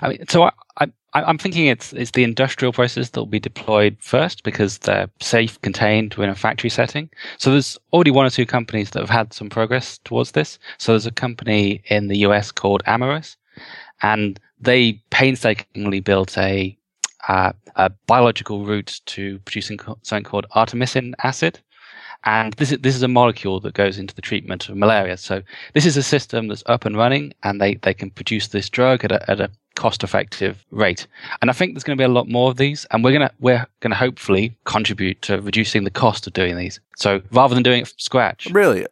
I 0.00 0.08
mean, 0.08 0.28
so 0.28 0.44
I, 0.44 0.52
I, 0.78 0.86
I'm 1.14 1.38
thinking 1.38 1.66
it's 1.66 1.92
it's 1.92 2.12
the 2.12 2.24
industrial 2.24 2.72
process 2.72 3.10
that 3.10 3.20
will 3.20 3.26
be 3.26 3.40
deployed 3.40 3.96
first 4.00 4.42
because 4.42 4.78
they're 4.78 5.10
safe, 5.20 5.60
contained 5.62 6.14
within 6.14 6.30
a 6.30 6.34
factory 6.34 6.70
setting. 6.70 7.10
So 7.38 7.50
there's 7.50 7.78
already 7.92 8.10
one 8.10 8.26
or 8.26 8.30
two 8.30 8.46
companies 8.46 8.90
that 8.90 9.00
have 9.00 9.10
had 9.10 9.32
some 9.32 9.50
progress 9.50 9.98
towards 10.04 10.32
this. 10.32 10.58
So 10.78 10.92
there's 10.92 11.06
a 11.06 11.12
company 11.12 11.82
in 11.86 12.08
the 12.08 12.18
US 12.18 12.52
called 12.52 12.82
Amyris, 12.86 13.36
and 14.02 14.38
they 14.60 15.02
painstakingly 15.10 16.00
built 16.00 16.38
a 16.38 16.76
uh, 17.28 17.52
a 17.76 17.90
biological 18.06 18.64
route 18.64 19.00
to 19.06 19.38
producing 19.40 19.78
something 20.02 20.24
called 20.24 20.46
artemisinic 20.54 21.14
acid. 21.22 21.60
And 22.24 22.52
this 22.54 22.70
is 22.70 22.78
this 22.78 22.94
is 22.94 23.02
a 23.02 23.08
molecule 23.08 23.58
that 23.60 23.74
goes 23.74 23.98
into 23.98 24.14
the 24.14 24.22
treatment 24.22 24.68
of 24.68 24.76
malaria. 24.76 25.16
So 25.16 25.42
this 25.74 25.84
is 25.84 25.96
a 25.96 26.02
system 26.04 26.46
that's 26.46 26.62
up 26.66 26.84
and 26.84 26.96
running, 26.96 27.34
and 27.42 27.60
they, 27.60 27.74
they 27.76 27.94
can 27.94 28.10
produce 28.10 28.48
this 28.48 28.68
drug 28.68 29.04
at 29.04 29.10
a, 29.10 29.28
at 29.30 29.40
a 29.40 29.50
cost 29.74 30.04
effective 30.04 30.64
rate. 30.70 31.08
And 31.40 31.50
I 31.50 31.52
think 31.52 31.74
there's 31.74 31.82
going 31.82 31.96
to 31.96 32.00
be 32.00 32.04
a 32.04 32.08
lot 32.08 32.28
more 32.28 32.50
of 32.50 32.58
these, 32.58 32.86
and 32.92 33.02
we're 33.02 33.12
gonna 33.12 33.32
we're 33.40 33.66
gonna 33.80 33.96
hopefully 33.96 34.56
contribute 34.64 35.20
to 35.22 35.40
reducing 35.40 35.82
the 35.82 35.90
cost 35.90 36.26
of 36.28 36.32
doing 36.32 36.56
these. 36.56 36.78
So 36.96 37.22
rather 37.32 37.54
than 37.54 37.64
doing 37.64 37.80
it 37.80 37.88
from 37.88 37.98
scratch, 37.98 38.46
Really? 38.52 38.86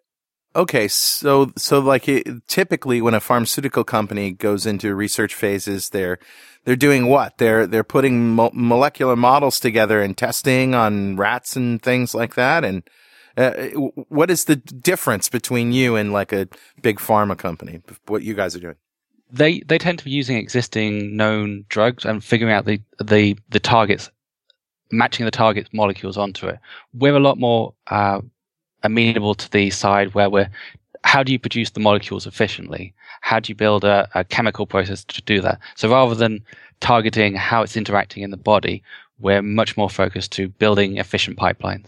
Okay, 0.55 0.89
so 0.89 1.53
so 1.57 1.79
like 1.79 2.09
it, 2.09 2.27
typically 2.49 3.01
when 3.01 3.15
a 3.15 3.21
pharmaceutical 3.21 3.85
company 3.85 4.33
goes 4.33 4.67
into 4.67 4.95
research 4.95 5.35
phases, 5.35 5.91
they're 5.91 6.19
they're 6.65 6.77
doing 6.77 7.07
what? 7.07 7.39
They're 7.39 7.67
they're 7.67 7.85
putting 7.85 8.35
mo- 8.35 8.51
molecular 8.53 9.17
models 9.17 9.61
together 9.61 10.03
and 10.03 10.17
testing 10.17 10.75
on 10.75 11.17
rats 11.17 11.55
and 11.55 11.81
things 11.81 12.15
like 12.15 12.35
that. 12.35 12.65
And 12.65 12.83
uh, 13.37 13.69
what 14.09 14.31
is 14.31 14.47
the 14.47 14.57
difference 14.57 15.29
between 15.29 15.73
you 15.73 15.95
and 15.95 16.13
like 16.13 16.33
a 16.33 16.49
big 16.83 16.99
pharma 16.99 17.39
company? 17.39 17.83
What 18.07 18.23
you 18.23 18.35
guys 18.35 18.57
are 18.57 18.61
doing? 18.61 18.77
they 19.33 19.61
they 19.61 19.79
tend 19.79 19.99
to 19.99 20.05
be 20.05 20.11
using 20.11 20.37
existing 20.37 21.17
known 21.17 21.65
drugs 21.69 22.05
and 22.05 22.23
figuring 22.23 22.53
out 22.53 22.65
the 22.65 22.81
the 23.03 23.39
the 23.49 23.61
targets, 23.61 24.11
matching 24.91 25.25
the 25.25 25.31
target 25.31 25.69
molecules 25.73 26.17
onto 26.17 26.47
it. 26.47 26.59
We're 26.93 27.17
a 27.17 27.21
lot 27.21 27.39
more 27.39 27.75
uh, 27.87 28.21
amenable 28.83 29.35
to 29.35 29.51
the 29.51 29.71
side 29.71 30.15
where 30.15 30.31
we're 30.31 30.51
how 31.03 31.23
do 31.23 31.33
you 31.33 31.39
produce 31.39 31.71
the 31.71 31.81
molecules 31.81 32.27
efficiently? 32.27 32.93
How 33.23 33.41
do 33.41 33.51
you 33.51 33.55
build 33.55 33.85
a, 33.85 34.09
a 34.15 34.25
chemical 34.25 34.67
process 34.67 35.03
to 35.05 35.23
do 35.23 35.41
that? 35.41 35.59
So 35.75 35.91
rather 35.91 36.15
than 36.15 36.45
targeting 36.81 37.35
how 37.35 37.63
it's 37.63 37.77
interacting 37.77 38.23
in 38.23 38.31
the 38.31 38.37
body, 38.37 38.83
we're 39.19 39.43
much 39.43 39.77
more 39.77 39.89
focused 39.89 40.33
to 40.33 40.49
building 40.49 40.99
efficient 40.99 41.39
pipelines. 41.39 41.87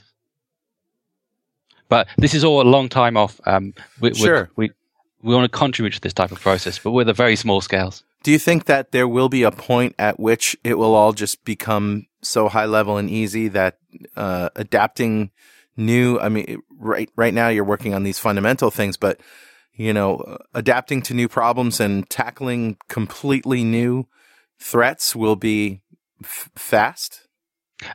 But 1.88 2.08
this 2.16 2.32
is 2.34 2.42
all 2.42 2.62
a 2.62 2.64
long 2.64 2.88
time 2.88 3.16
off. 3.18 3.38
Um, 3.44 3.74
we, 4.00 4.14
Sure. 4.14 4.50
we 4.56 4.70
we 5.22 5.34
want 5.34 5.50
to 5.50 5.58
contribute 5.58 5.92
to 5.92 6.00
this 6.00 6.12
type 6.12 6.32
of 6.32 6.40
process, 6.40 6.78
but 6.78 6.90
with 6.90 7.08
a 7.08 7.12
very 7.12 7.36
small 7.36 7.60
scales. 7.60 8.02
Do 8.24 8.32
you 8.32 8.38
think 8.38 8.64
that 8.64 8.92
there 8.92 9.06
will 9.06 9.28
be 9.28 9.42
a 9.42 9.50
point 9.50 9.94
at 9.98 10.18
which 10.18 10.56
it 10.64 10.78
will 10.78 10.94
all 10.94 11.12
just 11.12 11.44
become 11.44 12.06
so 12.22 12.48
high 12.48 12.64
level 12.64 12.96
and 12.96 13.10
easy 13.10 13.48
that 13.48 13.78
uh, 14.16 14.48
adapting 14.56 15.30
new? 15.76 16.18
I 16.18 16.28
mean, 16.28 16.62
right 16.78 17.10
right 17.16 17.34
now 17.34 17.48
you're 17.48 17.64
working 17.64 17.94
on 17.94 18.02
these 18.02 18.18
fundamental 18.18 18.70
things, 18.70 18.96
but 18.96 19.20
you 19.74 19.92
know, 19.92 20.16
uh, 20.16 20.38
adapting 20.54 21.02
to 21.02 21.14
new 21.14 21.28
problems 21.28 21.80
and 21.80 22.08
tackling 22.10 22.76
completely 22.88 23.64
new 23.64 24.06
threats 24.58 25.16
will 25.16 25.36
be 25.36 25.80
f- 26.22 26.50
fast. 26.54 27.26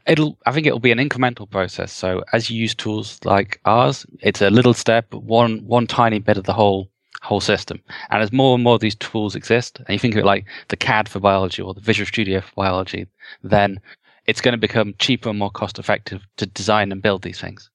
It'll, 0.05 0.37
I 0.45 0.51
think 0.51 0.67
it'll 0.67 0.79
be 0.79 0.91
an 0.91 0.97
incremental 0.97 1.49
process. 1.49 1.93
So 1.93 2.23
as 2.33 2.49
you 2.49 2.59
use 2.59 2.75
tools 2.75 3.19
like 3.23 3.61
ours, 3.63 4.05
it's 4.21 4.41
a 4.41 4.49
little 4.49 4.73
step, 4.73 5.13
one, 5.13 5.59
one 5.65 5.87
tiny 5.87 6.19
bit 6.19 6.37
of 6.37 6.43
the 6.43 6.53
whole, 6.53 6.89
whole 7.21 7.39
system. 7.39 7.81
And 8.09 8.21
as 8.21 8.33
more 8.33 8.55
and 8.55 8.63
more 8.63 8.75
of 8.75 8.81
these 8.81 8.95
tools 8.95 9.35
exist, 9.35 9.79
and 9.79 9.89
you 9.89 9.99
think 9.99 10.15
of 10.15 10.19
it 10.19 10.25
like 10.25 10.45
the 10.67 10.75
CAD 10.75 11.07
for 11.07 11.19
biology 11.19 11.61
or 11.61 11.73
the 11.73 11.79
Visual 11.81 12.05
Studio 12.05 12.41
for 12.41 12.51
biology, 12.55 13.07
then 13.43 13.79
it's 14.27 14.41
going 14.41 14.51
to 14.51 14.57
become 14.57 14.93
cheaper 14.99 15.29
and 15.29 15.39
more 15.39 15.49
cost 15.49 15.79
effective 15.79 16.21
to 16.37 16.45
design 16.45 16.91
and 16.91 17.01
build 17.01 17.23
these 17.23 17.39
things. 17.39 17.69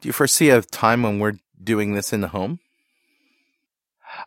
Do 0.00 0.08
you 0.08 0.12
foresee 0.12 0.50
a 0.50 0.62
time 0.62 1.02
when 1.02 1.18
we're 1.18 1.38
doing 1.62 1.94
this 1.94 2.12
in 2.12 2.22
the 2.22 2.28
home? 2.28 2.58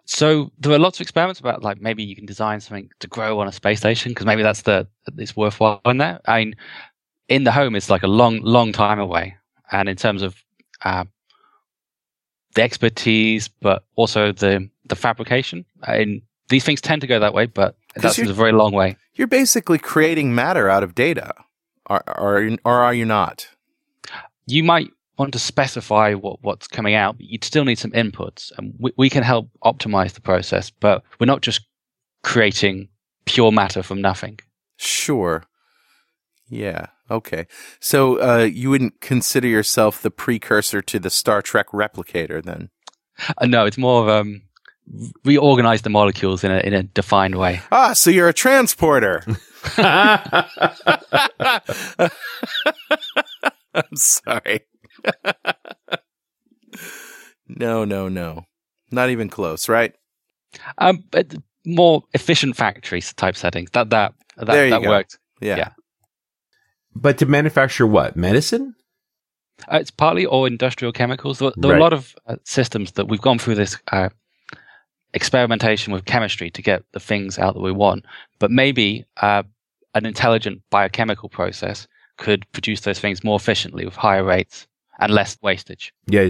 So 0.05 0.51
there 0.59 0.71
are 0.71 0.79
lots 0.79 0.97
of 0.97 1.01
experiments 1.01 1.39
about 1.39 1.63
like 1.63 1.81
maybe 1.81 2.03
you 2.03 2.15
can 2.15 2.25
design 2.25 2.59
something 2.59 2.89
to 2.99 3.07
grow 3.07 3.39
on 3.39 3.47
a 3.47 3.51
space 3.51 3.79
station 3.79 4.11
because 4.11 4.25
maybe 4.25 4.43
that's 4.43 4.61
the 4.61 4.87
it's 5.17 5.35
worthwhile 5.35 5.81
in 5.85 5.97
there. 5.97 6.19
I 6.25 6.39
mean, 6.39 6.55
in 7.27 7.43
the 7.43 7.51
home 7.51 7.75
it's 7.75 7.89
like 7.89 8.03
a 8.03 8.07
long 8.07 8.41
long 8.41 8.71
time 8.71 8.99
away, 8.99 9.37
and 9.71 9.89
in 9.89 9.95
terms 9.95 10.21
of 10.21 10.35
uh, 10.83 11.05
the 12.53 12.61
expertise, 12.61 13.47
but 13.47 13.83
also 13.95 14.31
the 14.31 14.69
the 14.85 14.95
fabrication, 14.95 15.65
and 15.87 16.21
these 16.49 16.63
things 16.63 16.81
tend 16.81 17.01
to 17.01 17.07
go 17.07 17.19
that 17.19 17.33
way, 17.33 17.47
but 17.47 17.75
that's 17.95 18.19
a 18.19 18.33
very 18.33 18.51
long 18.51 18.71
way. 18.71 18.97
You're 19.15 19.27
basically 19.27 19.77
creating 19.77 20.33
matter 20.35 20.69
out 20.69 20.83
of 20.83 20.95
data, 20.95 21.33
or 21.89 22.03
or, 22.07 22.49
or 22.63 22.83
are 22.83 22.93
you 22.93 23.05
not? 23.05 23.47
You 24.45 24.63
might 24.63 24.89
want 25.17 25.33
to 25.33 25.39
specify 25.39 26.13
what, 26.13 26.41
what's 26.41 26.67
coming 26.67 26.95
out, 26.95 27.17
but 27.17 27.25
you'd 27.25 27.43
still 27.43 27.65
need 27.65 27.77
some 27.77 27.91
inputs, 27.91 28.51
and 28.57 28.73
we, 28.79 28.91
we 28.97 29.09
can 29.09 29.23
help 29.23 29.49
optimize 29.63 30.13
the 30.13 30.21
process. 30.21 30.69
But 30.69 31.03
we're 31.19 31.25
not 31.25 31.41
just 31.41 31.61
creating 32.23 32.89
pure 33.25 33.51
matter 33.51 33.83
from 33.83 34.01
nothing. 34.01 34.39
Sure. 34.77 35.43
Yeah. 36.49 36.87
Okay. 37.11 37.47
So 37.79 38.19
uh, 38.21 38.43
you 38.43 38.69
wouldn't 38.69 39.01
consider 39.01 39.47
yourself 39.47 40.01
the 40.01 40.11
precursor 40.11 40.81
to 40.81 40.99
the 40.99 41.09
Star 41.09 41.41
Trek 41.41 41.67
replicator, 41.69 42.43
then? 42.43 42.69
Uh, 43.37 43.45
no, 43.45 43.65
it's 43.65 43.77
more 43.77 44.03
of 44.03 44.09
um, 44.09 44.43
reorganize 45.23 45.81
the 45.81 45.89
molecules 45.89 46.43
in 46.43 46.51
a 46.51 46.59
in 46.59 46.73
a 46.73 46.83
defined 46.83 47.35
way. 47.35 47.61
Ah, 47.71 47.93
so 47.93 48.09
you're 48.09 48.29
a 48.29 48.33
transporter. 48.33 49.23
I'm 53.73 53.95
sorry. 53.95 54.61
no, 57.47 57.85
no, 57.85 58.07
no. 58.09 58.45
Not 58.91 59.09
even 59.09 59.29
close, 59.29 59.69
right? 59.69 59.93
Um, 60.77 61.03
but 61.11 61.35
more 61.65 62.03
efficient 62.13 62.55
factories 62.55 63.13
type 63.13 63.35
settings. 63.35 63.69
That 63.71 63.89
that 63.91 64.13
that, 64.37 64.47
There 64.47 64.65
you 64.65 64.71
that 64.71 64.81
go. 64.83 64.89
worked. 64.89 65.19
Yeah. 65.41 65.57
Yeah. 65.57 65.69
But 66.95 67.17
to 67.19 67.25
manufacture 67.25 67.85
what? 67.85 68.15
Medicine? 68.15 68.75
Uh, 69.71 69.77
it's 69.77 69.91
partly 69.91 70.25
all 70.25 70.45
industrial 70.45 70.91
chemicals. 70.93 71.39
There, 71.39 71.51
there 71.57 71.73
are 71.73 71.77
a 71.77 71.81
lot 71.81 71.93
of 71.93 72.15
uh, 72.27 72.37
systems 72.45 72.93
that 72.93 73.07
we've 73.07 73.21
gone 73.21 73.37
through 73.39 73.55
this 73.55 73.77
uh, 73.91 74.09
experimentation 75.13 75.93
with 75.93 76.05
chemistry 76.05 76.49
to 76.51 76.61
get 76.61 76.83
the 76.91 76.99
things 76.99 77.39
out 77.39 77.53
that 77.55 77.61
we 77.61 77.71
want. 77.71 78.05
But 78.39 78.51
maybe 78.51 79.05
uh, 79.17 79.43
an 79.95 80.05
intelligent 80.05 80.61
biochemical 80.69 81.29
process 81.29 81.87
could 82.17 82.49
produce 82.51 82.81
those 82.81 82.99
things 82.99 83.23
more 83.23 83.37
efficiently 83.37 83.85
with 83.85 83.95
higher 83.95 84.23
rates 84.23 84.67
and 84.99 85.13
less 85.13 85.37
wastage. 85.41 85.93
Yeah. 86.07 86.29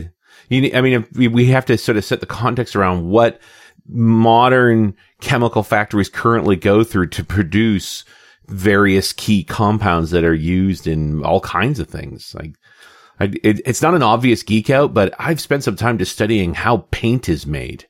You, 0.49 0.71
I 0.73 0.81
mean, 0.81 1.05
we 1.13 1.45
have 1.47 1.65
to 1.65 1.77
sort 1.77 1.97
of 1.97 2.05
set 2.05 2.19
the 2.19 2.25
context 2.25 2.75
around 2.75 3.09
what 3.09 3.41
modern 3.87 4.95
chemical 5.21 5.63
factories 5.63 6.09
currently 6.09 6.55
go 6.55 6.83
through 6.83 7.07
to 7.07 7.23
produce 7.23 8.05
various 8.47 9.13
key 9.13 9.43
compounds 9.43 10.11
that 10.11 10.23
are 10.23 10.33
used 10.33 10.87
in 10.87 11.23
all 11.23 11.41
kinds 11.41 11.79
of 11.79 11.87
things. 11.87 12.33
Like, 12.35 12.55
I, 13.19 13.25
it, 13.43 13.61
it's 13.65 13.81
not 13.81 13.95
an 13.95 14.03
obvious 14.03 14.43
geek 14.43 14.69
out, 14.69 14.93
but 14.93 15.13
I've 15.19 15.41
spent 15.41 15.63
some 15.63 15.75
time 15.75 15.97
just 15.97 16.13
studying 16.13 16.53
how 16.53 16.87
paint 16.91 17.27
is 17.27 17.45
made 17.45 17.87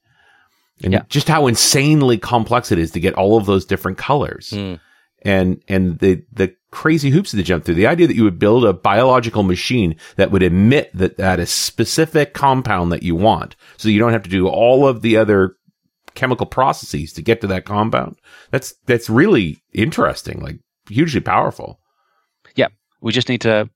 and 0.84 0.94
Yeah. 0.94 1.02
just 1.10 1.28
how 1.28 1.48
insanely 1.48 2.18
complex 2.18 2.72
it 2.72 2.80
is 2.80 2.92
to 2.92 3.00
get 3.00 3.14
all 3.16 3.38
of 3.38 3.46
those 3.46 3.66
different 3.66 3.98
colors 3.98 4.52
Mm. 4.56 4.80
and 5.24 5.62
and 5.68 6.00
the 6.00 6.24
the 6.32 6.54
crazy 6.72 7.10
hoops 7.10 7.32
to 7.32 7.42
jump 7.44 7.66
through. 7.66 7.76
The 7.76 7.88
idea 7.88 8.06
that 8.08 8.16
you 8.16 8.24
would 8.24 8.38
build 8.40 8.64
a 8.64 8.74
biological 8.74 9.42
machine 9.44 9.96
that 10.18 10.30
would 10.32 10.44
emit 10.44 10.92
that 10.94 11.18
that 11.18 11.40
a 11.40 11.46
specific 11.46 12.34
compound 12.34 12.92
that 12.92 13.04
you 13.04 13.16
want, 13.16 13.56
so 13.78 13.90
you 13.90 14.00
don't 14.00 14.14
have 14.14 14.24
to 14.24 14.30
do 14.30 14.48
all 14.48 14.88
of 14.88 15.02
the 15.02 15.18
other 15.18 15.56
chemical 16.16 16.46
processes 16.46 17.14
to 17.14 17.22
get 17.22 17.42
to 17.42 17.48
that 17.48 17.66
compound. 17.66 18.18
That's 18.52 18.74
that's 18.86 19.10
really 19.10 19.58
interesting, 19.74 20.42
like 20.42 20.60
hugely 20.90 21.22
powerful. 21.22 21.80
Yeah. 22.56 22.68
We 23.02 23.12
just 23.14 23.30
need 23.30 23.42
to 23.42 23.70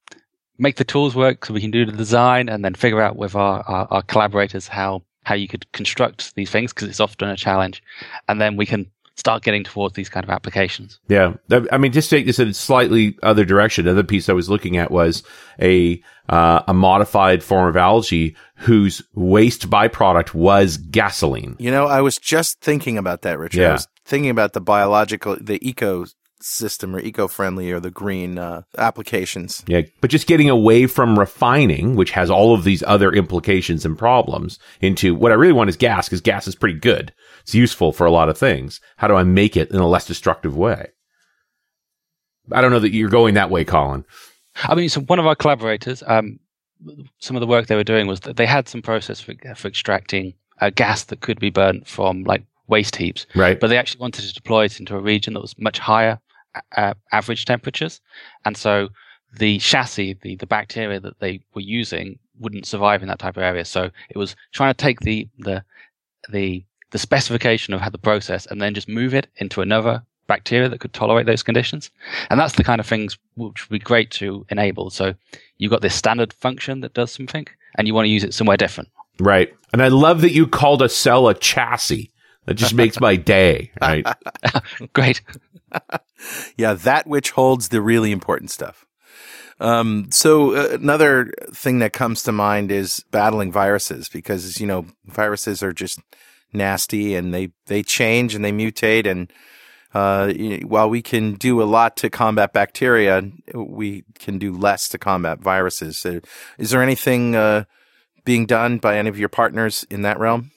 make 0.58 0.76
the 0.76 0.84
tools 0.84 1.16
work 1.16 1.46
so 1.46 1.54
we 1.54 1.62
can 1.62 1.72
do 1.72 1.86
the 1.86 1.92
design 1.92 2.48
and 2.50 2.64
then 2.64 2.74
figure 2.76 3.02
out 3.02 3.16
with 3.16 3.36
our, 3.36 3.62
our, 3.62 3.88
our 3.90 4.02
collaborators 4.04 4.68
how, 4.68 5.02
how 5.24 5.36
you 5.36 5.48
could 5.48 5.72
construct 5.72 6.36
these 6.36 6.50
things 6.50 6.74
because 6.74 6.90
it's 6.90 7.00
often 7.00 7.30
a 7.30 7.38
challenge. 7.38 7.82
And 8.28 8.40
then 8.40 8.58
we 8.58 8.66
can 8.66 8.90
start 9.16 9.44
getting 9.44 9.64
towards 9.64 9.96
these 9.96 10.10
kind 10.10 10.24
of 10.24 10.30
applications. 10.30 11.00
Yeah, 11.08 11.34
I 11.72 11.78
mean, 11.78 11.92
just 11.92 12.10
take 12.10 12.26
this 12.26 12.40
in 12.40 12.50
a 12.50 12.54
slightly 12.54 13.18
other 13.24 13.46
direction. 13.46 13.88
Another 13.88 14.04
piece 14.04 14.30
I 14.30 14.34
was 14.34 14.50
looking 14.50 14.78
at 14.78 14.92
was 14.92 15.24
a 15.62 16.02
uh, 16.30 16.64
a 16.68 16.74
modified 16.74 17.44
form 17.44 17.68
of 17.68 17.78
algae 17.78 18.36
whose 18.58 19.02
waste 19.14 19.70
byproduct 19.70 20.34
was 20.34 20.78
gasoline. 20.78 21.56
You 21.60 21.70
know, 21.70 21.86
I 21.86 22.02
was 22.02 22.18
just 22.18 22.62
thinking 22.62 22.98
about 22.98 23.24
that, 23.24 23.38
Richard. 23.38 23.66
I 23.66 23.74
was 23.74 23.88
thinking 24.06 24.30
about 24.30 24.54
the 24.54 24.62
biological, 24.62 25.38
the 25.40 25.66
ecosystem 26.44 26.94
or 26.94 27.00
eco-friendly 27.00 27.72
or 27.72 27.80
the 27.80 27.92
green 27.92 28.38
uh, 28.38 28.64
applications. 28.78 29.64
Yeah, 29.68 29.82
but 30.02 30.10
just 30.10 30.28
getting 30.28 30.50
away 30.50 30.88
from 30.88 31.18
refining, 31.18 31.96
which 31.96 32.12
has 32.12 32.30
all 32.30 32.54
of 32.54 32.64
these 32.64 32.84
other 32.84 33.12
implications 33.12 33.86
and 33.86 33.98
problems, 33.98 34.60
into 34.82 35.16
what 35.16 35.32
I 35.32 35.36
really 35.36 35.54
want 35.54 35.70
is 35.70 35.78
gas, 35.78 36.08
because 36.08 36.22
gas 36.22 36.48
is 36.48 36.56
pretty 36.56 36.80
good. 36.80 37.14
It's 37.42 37.56
useful 37.56 37.92
for 37.92 38.06
a 38.06 38.12
lot 38.12 38.30
of 38.30 38.38
things. 38.38 38.80
How 38.98 39.08
do 39.08 39.16
I 39.16 39.24
make 39.24 39.58
it 39.58 39.72
in 39.72 39.78
a 39.78 39.88
less 39.88 40.06
destructive 40.06 40.56
way? 40.56 40.92
I 42.52 42.62
don't 42.62 42.72
know 42.72 42.80
that 42.80 42.94
you're 42.94 43.10
going 43.10 43.36
that 43.36 43.50
way, 43.50 43.64
Colin. 43.64 44.06
I 44.64 44.76
mean, 44.76 44.90
so 44.90 45.02
one 45.02 45.20
of 45.20 45.26
our 45.26 45.36
collaborators, 45.36 46.04
um, 46.06 46.40
some 47.20 47.36
of 47.36 47.42
the 47.42 47.48
work 47.48 47.68
they 47.68 47.76
were 47.76 47.84
doing 47.84 48.08
was 48.08 48.20
that 48.22 48.36
they 48.36 48.46
had 48.46 48.68
some 48.68 48.82
process 48.82 49.22
for, 49.22 49.34
for 49.56 49.68
extracting 49.68 50.34
uh, 50.60 50.70
gas 50.70 51.06
that 51.06 51.22
could 51.22 51.40
be 51.40 51.50
burnt 51.50 51.88
from 51.88 52.24
like 52.24 52.44
waste 52.68 52.96
heaps, 52.98 53.26
Right? 53.36 53.60
but 53.60 53.68
they 53.68 53.78
actually 53.78 54.02
wanted 54.02 54.26
to 54.26 54.34
deploy 54.34 54.66
it 54.66 54.80
into 54.80 54.96
a 54.96 55.00
region 55.02 55.34
that 55.34 55.42
was 55.42 55.58
much 55.58 55.80
higher 55.80 56.20
uh, 56.76 56.94
average 57.12 57.46
temperatures. 57.46 58.02
And 58.46 58.56
so 58.58 58.90
the 59.38 59.58
chassis, 59.60 60.18
the, 60.22 60.36
the 60.36 60.46
bacteria 60.46 61.00
that 61.00 61.20
they 61.20 61.42
were 61.54 61.62
using 61.62 62.20
wouldn't 62.40 62.66
survive 62.66 63.02
in 63.02 63.08
that 63.08 63.20
type 63.20 63.38
of 63.38 63.44
area. 63.44 63.66
So 63.66 63.90
it 64.10 64.18
was 64.18 64.36
trying 64.52 64.74
to 64.74 64.78
take 64.78 65.00
the, 65.02 65.28
the, 65.40 65.64
the, 66.30 66.64
the 66.92 67.00
specification 67.00 67.74
of 67.74 67.82
how 67.82 67.90
the 67.90 67.98
process 67.98 68.46
and 68.46 68.62
then 68.62 68.74
just 68.74 68.88
move 68.88 69.14
it 69.14 69.28
into 69.38 69.62
another 69.62 70.04
bacteria 70.28 70.70
that 70.70 70.80
could 70.80 70.94
tolerate 70.94 71.26
those 71.26 71.44
conditions. 71.44 71.92
And 72.30 72.40
that's 72.40 72.56
the 72.56 72.64
kind 72.64 72.80
of 72.80 72.88
things 72.88 73.18
which 73.36 73.70
would 73.70 73.80
be 73.80 73.84
great 73.84 74.12
to 74.12 74.46
enable. 74.50 74.90
So 74.90 75.14
you've 75.58 75.72
got 75.72 75.82
this 75.82 75.96
standard 75.96 76.34
function 76.34 76.82
that 76.82 76.94
does 76.94 77.12
something 77.12 77.48
and 77.78 77.88
you 77.88 77.94
want 77.94 78.06
to 78.06 78.10
use 78.10 78.24
it 78.24 78.34
somewhere 78.34 78.58
different. 78.58 78.90
right. 79.20 79.54
And 79.72 79.82
I 79.82 79.88
love 79.88 80.22
that 80.22 80.34
you 80.34 80.46
called 80.46 80.84
a 80.84 80.90
cell 80.90 81.28
a 81.28 81.34
chassis. 81.34 82.12
That 82.46 82.56
just 82.56 82.74
makes 82.74 83.00
my 83.00 83.16
day, 83.16 83.72
right? 83.82 84.06
Great. 84.94 85.22
Yeah, 86.58 86.74
that 86.74 87.08
which 87.08 87.32
holds 87.32 87.70
the 87.70 87.82
really 87.82 88.12
important 88.12 88.52
stuff. 88.52 88.86
Um, 89.60 90.08
so 90.12 90.56
uh, 90.56 90.70
another 90.74 91.32
thing 91.54 91.80
that 91.80 91.94
comes 91.94 92.24
to 92.24 92.32
mind 92.32 92.72
is 92.72 93.04
battling 93.12 93.52
viruses 93.52 94.10
because 94.10 94.60
you 94.60 94.68
know 94.68 94.86
viruses 95.06 95.64
are 95.64 95.74
just 95.74 96.00
nasty 96.52 97.16
and 97.16 97.34
they 97.34 97.52
they 97.68 97.82
change 97.82 98.36
and 98.36 98.44
they 98.44 98.52
mutate 98.52 99.08
and 99.08 99.32
uh, 99.94 100.34
while 100.66 100.90
we 100.90 101.02
can 101.02 101.36
do 101.36 101.62
a 101.62 101.66
lot 101.66 101.96
to 101.98 102.10
combat 102.10 102.52
bacteria, 102.52 103.30
we 103.54 104.04
can 104.18 104.40
do 104.40 104.52
less 104.52 104.90
to 104.90 104.98
combat 104.98 105.40
viruses. 105.40 106.00
So 106.00 106.20
is 106.58 106.72
there 106.72 106.82
anything 106.82 107.36
uh, 107.36 107.66
being 108.26 108.48
done 108.48 108.80
by 108.80 108.98
any 108.98 109.10
of 109.10 109.20
your 109.20 109.30
partners 109.30 109.86
in 109.92 110.02
that 110.02 110.20
realm? 110.20 110.52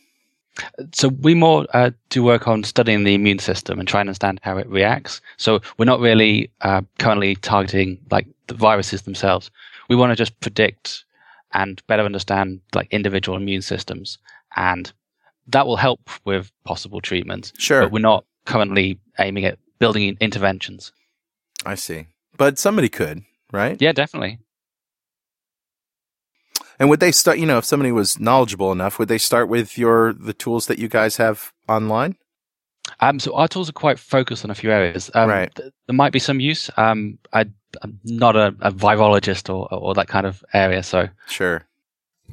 So 0.92 1.08
we 1.08 1.34
more 1.34 1.66
uh, 1.72 1.90
do 2.10 2.22
work 2.22 2.48
on 2.48 2.64
studying 2.64 3.04
the 3.04 3.14
immune 3.14 3.38
system 3.38 3.78
and 3.78 3.86
trying 3.88 4.06
to 4.06 4.10
understand 4.10 4.40
how 4.42 4.56
it 4.58 4.68
reacts. 4.68 5.20
So 5.36 5.60
we're 5.78 5.84
not 5.84 6.00
really 6.00 6.50
uh, 6.62 6.82
currently 6.98 7.36
targeting 7.36 7.98
like 8.10 8.26
the 8.46 8.54
viruses 8.54 9.02
themselves. 9.02 9.50
We 9.88 9.96
want 9.96 10.12
to 10.12 10.16
just 10.16 10.38
predict 10.40 11.04
and 11.52 11.82
better 11.86 12.04
understand 12.04 12.60
like 12.74 12.88
individual 12.90 13.36
immune 13.36 13.62
systems, 13.62 14.18
and 14.56 14.92
that 15.46 15.66
will 15.66 15.76
help 15.76 16.10
with 16.24 16.50
possible 16.64 17.00
treatments. 17.00 17.52
Sure, 17.58 17.82
But 17.82 17.92
we're 17.92 18.00
not 18.00 18.24
currently 18.46 18.98
aiming 19.18 19.44
at 19.44 19.58
building 19.78 20.16
interventions. 20.20 20.92
I 21.64 21.74
see. 21.74 22.06
But 22.36 22.58
somebody 22.58 22.88
could, 22.88 23.22
right? 23.52 23.80
Yeah, 23.80 23.92
definitely. 23.92 24.38
And 26.78 26.88
would 26.90 27.00
they 27.00 27.12
start, 27.12 27.38
you 27.38 27.46
know, 27.46 27.58
if 27.58 27.64
somebody 27.64 27.90
was 27.92 28.18
knowledgeable 28.20 28.70
enough, 28.72 28.98
would 28.98 29.08
they 29.08 29.18
start 29.18 29.48
with 29.48 29.78
your 29.78 30.12
the 30.12 30.32
tools 30.34 30.66
that 30.66 30.78
you 30.78 30.88
guys 30.88 31.16
have 31.16 31.52
online? 31.68 32.16
Um, 33.00 33.18
so 33.18 33.34
our 33.34 33.48
tools 33.48 33.68
are 33.68 33.72
quite 33.72 33.98
focused 33.98 34.44
on 34.44 34.50
a 34.50 34.54
few 34.54 34.70
areas. 34.70 35.10
Um, 35.14 35.28
Right. 35.28 35.52
th- 35.54 35.72
there 35.86 35.94
might 35.96 36.12
be 36.12 36.18
some 36.20 36.38
use. 36.38 36.70
Um, 36.76 37.18
I, 37.32 37.46
I'm 37.82 37.98
not 38.04 38.36
a, 38.36 38.54
a 38.60 38.70
virologist 38.70 39.52
or, 39.52 39.72
or 39.74 39.92
that 39.94 40.06
kind 40.08 40.24
of 40.26 40.44
area, 40.52 40.82
so 40.82 41.08
Sure. 41.26 41.64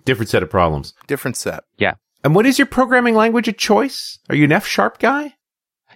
Different 0.05 0.29
set 0.29 0.43
of 0.43 0.49
problems. 0.49 0.93
Different 1.07 1.37
set. 1.37 1.63
Yeah. 1.77 1.95
And 2.23 2.35
what 2.35 2.45
is 2.45 2.57
your 2.59 2.65
programming 2.67 3.15
language 3.15 3.47
of 3.47 3.57
choice? 3.57 4.19
Are 4.29 4.35
you 4.35 4.43
an 4.45 4.51
F 4.51 4.65
sharp 4.67 4.99
guy? 4.99 5.35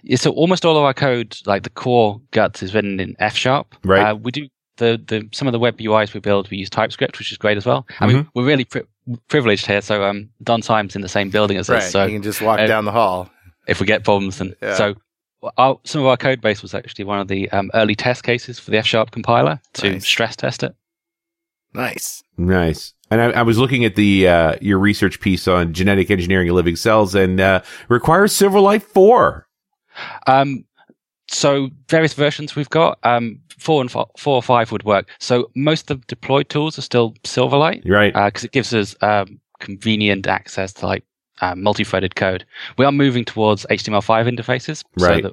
Yeah, 0.02 0.16
so 0.16 0.30
almost 0.32 0.64
all 0.64 0.76
of 0.76 0.84
our 0.84 0.94
code, 0.94 1.36
like 1.46 1.62
the 1.64 1.70
core 1.70 2.20
guts, 2.30 2.62
is 2.62 2.74
written 2.74 3.00
in 3.00 3.16
F 3.18 3.34
sharp. 3.36 3.74
Right. 3.84 4.02
Uh, 4.10 4.14
we 4.16 4.30
do 4.30 4.48
the, 4.78 5.00
the 5.06 5.28
some 5.32 5.46
of 5.46 5.52
the 5.52 5.58
web 5.58 5.78
UIs 5.78 6.12
we 6.14 6.20
build. 6.20 6.50
We 6.50 6.56
use 6.56 6.70
TypeScript, 6.70 7.18
which 7.18 7.30
is 7.30 7.38
great 7.38 7.56
as 7.56 7.66
well. 7.66 7.86
I 8.00 8.06
mean, 8.06 8.26
we're 8.34 8.44
really 8.46 8.64
pri- 8.64 8.82
privileged 9.28 9.66
here. 9.66 9.80
So 9.82 10.02
um, 10.04 10.30
Don 10.42 10.62
Syme's 10.62 10.96
in 10.96 11.02
the 11.02 11.08
same 11.08 11.30
building 11.30 11.56
as 11.58 11.68
Right. 11.68 11.82
us. 11.82 11.92
So 11.92 12.04
you 12.06 12.14
can 12.14 12.22
just 12.22 12.40
walk 12.42 12.58
uh, 12.60 12.66
down 12.66 12.84
the 12.84 12.92
hall. 12.92 13.30
if 13.66 13.80
we 13.80 13.86
get 13.86 14.02
problems, 14.04 14.38
then 14.38 14.54
Yeah. 14.62 14.74
so 14.74 14.94
our, 15.56 15.78
some 15.84 16.00
of 16.00 16.06
our 16.08 16.16
code 16.16 16.40
base 16.40 16.62
was 16.62 16.74
actually 16.74 17.04
one 17.04 17.20
of 17.20 17.28
the 17.28 17.48
um, 17.50 17.70
early 17.74 17.94
test 17.94 18.24
cases 18.24 18.58
for 18.58 18.70
the 18.72 18.78
F 18.78 18.86
sharp 18.86 19.10
compiler 19.12 19.60
to 19.74 19.92
Nice. 19.92 20.06
stress 20.06 20.34
test 20.34 20.62
it. 20.64 20.74
Nice. 21.74 22.22
Nice. 22.36 22.94
And 23.10 23.20
I, 23.20 23.30
I 23.30 23.42
was 23.42 23.58
looking 23.58 23.84
at 23.84 23.94
the 23.94 24.28
uh, 24.28 24.54
your 24.60 24.78
research 24.78 25.20
piece 25.20 25.46
on 25.48 25.72
genetic 25.74 26.10
engineering 26.10 26.48
of 26.48 26.54
living 26.56 26.76
cells, 26.76 27.14
and 27.14 27.40
uh, 27.40 27.62
requires 27.88 28.32
Silverlight 28.32 28.82
four. 28.82 29.46
Um, 30.26 30.64
so 31.28 31.70
various 31.88 32.14
versions 32.14 32.56
we've 32.56 32.70
got. 32.70 32.98
Um, 33.04 33.40
four 33.58 33.80
and 33.80 33.90
fo- 33.90 34.10
four 34.16 34.36
or 34.36 34.42
five 34.42 34.70
would 34.72 34.84
work. 34.84 35.08
So 35.18 35.50
most 35.56 35.90
of 35.90 36.00
the 36.00 36.06
deployed 36.06 36.48
tools 36.48 36.78
are 36.78 36.82
still 36.82 37.12
Silverlight 37.24 37.82
Right. 37.88 38.14
because 38.14 38.44
it 38.44 38.52
gives 38.52 38.72
us 38.72 38.94
um, 39.02 39.40
convenient 39.58 40.26
access 40.26 40.72
to 40.74 40.86
like 40.86 41.04
uh, 41.40 41.54
multi-threaded 41.56 42.14
code. 42.14 42.44
We 42.78 42.84
are 42.84 42.92
moving 42.92 43.24
towards 43.24 43.66
HTML5 43.70 44.36
interfaces. 44.38 44.84
Right. 44.98 45.22
So, 45.24 45.30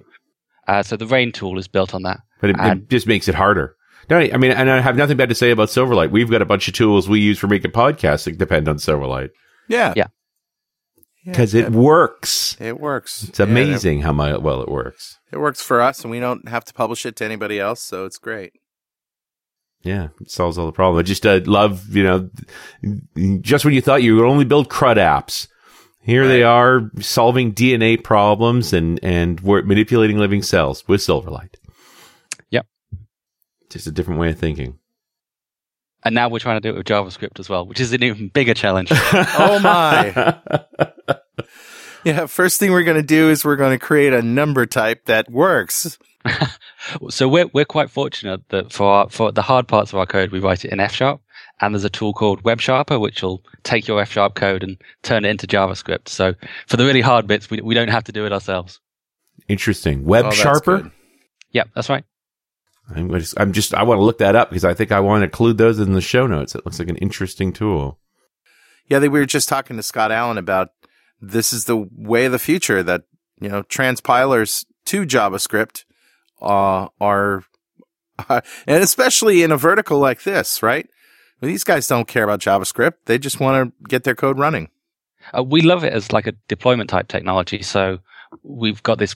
that, 0.67 0.71
uh, 0.73 0.83
so 0.83 0.97
the 0.97 1.05
RE:IN 1.07 1.31
tool 1.31 1.57
is 1.59 1.67
built 1.67 1.93
on 1.93 2.01
that. 2.03 2.19
but 2.41 2.49
it, 2.49 2.55
it 2.59 2.89
just 2.89 3.07
makes 3.07 3.27
it 3.27 3.35
harder. 3.35 3.75
No, 4.09 4.17
I 4.19 4.37
mean, 4.37 4.51
and 4.51 4.69
I 4.69 4.81
have 4.81 4.95
nothing 4.95 5.17
bad 5.17 5.29
to 5.29 5.35
say 5.35 5.49
about 5.51 5.69
Silverlight. 5.69 6.11
We've 6.11 6.29
got 6.29 6.41
a 6.41 6.45
bunch 6.45 6.67
of 6.67 6.73
tools 6.75 7.07
we 7.09 7.19
use 7.19 7.39
for 7.39 7.47
making 7.47 7.71
podcasts 7.71 8.25
that 8.25 8.37
depend 8.37 8.67
on 8.67 8.77
Silverlight 8.77 9.29
Yeah. 9.67 9.93
Yeah. 9.95 10.07
Because 11.25 11.53
it 11.53 11.71
works. 11.71 12.55
it 12.59 12.79
works. 12.79 13.23
It's 13.23 13.39
Yeah, 13.39 13.45
amazing 13.45 14.01
how 14.01 14.13
mi- 14.13 14.37
well 14.37 14.61
it 14.61 14.69
works. 14.69 15.19
it 15.31 15.37
works 15.39 15.61
for 15.61 15.81
us, 15.81 16.01
and 16.03 16.11
we 16.11 16.19
don't 16.19 16.47
have 16.47 16.65
to 16.65 16.73
publish 16.73 17.05
it 17.05 17.15
to 17.17 17.25
anybody 17.25 17.59
else, 17.59 17.81
so 17.81 18.05
it's 18.05 18.17
great. 18.17 18.53
Yeah, 19.81 20.07
it 20.19 20.31
solves 20.31 20.57
all 20.57 20.65
the 20.65 20.71
problem. 20.71 20.97
I 20.99 21.03
just 21.03 21.25
uh, 21.27 21.41
love, 21.45 21.95
you 21.95 22.03
know, 22.03 22.29
just 23.41 23.65
when 23.65 23.73
you 23.75 23.81
thought 23.81 24.01
you 24.01 24.15
would 24.15 24.25
only 24.25 24.45
build 24.45 24.67
CRUD 24.69 24.97
apps, 24.97 25.47
here 26.01 26.21
right. 26.23 26.27
they 26.27 26.43
are 26.43 26.89
solving 26.99 27.53
DNA 27.53 28.03
problems 28.03 28.73
and 28.73 28.99
and 29.03 29.39
we're 29.41 29.61
manipulating 29.63 30.17
living 30.17 30.41
cells 30.41 30.87
with 30.87 31.01
Silverlight. 31.01 31.55
Yep, 32.49 32.65
just 33.69 33.85
a 33.87 33.91
different 33.91 34.19
way 34.19 34.29
of 34.29 34.39
thinking. 34.39 34.79
And 36.05 36.13
now 36.13 36.29
we're 36.29 36.39
trying 36.39 36.57
to 36.57 36.61
do 36.61 36.69
it 36.69 36.77
with 36.77 36.85
JavaScript 36.85 37.39
as 37.39 37.49
well, 37.49 37.65
which 37.65 37.79
is 37.79 37.91
an 37.91 38.03
even 38.03 38.29
bigger 38.29 38.53
challenge. 38.53 38.89
oh 38.93 39.59
my! 39.59 40.39
yeah, 42.05 42.27
first 42.27 42.59
thing 42.59 42.71
we're 42.71 42.83
going 42.83 43.01
to 43.01 43.03
do 43.03 43.29
is 43.29 43.43
we're 43.43 43.55
going 43.55 43.77
to 43.77 43.83
create 43.83 44.13
a 44.13 44.21
number 44.21 44.67
type 44.67 45.05
that 45.05 45.31
works. 45.31 45.97
so 47.09 47.27
we're 47.27 47.47
we're 47.53 47.65
quite 47.65 47.89
fortunate 47.89 48.47
that 48.49 48.71
for 48.71 48.85
our, 48.85 49.09
for 49.09 49.31
the 49.31 49.41
hard 49.41 49.67
parts 49.67 49.91
of 49.91 49.99
our 49.99 50.05
code, 50.05 50.31
we 50.31 50.39
write 50.39 50.63
it 50.63 50.71
in 50.71 50.79
F 50.79 50.93
sharp, 50.93 51.21
and 51.59 51.73
there's 51.73 51.83
a 51.83 51.89
tool 51.89 52.13
called 52.13 52.43
WebSharper 52.43 53.01
which 53.01 53.23
will 53.23 53.43
take 53.63 53.87
your 53.87 53.99
F 53.99 54.11
sharp 54.11 54.35
code 54.35 54.63
and 54.63 54.77
turn 55.01 55.25
it 55.25 55.29
into 55.29 55.47
JavaScript. 55.47 56.07
So 56.07 56.35
for 56.67 56.77
the 56.77 56.85
really 56.85 57.01
hard 57.01 57.25
bits, 57.25 57.49
we 57.49 57.61
we 57.61 57.73
don't 57.73 57.89
have 57.89 58.03
to 58.03 58.11
do 58.11 58.27
it 58.27 58.31
ourselves. 58.31 58.79
Interesting. 59.47 60.05
Web 60.05 60.25
oh, 60.27 60.31
Sharper. 60.31 60.91
Yeah, 61.51 61.63
that's 61.73 61.89
right. 61.89 62.03
I'm 62.93 63.09
just, 63.11 63.39
I'm 63.39 63.51
just, 63.51 63.73
I 63.73 63.83
want 63.83 63.99
to 63.99 64.03
look 64.03 64.19
that 64.19 64.35
up 64.35 64.49
because 64.49 64.65
I 64.65 64.73
think 64.73 64.91
I 64.91 64.99
want 64.99 65.21
to 65.21 65.25
include 65.25 65.57
those 65.57 65.79
in 65.79 65.93
the 65.93 66.01
show 66.01 66.27
notes. 66.27 66.55
It 66.55 66.65
looks 66.65 66.79
like 66.79 66.89
an 66.89 66.97
interesting 66.97 67.51
tool. 67.51 67.99
Yeah, 68.87 68.99
they, 68.99 69.09
we 69.09 69.19
were 69.19 69.25
just 69.25 69.49
talking 69.49 69.77
to 69.77 69.83
Scott 69.83 70.11
Allen 70.11 70.37
about 70.37 70.69
this 71.19 71.51
is 71.51 71.65
the 71.65 71.87
way 71.91 72.25
of 72.25 72.31
the 72.31 72.39
future 72.39 72.83
that, 72.83 73.03
you 73.41 73.49
know, 73.49 73.63
transpilers 73.63 74.65
to 74.85 75.05
JavaScript 75.05 75.85
uh, 76.41 76.87
are, 77.01 77.43
uh, 78.29 78.41
and 78.67 78.83
especially 78.83 79.41
in 79.41 79.51
a 79.51 79.57
vertical 79.57 79.97
like 79.97 80.23
this, 80.23 80.61
right? 80.61 80.87
Well, 81.41 81.49
these 81.49 81.63
guys 81.63 81.87
don't 81.87 82.07
care 82.07 82.23
about 82.23 82.39
JavaScript. 82.39 82.93
They 83.05 83.17
just 83.17 83.39
want 83.39 83.67
to 83.67 83.87
get 83.87 84.03
their 84.03 84.15
code 84.15 84.37
running. 84.37 84.69
Uh, 85.35 85.43
we 85.43 85.61
love 85.61 85.83
it 85.83 85.91
as 85.91 86.13
like 86.13 86.27
a 86.27 86.33
deployment 86.47 86.89
type 86.89 87.07
technology. 87.07 87.63
So 87.63 87.99
we've 88.43 88.83
got 88.83 88.99
this 88.99 89.15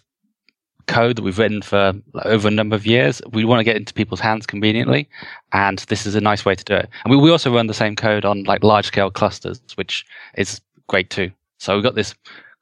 code 0.89 1.15
that 1.15 1.21
we've 1.21 1.37
written 1.37 1.61
for 1.61 1.93
over 2.25 2.47
a 2.47 2.51
number 2.51 2.75
of 2.75 2.85
years. 2.85 3.21
We 3.31 3.45
want 3.45 3.59
to 3.59 3.63
get 3.63 3.77
into 3.77 3.93
people's 3.93 4.19
hands 4.19 4.45
conveniently, 4.45 5.07
and 5.53 5.79
this 5.87 6.05
is 6.05 6.15
a 6.15 6.21
nice 6.21 6.43
way 6.43 6.55
to 6.55 6.63
do 6.63 6.75
it. 6.75 6.89
And 7.03 7.11
we, 7.11 7.17
we 7.17 7.31
also 7.31 7.53
run 7.53 7.67
the 7.67 7.73
same 7.73 7.95
code 7.95 8.25
on 8.25 8.43
like 8.43 8.63
large 8.63 8.87
scale 8.87 9.11
clusters, 9.11 9.61
which 9.75 10.05
is 10.35 10.59
great 10.87 11.09
too. 11.09 11.31
So 11.59 11.75
we've 11.75 11.83
got 11.83 11.95
this 11.95 12.15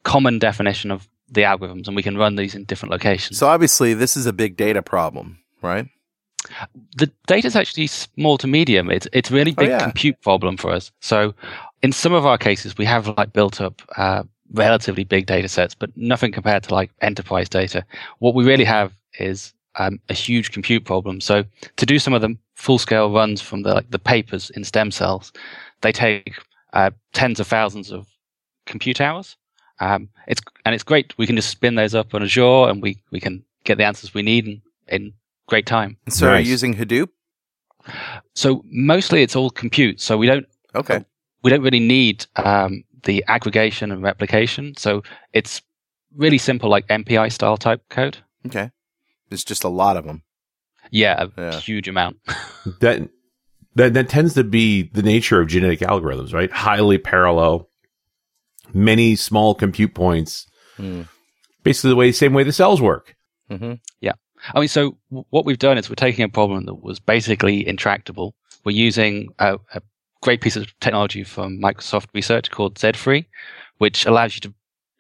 common 0.03 0.39
definition 0.39 0.91
of 0.91 1.07
the 1.29 1.41
algorithms, 1.41 1.87
and 1.87 1.95
we 1.95 2.03
can 2.03 2.17
run 2.17 2.35
these 2.35 2.55
in 2.55 2.65
different 2.65 2.91
locations. 2.91 3.37
So 3.37 3.47
obviously, 3.47 3.93
this 3.93 4.17
is 4.17 4.25
a 4.25 4.33
big 4.33 4.57
data 4.57 4.81
problem, 4.81 5.39
right? 5.61 5.87
The 6.97 7.11
data 7.27 7.47
is 7.47 7.55
actually 7.55 7.87
small 7.87 8.37
to 8.37 8.47
medium. 8.47 8.89
It's 8.91 9.07
it's 9.11 9.31
really 9.31 9.51
oh, 9.57 9.61
big 9.61 9.69
oh, 9.69 9.73
yeah. 9.73 9.79
compute 9.79 10.21
problem 10.21 10.57
for 10.57 10.71
us. 10.71 10.91
So 11.01 11.33
in 11.81 11.91
some 11.91 12.13
of 12.13 12.25
our 12.25 12.37
cases, 12.37 12.77
we 12.77 12.85
have 12.85 13.07
like 13.17 13.33
built 13.33 13.61
up 13.61 13.81
uh, 13.97 14.23
relatively 14.53 15.03
big 15.03 15.25
data 15.25 15.47
sets, 15.47 15.75
but 15.75 15.95
nothing 15.95 16.31
compared 16.31 16.63
to 16.63 16.73
like 16.73 16.91
enterprise 17.01 17.49
data. 17.49 17.85
What 18.19 18.35
we 18.35 18.45
really 18.45 18.63
have 18.65 18.93
is 19.19 19.53
um, 19.75 19.99
a 20.09 20.13
huge 20.13 20.51
compute 20.51 20.85
problem. 20.85 21.21
So 21.21 21.43
to 21.75 21.85
do 21.85 21.99
some 21.99 22.13
of 22.13 22.21
the 22.21 22.37
full 22.55 22.79
scale 22.79 23.11
runs 23.11 23.41
from 23.41 23.63
the 23.63 23.73
like 23.73 23.89
the 23.91 23.99
papers 23.99 24.49
in 24.51 24.63
stem 24.63 24.91
cells, 24.91 25.31
they 25.81 25.91
take 25.91 26.35
uh, 26.73 26.91
tens 27.13 27.39
of 27.39 27.47
thousands 27.47 27.91
of 27.91 28.07
compute 28.65 29.01
hours. 29.01 29.35
Um, 29.79 30.09
it's 30.27 30.41
and 30.65 30.73
it's 30.73 30.83
great. 30.83 31.17
We 31.17 31.27
can 31.27 31.35
just 31.35 31.49
spin 31.49 31.75
those 31.75 31.93
up 31.93 32.13
on 32.13 32.23
Azure, 32.23 32.69
and 32.69 32.81
we 32.81 32.97
we 33.11 33.19
can 33.19 33.43
get 33.63 33.77
the 33.77 33.85
answers 33.85 34.13
we 34.13 34.23
need 34.23 34.47
in, 34.47 34.61
in 34.87 35.13
great 35.47 35.65
time. 35.65 35.97
So, 36.09 36.25
nice. 36.27 36.37
are 36.37 36.41
you 36.41 36.51
using 36.51 36.73
Hadoop? 36.73 37.09
So 38.33 38.63
mostly 38.65 39.23
it's 39.23 39.35
all 39.35 39.49
compute. 39.49 40.01
So 40.01 40.17
we 40.17 40.27
don't. 40.27 40.45
Okay. 40.75 41.03
We 41.43 41.51
don't 41.51 41.61
really 41.61 41.79
need 41.79 42.25
um, 42.35 42.83
the 43.03 43.23
aggregation 43.27 43.91
and 43.91 44.01
replication. 44.01 44.73
So 44.77 45.03
it's 45.33 45.61
really 46.15 46.37
simple, 46.37 46.69
like 46.69 46.87
MPI 46.87 47.31
style 47.31 47.57
type 47.57 47.81
code. 47.89 48.17
Okay. 48.45 48.71
There's 49.29 49.43
just 49.43 49.63
a 49.63 49.69
lot 49.69 49.97
of 49.97 50.05
them. 50.05 50.23
Yeah, 50.89 51.25
a 51.37 51.41
yeah. 51.41 51.59
huge 51.59 51.87
amount. 51.87 52.17
that, 52.79 53.09
that 53.75 53.93
that 53.93 54.09
tends 54.09 54.33
to 54.35 54.43
be 54.43 54.83
the 54.83 55.03
nature 55.03 55.41
of 55.41 55.47
genetic 55.47 55.79
algorithms, 55.79 56.33
right? 56.33 56.51
Highly 56.51 56.97
parallel, 56.97 57.69
many 58.73 59.15
small 59.15 59.53
compute 59.53 59.93
points. 59.93 60.47
Mm. 60.77 61.07
Basically, 61.63 61.89
the 61.89 61.95
way 61.95 62.11
same 62.13 62.33
way 62.33 62.43
the 62.43 62.53
cells 62.53 62.81
work. 62.81 63.15
Mm-hmm. 63.51 63.73
Yeah, 63.99 64.13
I 64.53 64.59
mean, 64.59 64.67
so 64.67 64.97
what 65.09 65.45
we've 65.45 65.59
done 65.59 65.77
is 65.77 65.89
we're 65.89 65.95
taking 65.95 66.23
a 66.23 66.29
problem 66.29 66.65
that 66.65 66.75
was 66.75 66.99
basically 66.99 67.67
intractable. 67.67 68.35
We're 68.63 68.71
using 68.75 69.29
a, 69.39 69.57
a 69.73 69.81
great 70.27 70.41
piece 70.41 70.57
of 70.57 70.77
technology 70.81 71.23
from 71.23 71.57
Microsoft 71.57 72.07
Research 72.13 72.51
called 72.51 72.75
Z3, 72.75 73.25
which 73.77 74.05
allows 74.05 74.35
you 74.35 74.41
to 74.41 74.53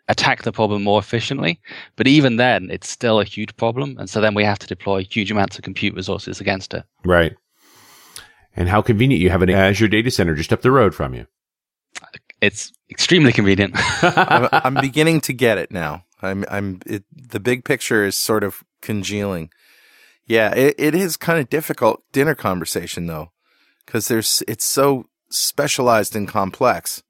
attack 0.07 0.43
the 0.43 0.53
problem 0.53 0.83
more 0.83 0.99
efficiently. 1.01 1.59
But 1.97 2.07
even 2.07 2.37
then, 2.37 2.69
it's 2.71 2.89
still 2.89 3.19
a 3.19 3.25
huge 3.25 3.53
problem. 3.57 3.97
And 3.99 4.09
so 4.09 4.21
then 4.21 4.35
we 4.35 4.45
have 4.45 4.57
to 4.59 4.67
deploy 4.67 5.03
huge 5.03 5.29
amounts 5.29 5.57
of 5.57 5.65
compute 5.65 5.93
resources 5.95 6.39
against 6.39 6.73
it. 6.73 6.85
Right. 7.03 7.35
And 8.55 8.69
how 8.69 8.81
convenient 8.81 9.21
you 9.21 9.29
have 9.29 9.41
an 9.41 9.49
Azure 9.49 9.89
data 9.89 10.09
center 10.11 10.33
just 10.33 10.53
up 10.53 10.61
the 10.61 10.71
road 10.71 10.95
from 10.95 11.13
you. 11.13 11.27
It's 12.39 12.71
extremely 12.89 13.33
convenient. 13.33 13.73
I'm, 14.01 14.47
I'm, 14.53 14.75
beginning 14.75 15.19
to 15.21 15.33
get 15.33 15.57
it 15.57 15.71
now. 15.71 16.05
I'm, 16.21 16.45
I'm, 16.49 16.79
it, 16.85 17.03
the 17.11 17.41
big 17.41 17.65
picture 17.65 18.05
is 18.05 18.17
sort 18.17 18.45
of 18.45 18.63
congealing. 18.81 19.49
Yeah, 20.25 20.55
it, 20.55 20.75
it 20.77 20.95
is 20.95 21.17
kind 21.17 21.37
of 21.37 21.49
difficult 21.49 22.01
dinner 22.13 22.33
conversation 22.33 23.07
though 23.07 23.33
because 23.85 24.07
there's 24.09 24.43
it's 24.47 24.65
so 24.65 25.05
specialized 25.29 26.15
and 26.15 26.27
complex. 26.27 27.03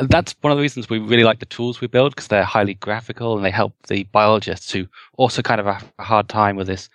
That's 0.00 0.36
one 0.40 0.52
of 0.52 0.56
the 0.56 0.62
reasons 0.62 0.88
we 0.88 0.98
really 0.98 1.24
like 1.24 1.40
the 1.40 1.46
tools 1.46 1.80
we 1.80 1.88
build 1.88 2.12
because 2.14 2.28
they're 2.28 2.44
highly 2.44 2.74
graphical 2.74 3.36
and 3.36 3.44
they 3.44 3.50
help 3.50 3.74
the 3.88 4.04
biologists 4.04 4.70
who 4.70 4.86
also 5.16 5.42
kind 5.42 5.60
of 5.60 5.66
have 5.66 5.92
a 5.98 6.04
hard 6.04 6.28
time 6.28 6.56
with 6.56 6.68
this 6.68 6.88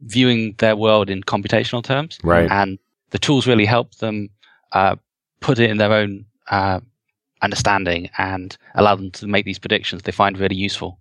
viewing 0.00 0.54
their 0.58 0.76
world 0.76 1.10
in 1.10 1.22
computational 1.22 1.82
terms. 1.82 2.18
Right. 2.22 2.50
And 2.50 2.78
the 3.10 3.18
tools 3.18 3.46
really 3.46 3.64
help 3.64 3.96
them 3.96 4.30
uh, 4.72 4.96
put 5.40 5.58
it 5.58 5.68
in 5.68 5.78
their 5.78 5.92
own 5.92 6.26
uh, 6.48 6.80
understanding 7.42 8.08
and 8.18 8.56
allow 8.74 8.94
them 8.94 9.10
to 9.12 9.26
make 9.26 9.44
these 9.44 9.58
predictions 9.58 10.02
they 10.02 10.12
find 10.12 10.38
really 10.38 10.56
useful. 10.56 10.98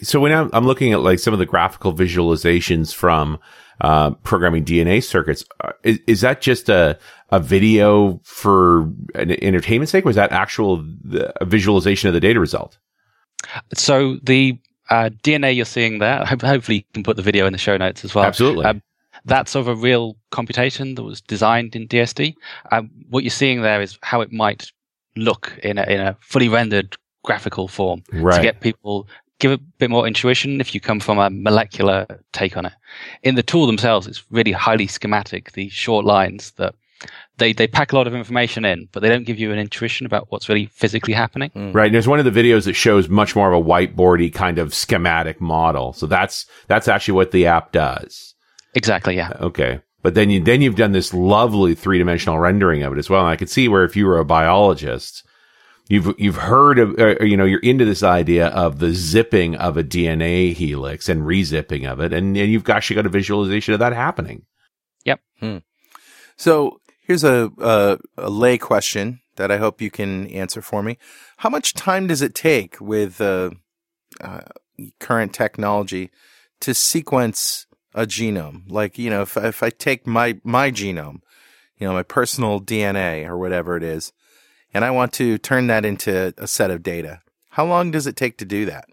So 0.00 0.20
when 0.20 0.32
I'm, 0.32 0.50
I'm 0.52 0.66
looking 0.66 0.92
at 0.92 1.00
like 1.00 1.18
some 1.18 1.32
of 1.32 1.38
the 1.38 1.46
graphical 1.46 1.92
visualizations 1.92 2.92
from 2.92 3.38
uh, 3.80 4.10
programming 4.10 4.64
DNA 4.64 5.02
circuits. 5.02 5.44
Uh, 5.60 5.72
is, 5.82 5.98
is, 6.06 6.20
that 6.20 6.40
just 6.40 6.68
a, 6.68 6.98
a 7.30 7.40
video 7.40 8.20
for 8.24 8.82
an 9.14 9.30
entertainment 9.42 9.88
sake? 9.88 10.04
Was 10.04 10.16
that 10.16 10.32
actual 10.32 10.84
a 11.40 11.44
visualization 11.44 12.08
of 12.08 12.14
the 12.14 12.20
data 12.20 12.40
result? 12.40 12.78
So 13.74 14.18
the 14.22 14.58
uh, 14.90 15.10
DNA 15.22 15.56
you're 15.56 15.64
seeing 15.64 15.98
there, 15.98 16.24
hopefully 16.24 16.78
you 16.78 16.84
can 16.92 17.02
put 17.02 17.16
the 17.16 17.22
video 17.22 17.46
in 17.46 17.52
the 17.52 17.58
show 17.58 17.76
notes 17.76 18.04
as 18.04 18.14
well. 18.14 18.24
Absolutely. 18.24 18.64
Um, 18.64 18.82
that's 19.24 19.54
of 19.54 19.68
a 19.68 19.74
real 19.74 20.16
computation 20.30 20.96
that 20.96 21.02
was 21.02 21.20
designed 21.20 21.74
in 21.74 21.88
DSD. 21.88 22.34
Um, 22.70 22.90
what 23.08 23.24
you're 23.24 23.30
seeing 23.30 23.62
there 23.62 23.80
is 23.80 23.98
how 24.02 24.20
it 24.20 24.32
might 24.32 24.70
look 25.16 25.58
in 25.62 25.78
a, 25.78 25.84
in 25.84 26.00
a 26.00 26.16
fully 26.20 26.48
rendered 26.48 26.96
graphical 27.24 27.68
form 27.68 28.02
right. 28.12 28.36
to 28.36 28.42
get 28.42 28.60
people 28.60 29.08
give 29.44 29.60
a 29.60 29.62
bit 29.78 29.90
more 29.90 30.06
intuition 30.06 30.58
if 30.58 30.74
you 30.74 30.80
come 30.80 31.00
from 31.00 31.18
a 31.18 31.28
molecular 31.28 32.06
take 32.32 32.56
on 32.56 32.64
it. 32.64 32.72
In 33.22 33.34
the 33.34 33.42
tool 33.42 33.66
themselves, 33.66 34.06
it's 34.06 34.24
really 34.30 34.52
highly 34.52 34.86
schematic, 34.86 35.52
the 35.52 35.68
short 35.68 36.06
lines 36.06 36.52
that 36.52 36.74
they, 37.36 37.52
they 37.52 37.66
pack 37.66 37.92
a 37.92 37.96
lot 37.96 38.06
of 38.06 38.14
information 38.14 38.64
in, 38.64 38.88
but 38.90 39.00
they 39.00 39.10
don't 39.10 39.26
give 39.26 39.38
you 39.38 39.52
an 39.52 39.58
intuition 39.58 40.06
about 40.06 40.30
what's 40.30 40.48
really 40.48 40.64
physically 40.66 41.12
happening. 41.12 41.50
Mm. 41.50 41.74
Right. 41.74 41.86
And 41.86 41.94
there's 41.94 42.08
one 42.08 42.18
of 42.18 42.24
the 42.24 42.30
videos 42.30 42.64
that 42.64 42.72
shows 42.72 43.10
much 43.10 43.36
more 43.36 43.52
of 43.52 43.60
a 43.60 43.68
whiteboardy 43.68 44.32
kind 44.32 44.58
of 44.58 44.72
schematic 44.72 45.42
model. 45.42 45.92
So 45.92 46.06
that's, 46.06 46.46
that's 46.66 46.88
actually 46.88 47.14
what 47.14 47.32
the 47.32 47.46
app 47.46 47.70
does. 47.70 48.34
Exactly. 48.74 49.14
Yeah. 49.14 49.32
Okay. 49.40 49.82
But 50.00 50.14
then 50.14 50.30
you, 50.30 50.42
then 50.42 50.62
you've 50.62 50.76
done 50.76 50.92
this 50.92 51.12
lovely 51.12 51.74
three 51.74 51.98
dimensional 51.98 52.38
rendering 52.38 52.82
of 52.82 52.94
it 52.94 52.98
as 52.98 53.10
well. 53.10 53.20
And 53.20 53.28
I 53.28 53.36
could 53.36 53.50
see 53.50 53.68
where 53.68 53.84
if 53.84 53.94
you 53.94 54.06
were 54.06 54.18
a 54.18 54.24
biologist, 54.24 55.22
you've 55.88 56.14
you've 56.18 56.36
heard 56.36 56.78
of 56.78 56.98
uh, 56.98 57.22
you 57.22 57.36
know 57.36 57.44
you're 57.44 57.60
into 57.60 57.84
this 57.84 58.02
idea 58.02 58.48
of 58.48 58.78
the 58.78 58.92
zipping 58.92 59.54
of 59.56 59.76
a 59.76 59.84
DNA 59.84 60.52
helix 60.52 61.08
and 61.08 61.22
rezipping 61.22 61.90
of 61.90 62.00
it, 62.00 62.12
and, 62.12 62.36
and 62.36 62.52
you've 62.52 62.68
actually 62.68 62.96
got 62.96 63.06
a 63.06 63.10
visualization 63.10 63.74
of 63.74 63.80
that 63.80 63.92
happening. 63.92 64.44
Yep. 65.04 65.20
Hmm. 65.40 65.58
So 66.36 66.80
here's 67.06 67.24
a, 67.24 67.50
a, 67.58 67.98
a 68.16 68.30
lay 68.30 68.58
question 68.58 69.20
that 69.36 69.50
I 69.50 69.58
hope 69.58 69.80
you 69.80 69.90
can 69.90 70.26
answer 70.28 70.62
for 70.62 70.82
me. 70.82 70.98
How 71.38 71.50
much 71.50 71.74
time 71.74 72.06
does 72.06 72.22
it 72.22 72.34
take 72.34 72.80
with 72.80 73.20
uh, 73.20 73.50
uh, 74.20 74.40
current 75.00 75.32
technology 75.32 76.10
to 76.60 76.74
sequence 76.74 77.66
a 77.94 78.06
genome? 78.06 78.62
Like 78.68 78.98
you 78.98 79.10
know, 79.10 79.22
if 79.22 79.36
if 79.36 79.62
I 79.62 79.70
take 79.70 80.06
my 80.06 80.40
my 80.42 80.70
genome, 80.70 81.20
you 81.78 81.86
know, 81.86 81.92
my 81.92 82.02
personal 82.02 82.60
DNA 82.60 83.28
or 83.28 83.36
whatever 83.36 83.76
it 83.76 83.82
is 83.82 84.12
and 84.74 84.84
I 84.84 84.90
want 84.90 85.12
to 85.14 85.38
turn 85.38 85.68
that 85.68 85.84
into 85.84 86.34
a 86.36 86.46
set 86.46 86.70
of 86.70 86.82
data. 86.82 87.20
How 87.50 87.64
long 87.64 87.92
does 87.92 88.06
it 88.06 88.16
take 88.16 88.36
to 88.38 88.44
do 88.44 88.66
that? 88.66 88.86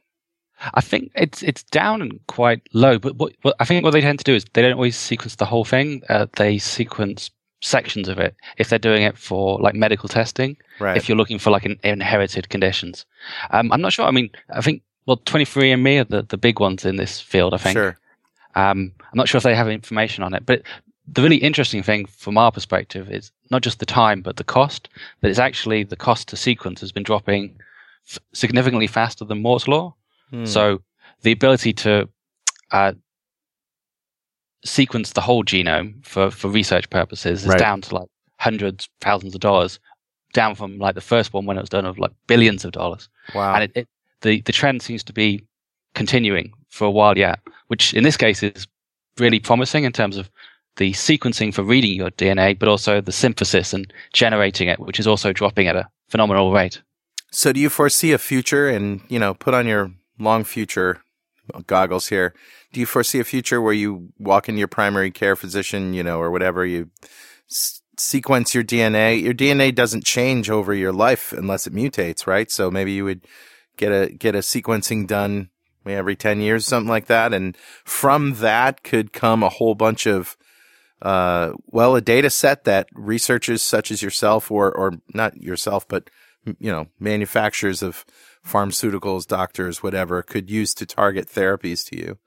I 0.75 0.81
think 0.81 1.11
it's 1.15 1.41
it's 1.41 1.63
down 1.63 2.01
and 2.03 2.19
quite 2.27 2.61
low, 2.73 2.99
but 2.99 3.15
what, 3.15 3.33
what 3.41 3.55
I 3.59 3.65
think 3.65 3.83
what 3.83 3.91
they 3.91 4.01
tend 4.01 4.19
to 4.19 4.23
do 4.23 4.35
is 4.35 4.45
they 4.53 4.61
don't 4.61 4.73
always 4.73 4.95
sequence 4.95 5.35
the 5.35 5.45
whole 5.45 5.65
thing. 5.65 6.03
Uh, 6.07 6.27
they 6.37 6.59
sequence 6.59 7.31
sections 7.61 8.07
of 8.07 8.19
it 8.19 8.35
if 8.57 8.69
they're 8.69 8.79
doing 8.79 9.01
it 9.01 9.17
for 9.17 9.59
like 9.59 9.73
medical 9.73 10.07
testing. 10.07 10.57
Right. 10.79 10.95
If 10.95 11.09
you're 11.09 11.17
looking 11.17 11.39
for 11.39 11.49
like 11.49 11.65
an 11.65 11.79
inherited 11.83 12.49
conditions, 12.49 13.05
um, 13.49 13.71
I'm 13.71 13.81
not 13.81 13.93
sure. 13.93 14.05
I 14.05 14.11
mean, 14.11 14.29
I 14.51 14.61
think 14.61 14.83
well, 15.07 15.17
23andMe 15.17 16.01
are 16.01 16.03
the, 16.03 16.21
the 16.21 16.37
big 16.37 16.59
ones 16.59 16.85
in 16.85 16.97
this 16.97 17.19
field. 17.19 17.55
I 17.55 17.57
think. 17.57 17.73
Sure. 17.73 17.97
Um, 18.53 18.91
I'm 18.99 19.17
not 19.17 19.29
sure 19.29 19.37
if 19.37 19.43
they 19.43 19.55
have 19.55 19.69
information 19.69 20.23
on 20.23 20.33
it, 20.35 20.45
but 20.45 20.61
the 21.13 21.21
really 21.21 21.37
interesting 21.37 21.83
thing 21.83 22.05
from 22.05 22.37
our 22.37 22.51
perspective 22.51 23.11
is 23.11 23.31
not 23.49 23.61
just 23.61 23.79
the 23.79 23.85
time, 23.85 24.21
but 24.21 24.37
the 24.37 24.43
cost. 24.43 24.87
That 25.19 25.29
it's 25.29 25.39
actually 25.39 25.83
the 25.83 25.95
cost 25.95 26.27
to 26.29 26.37
sequence 26.37 26.79
has 26.81 26.91
been 26.91 27.03
dropping 27.03 27.59
f- 28.09 28.19
significantly 28.33 28.87
faster 28.87 29.25
than 29.25 29.41
Moore's 29.41 29.67
law. 29.67 29.93
Hmm. 30.29 30.45
So 30.45 30.81
the 31.23 31.31
ability 31.31 31.73
to 31.73 32.07
uh, 32.71 32.93
sequence 34.63 35.11
the 35.13 35.21
whole 35.21 35.43
genome 35.43 36.05
for, 36.05 36.31
for 36.31 36.47
research 36.49 36.89
purposes 36.89 37.41
is 37.43 37.47
Right. 37.49 37.59
down 37.59 37.81
to 37.81 37.95
like 37.95 38.07
hundreds, 38.39 38.89
thousands 39.01 39.33
of 39.35 39.41
dollars, 39.41 39.79
down 40.33 40.55
from 40.55 40.77
like 40.77 40.95
the 40.95 41.01
first 41.01 41.33
one 41.33 41.45
when 41.45 41.57
it 41.57 41.61
was 41.61 41.69
done 41.69 41.85
of 41.85 41.97
like 41.99 42.11
billions 42.27 42.63
of 42.63 42.71
dollars. 42.71 43.09
wow. 43.35 43.53
And 43.55 43.63
it, 43.65 43.71
it, 43.75 43.87
the, 44.21 44.41
the 44.41 44.51
trend 44.51 44.81
seems 44.81 45.03
to 45.05 45.13
be 45.13 45.43
continuing 45.93 46.53
for 46.69 46.85
a 46.85 46.91
while 46.91 47.17
yet, 47.17 47.39
which 47.67 47.93
in 47.93 48.03
this 48.03 48.15
case 48.17 48.43
is 48.43 48.67
really 49.17 49.39
promising 49.39 49.83
in 49.83 49.91
terms 49.91 50.15
of 50.15 50.29
the 50.77 50.93
sequencing 50.93 51.53
for 51.53 51.63
reading 51.63 51.93
your 51.93 52.11
DNA, 52.11 52.57
but 52.57 52.69
also 52.69 53.01
the 53.01 53.11
synthesis 53.11 53.73
and 53.73 53.91
generating 54.13 54.67
it, 54.67 54.79
which 54.79 54.99
is 54.99 55.07
also 55.07 55.33
dropping 55.33 55.67
at 55.67 55.75
a 55.75 55.87
phenomenal 56.07 56.51
rate. 56.51 56.81
So 57.31 57.53
do 57.53 57.59
you 57.59 57.69
foresee 57.69 58.11
a 58.11 58.17
future 58.17 58.67
and, 58.67 59.01
you 59.07 59.19
know, 59.19 59.33
put 59.33 59.53
on 59.53 59.67
your 59.67 59.91
long 60.19 60.43
future 60.43 61.01
goggles 61.67 62.07
here. 62.07 62.33
Do 62.71 62.79
you 62.79 62.85
foresee 62.85 63.19
a 63.19 63.23
future 63.23 63.61
where 63.61 63.73
you 63.73 64.09
walk 64.17 64.47
into 64.47 64.59
your 64.59 64.67
primary 64.67 65.11
care 65.11 65.35
physician, 65.35 65.93
you 65.93 66.03
know, 66.03 66.19
or 66.19 66.31
whatever, 66.31 66.65
you 66.65 66.89
s- 67.49 67.81
sequence 67.97 68.53
your 68.53 68.63
DNA? 68.63 69.21
Your 69.21 69.33
DNA 69.33 69.73
doesn't 69.73 70.05
change 70.05 70.49
over 70.49 70.73
your 70.73 70.93
life 70.93 71.33
unless 71.33 71.67
it 71.67 71.73
mutates, 71.73 72.25
right? 72.27 72.49
So 72.49 72.71
maybe 72.71 72.91
you 72.93 73.03
would 73.03 73.25
get 73.77 73.91
a 73.91 74.09
get 74.13 74.35
a 74.35 74.39
sequencing 74.39 75.07
done 75.07 75.49
every 75.85 76.15
10 76.15 76.39
years 76.41 76.63
something 76.67 76.89
like 76.89 77.07
that 77.07 77.33
and 77.33 77.57
from 77.83 78.35
that 78.35 78.83
could 78.83 79.11
come 79.11 79.41
a 79.41 79.49
whole 79.49 79.73
bunch 79.73 80.05
of 80.05 80.37
uh, 81.01 81.53
well, 81.67 81.95
a 81.95 82.01
data 82.01 82.29
set 82.29 82.63
that 82.65 82.87
researchers 82.93 83.61
such 83.61 83.91
as 83.91 84.01
yourself 84.01 84.51
or, 84.51 84.71
or 84.71 84.93
not 85.13 85.37
yourself, 85.41 85.87
but, 85.87 86.09
you 86.45 86.71
know, 86.71 86.87
manufacturers 86.99 87.81
of 87.81 88.05
pharmaceuticals, 88.45 89.27
doctors, 89.27 89.83
whatever 89.83 90.21
could 90.21 90.49
use 90.49 90.73
to 90.75 90.85
target 90.85 91.27
therapies 91.27 91.85
to 91.89 91.97
you. 91.97 92.17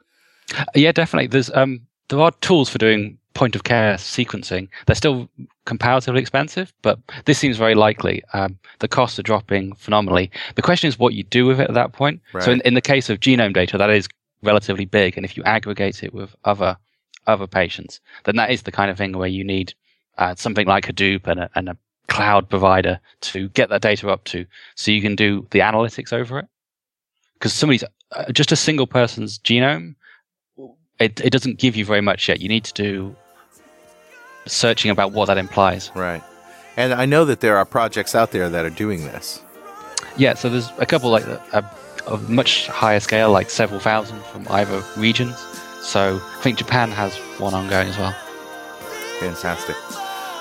Yeah, 0.74 0.92
definitely. 0.92 1.28
There's 1.28 1.50
um 1.52 1.80
there 2.08 2.20
are 2.20 2.30
tools 2.40 2.68
for 2.68 2.78
doing 2.78 3.18
point 3.32 3.56
of 3.56 3.64
care 3.64 3.94
sequencing. 3.94 4.68
They're 4.86 4.94
still 4.94 5.28
comparatively 5.66 6.20
expensive, 6.20 6.72
but 6.82 7.00
this 7.24 7.38
seems 7.38 7.56
very 7.56 7.74
likely. 7.74 8.22
Um, 8.32 8.58
the 8.78 8.86
costs 8.86 9.18
are 9.18 9.24
dropping 9.24 9.74
phenomenally. 9.74 10.30
The 10.54 10.62
question 10.62 10.88
is 10.88 10.98
what 10.98 11.14
you 11.14 11.24
do 11.24 11.46
with 11.46 11.60
it 11.60 11.68
at 11.68 11.74
that 11.74 11.92
point. 11.92 12.20
So 12.40 12.52
in, 12.52 12.60
in 12.60 12.74
the 12.74 12.80
case 12.80 13.10
of 13.10 13.18
genome 13.18 13.52
data, 13.54 13.76
that 13.78 13.90
is 13.90 14.06
relatively 14.42 14.84
big, 14.84 15.16
and 15.16 15.24
if 15.24 15.36
you 15.36 15.42
aggregate 15.44 16.04
it 16.04 16.14
with 16.14 16.36
other 16.44 16.76
other 17.26 17.46
patients, 17.46 18.00
then 18.24 18.36
that 18.36 18.50
is 18.50 18.62
the 18.62 18.72
kind 18.72 18.90
of 18.90 18.96
thing 18.96 19.16
where 19.16 19.28
you 19.28 19.44
need 19.44 19.74
uh, 20.18 20.34
something 20.34 20.66
like 20.66 20.86
Hadoop 20.86 21.26
and 21.26 21.40
a, 21.40 21.50
and 21.54 21.68
a 21.68 21.76
cloud 22.08 22.48
provider 22.48 23.00
to 23.20 23.48
get 23.50 23.68
that 23.70 23.82
data 23.82 24.08
up 24.08 24.24
to, 24.24 24.46
so 24.74 24.90
you 24.90 25.02
can 25.02 25.16
do 25.16 25.46
the 25.50 25.60
analytics 25.60 26.12
over 26.12 26.38
it. 26.38 26.46
Because 27.34 27.52
somebody's 27.52 27.84
uh, 28.12 28.30
just 28.32 28.52
a 28.52 28.56
single 28.56 28.86
person's 28.86 29.38
genome 29.38 29.94
it, 30.98 31.20
it 31.20 31.30
doesn't 31.30 31.58
give 31.58 31.76
you 31.76 31.84
very 31.84 32.00
much 32.00 32.28
yet. 32.28 32.40
You 32.40 32.48
need 32.48 32.64
to 32.64 32.72
do 32.72 33.16
searching 34.46 34.90
about 34.90 35.12
what 35.12 35.26
that 35.26 35.38
implies. 35.38 35.90
Right. 35.94 36.22
And 36.76 36.92
I 36.92 37.06
know 37.06 37.24
that 37.24 37.40
there 37.40 37.56
are 37.56 37.64
projects 37.64 38.14
out 38.14 38.30
there 38.32 38.48
that 38.48 38.64
are 38.64 38.70
doing 38.70 39.04
this. 39.04 39.42
Yeah, 40.16 40.34
so 40.34 40.48
there's 40.48 40.70
a 40.78 40.86
couple 40.86 41.10
like 41.10 41.24
a 41.24 41.70
of 42.06 42.28
much 42.28 42.66
higher 42.66 43.00
scale, 43.00 43.30
like 43.30 43.48
several 43.48 43.80
thousand 43.80 44.22
from 44.24 44.46
either 44.50 44.82
regions. 44.96 45.34
So 45.84 46.16
I 46.16 46.40
think 46.40 46.58
Japan 46.58 46.90
has 46.90 47.16
one 47.38 47.52
ongoing 47.54 47.88
as 47.88 47.98
well. 47.98 48.12
Fantastic. 49.20 49.76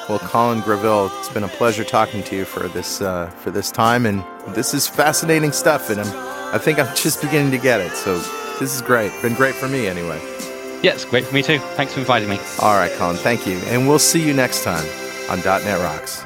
Well, 0.09 0.19
Colin 0.19 0.61
Gravill, 0.61 1.11
it's 1.19 1.29
been 1.29 1.43
a 1.43 1.49
pleasure 1.49 1.83
talking 1.83 2.23
to 2.23 2.35
you 2.35 2.45
for 2.45 2.67
this 2.67 3.01
uh, 3.01 3.27
for 3.27 3.51
this 3.51 3.71
time, 3.71 4.05
and 4.05 4.23
this 4.55 4.73
is 4.73 4.87
fascinating 4.87 5.51
stuff. 5.51 5.89
And 5.89 6.01
I'm, 6.01 6.55
I 6.55 6.57
think 6.57 6.79
I'm 6.79 6.93
just 6.95 7.21
beginning 7.21 7.51
to 7.51 7.57
get 7.57 7.81
it. 7.81 7.91
So 7.91 8.17
this 8.59 8.73
is 8.73 8.81
great. 8.81 9.11
Been 9.21 9.35
great 9.35 9.55
for 9.55 9.67
me, 9.67 9.87
anyway. 9.87 10.21
Yeah, 10.81 10.97
great 11.09 11.25
for 11.25 11.35
me 11.35 11.43
too. 11.43 11.59
Thanks 11.75 11.93
for 11.93 11.99
inviting 11.99 12.29
me. 12.29 12.39
All 12.59 12.75
right, 12.75 12.91
Colin. 12.93 13.17
Thank 13.17 13.45
you, 13.45 13.57
and 13.67 13.87
we'll 13.87 13.99
see 13.99 14.25
you 14.25 14.33
next 14.33 14.63
time 14.63 14.85
on 15.29 15.39
.NET 15.39 15.79
Rocks. 15.79 16.25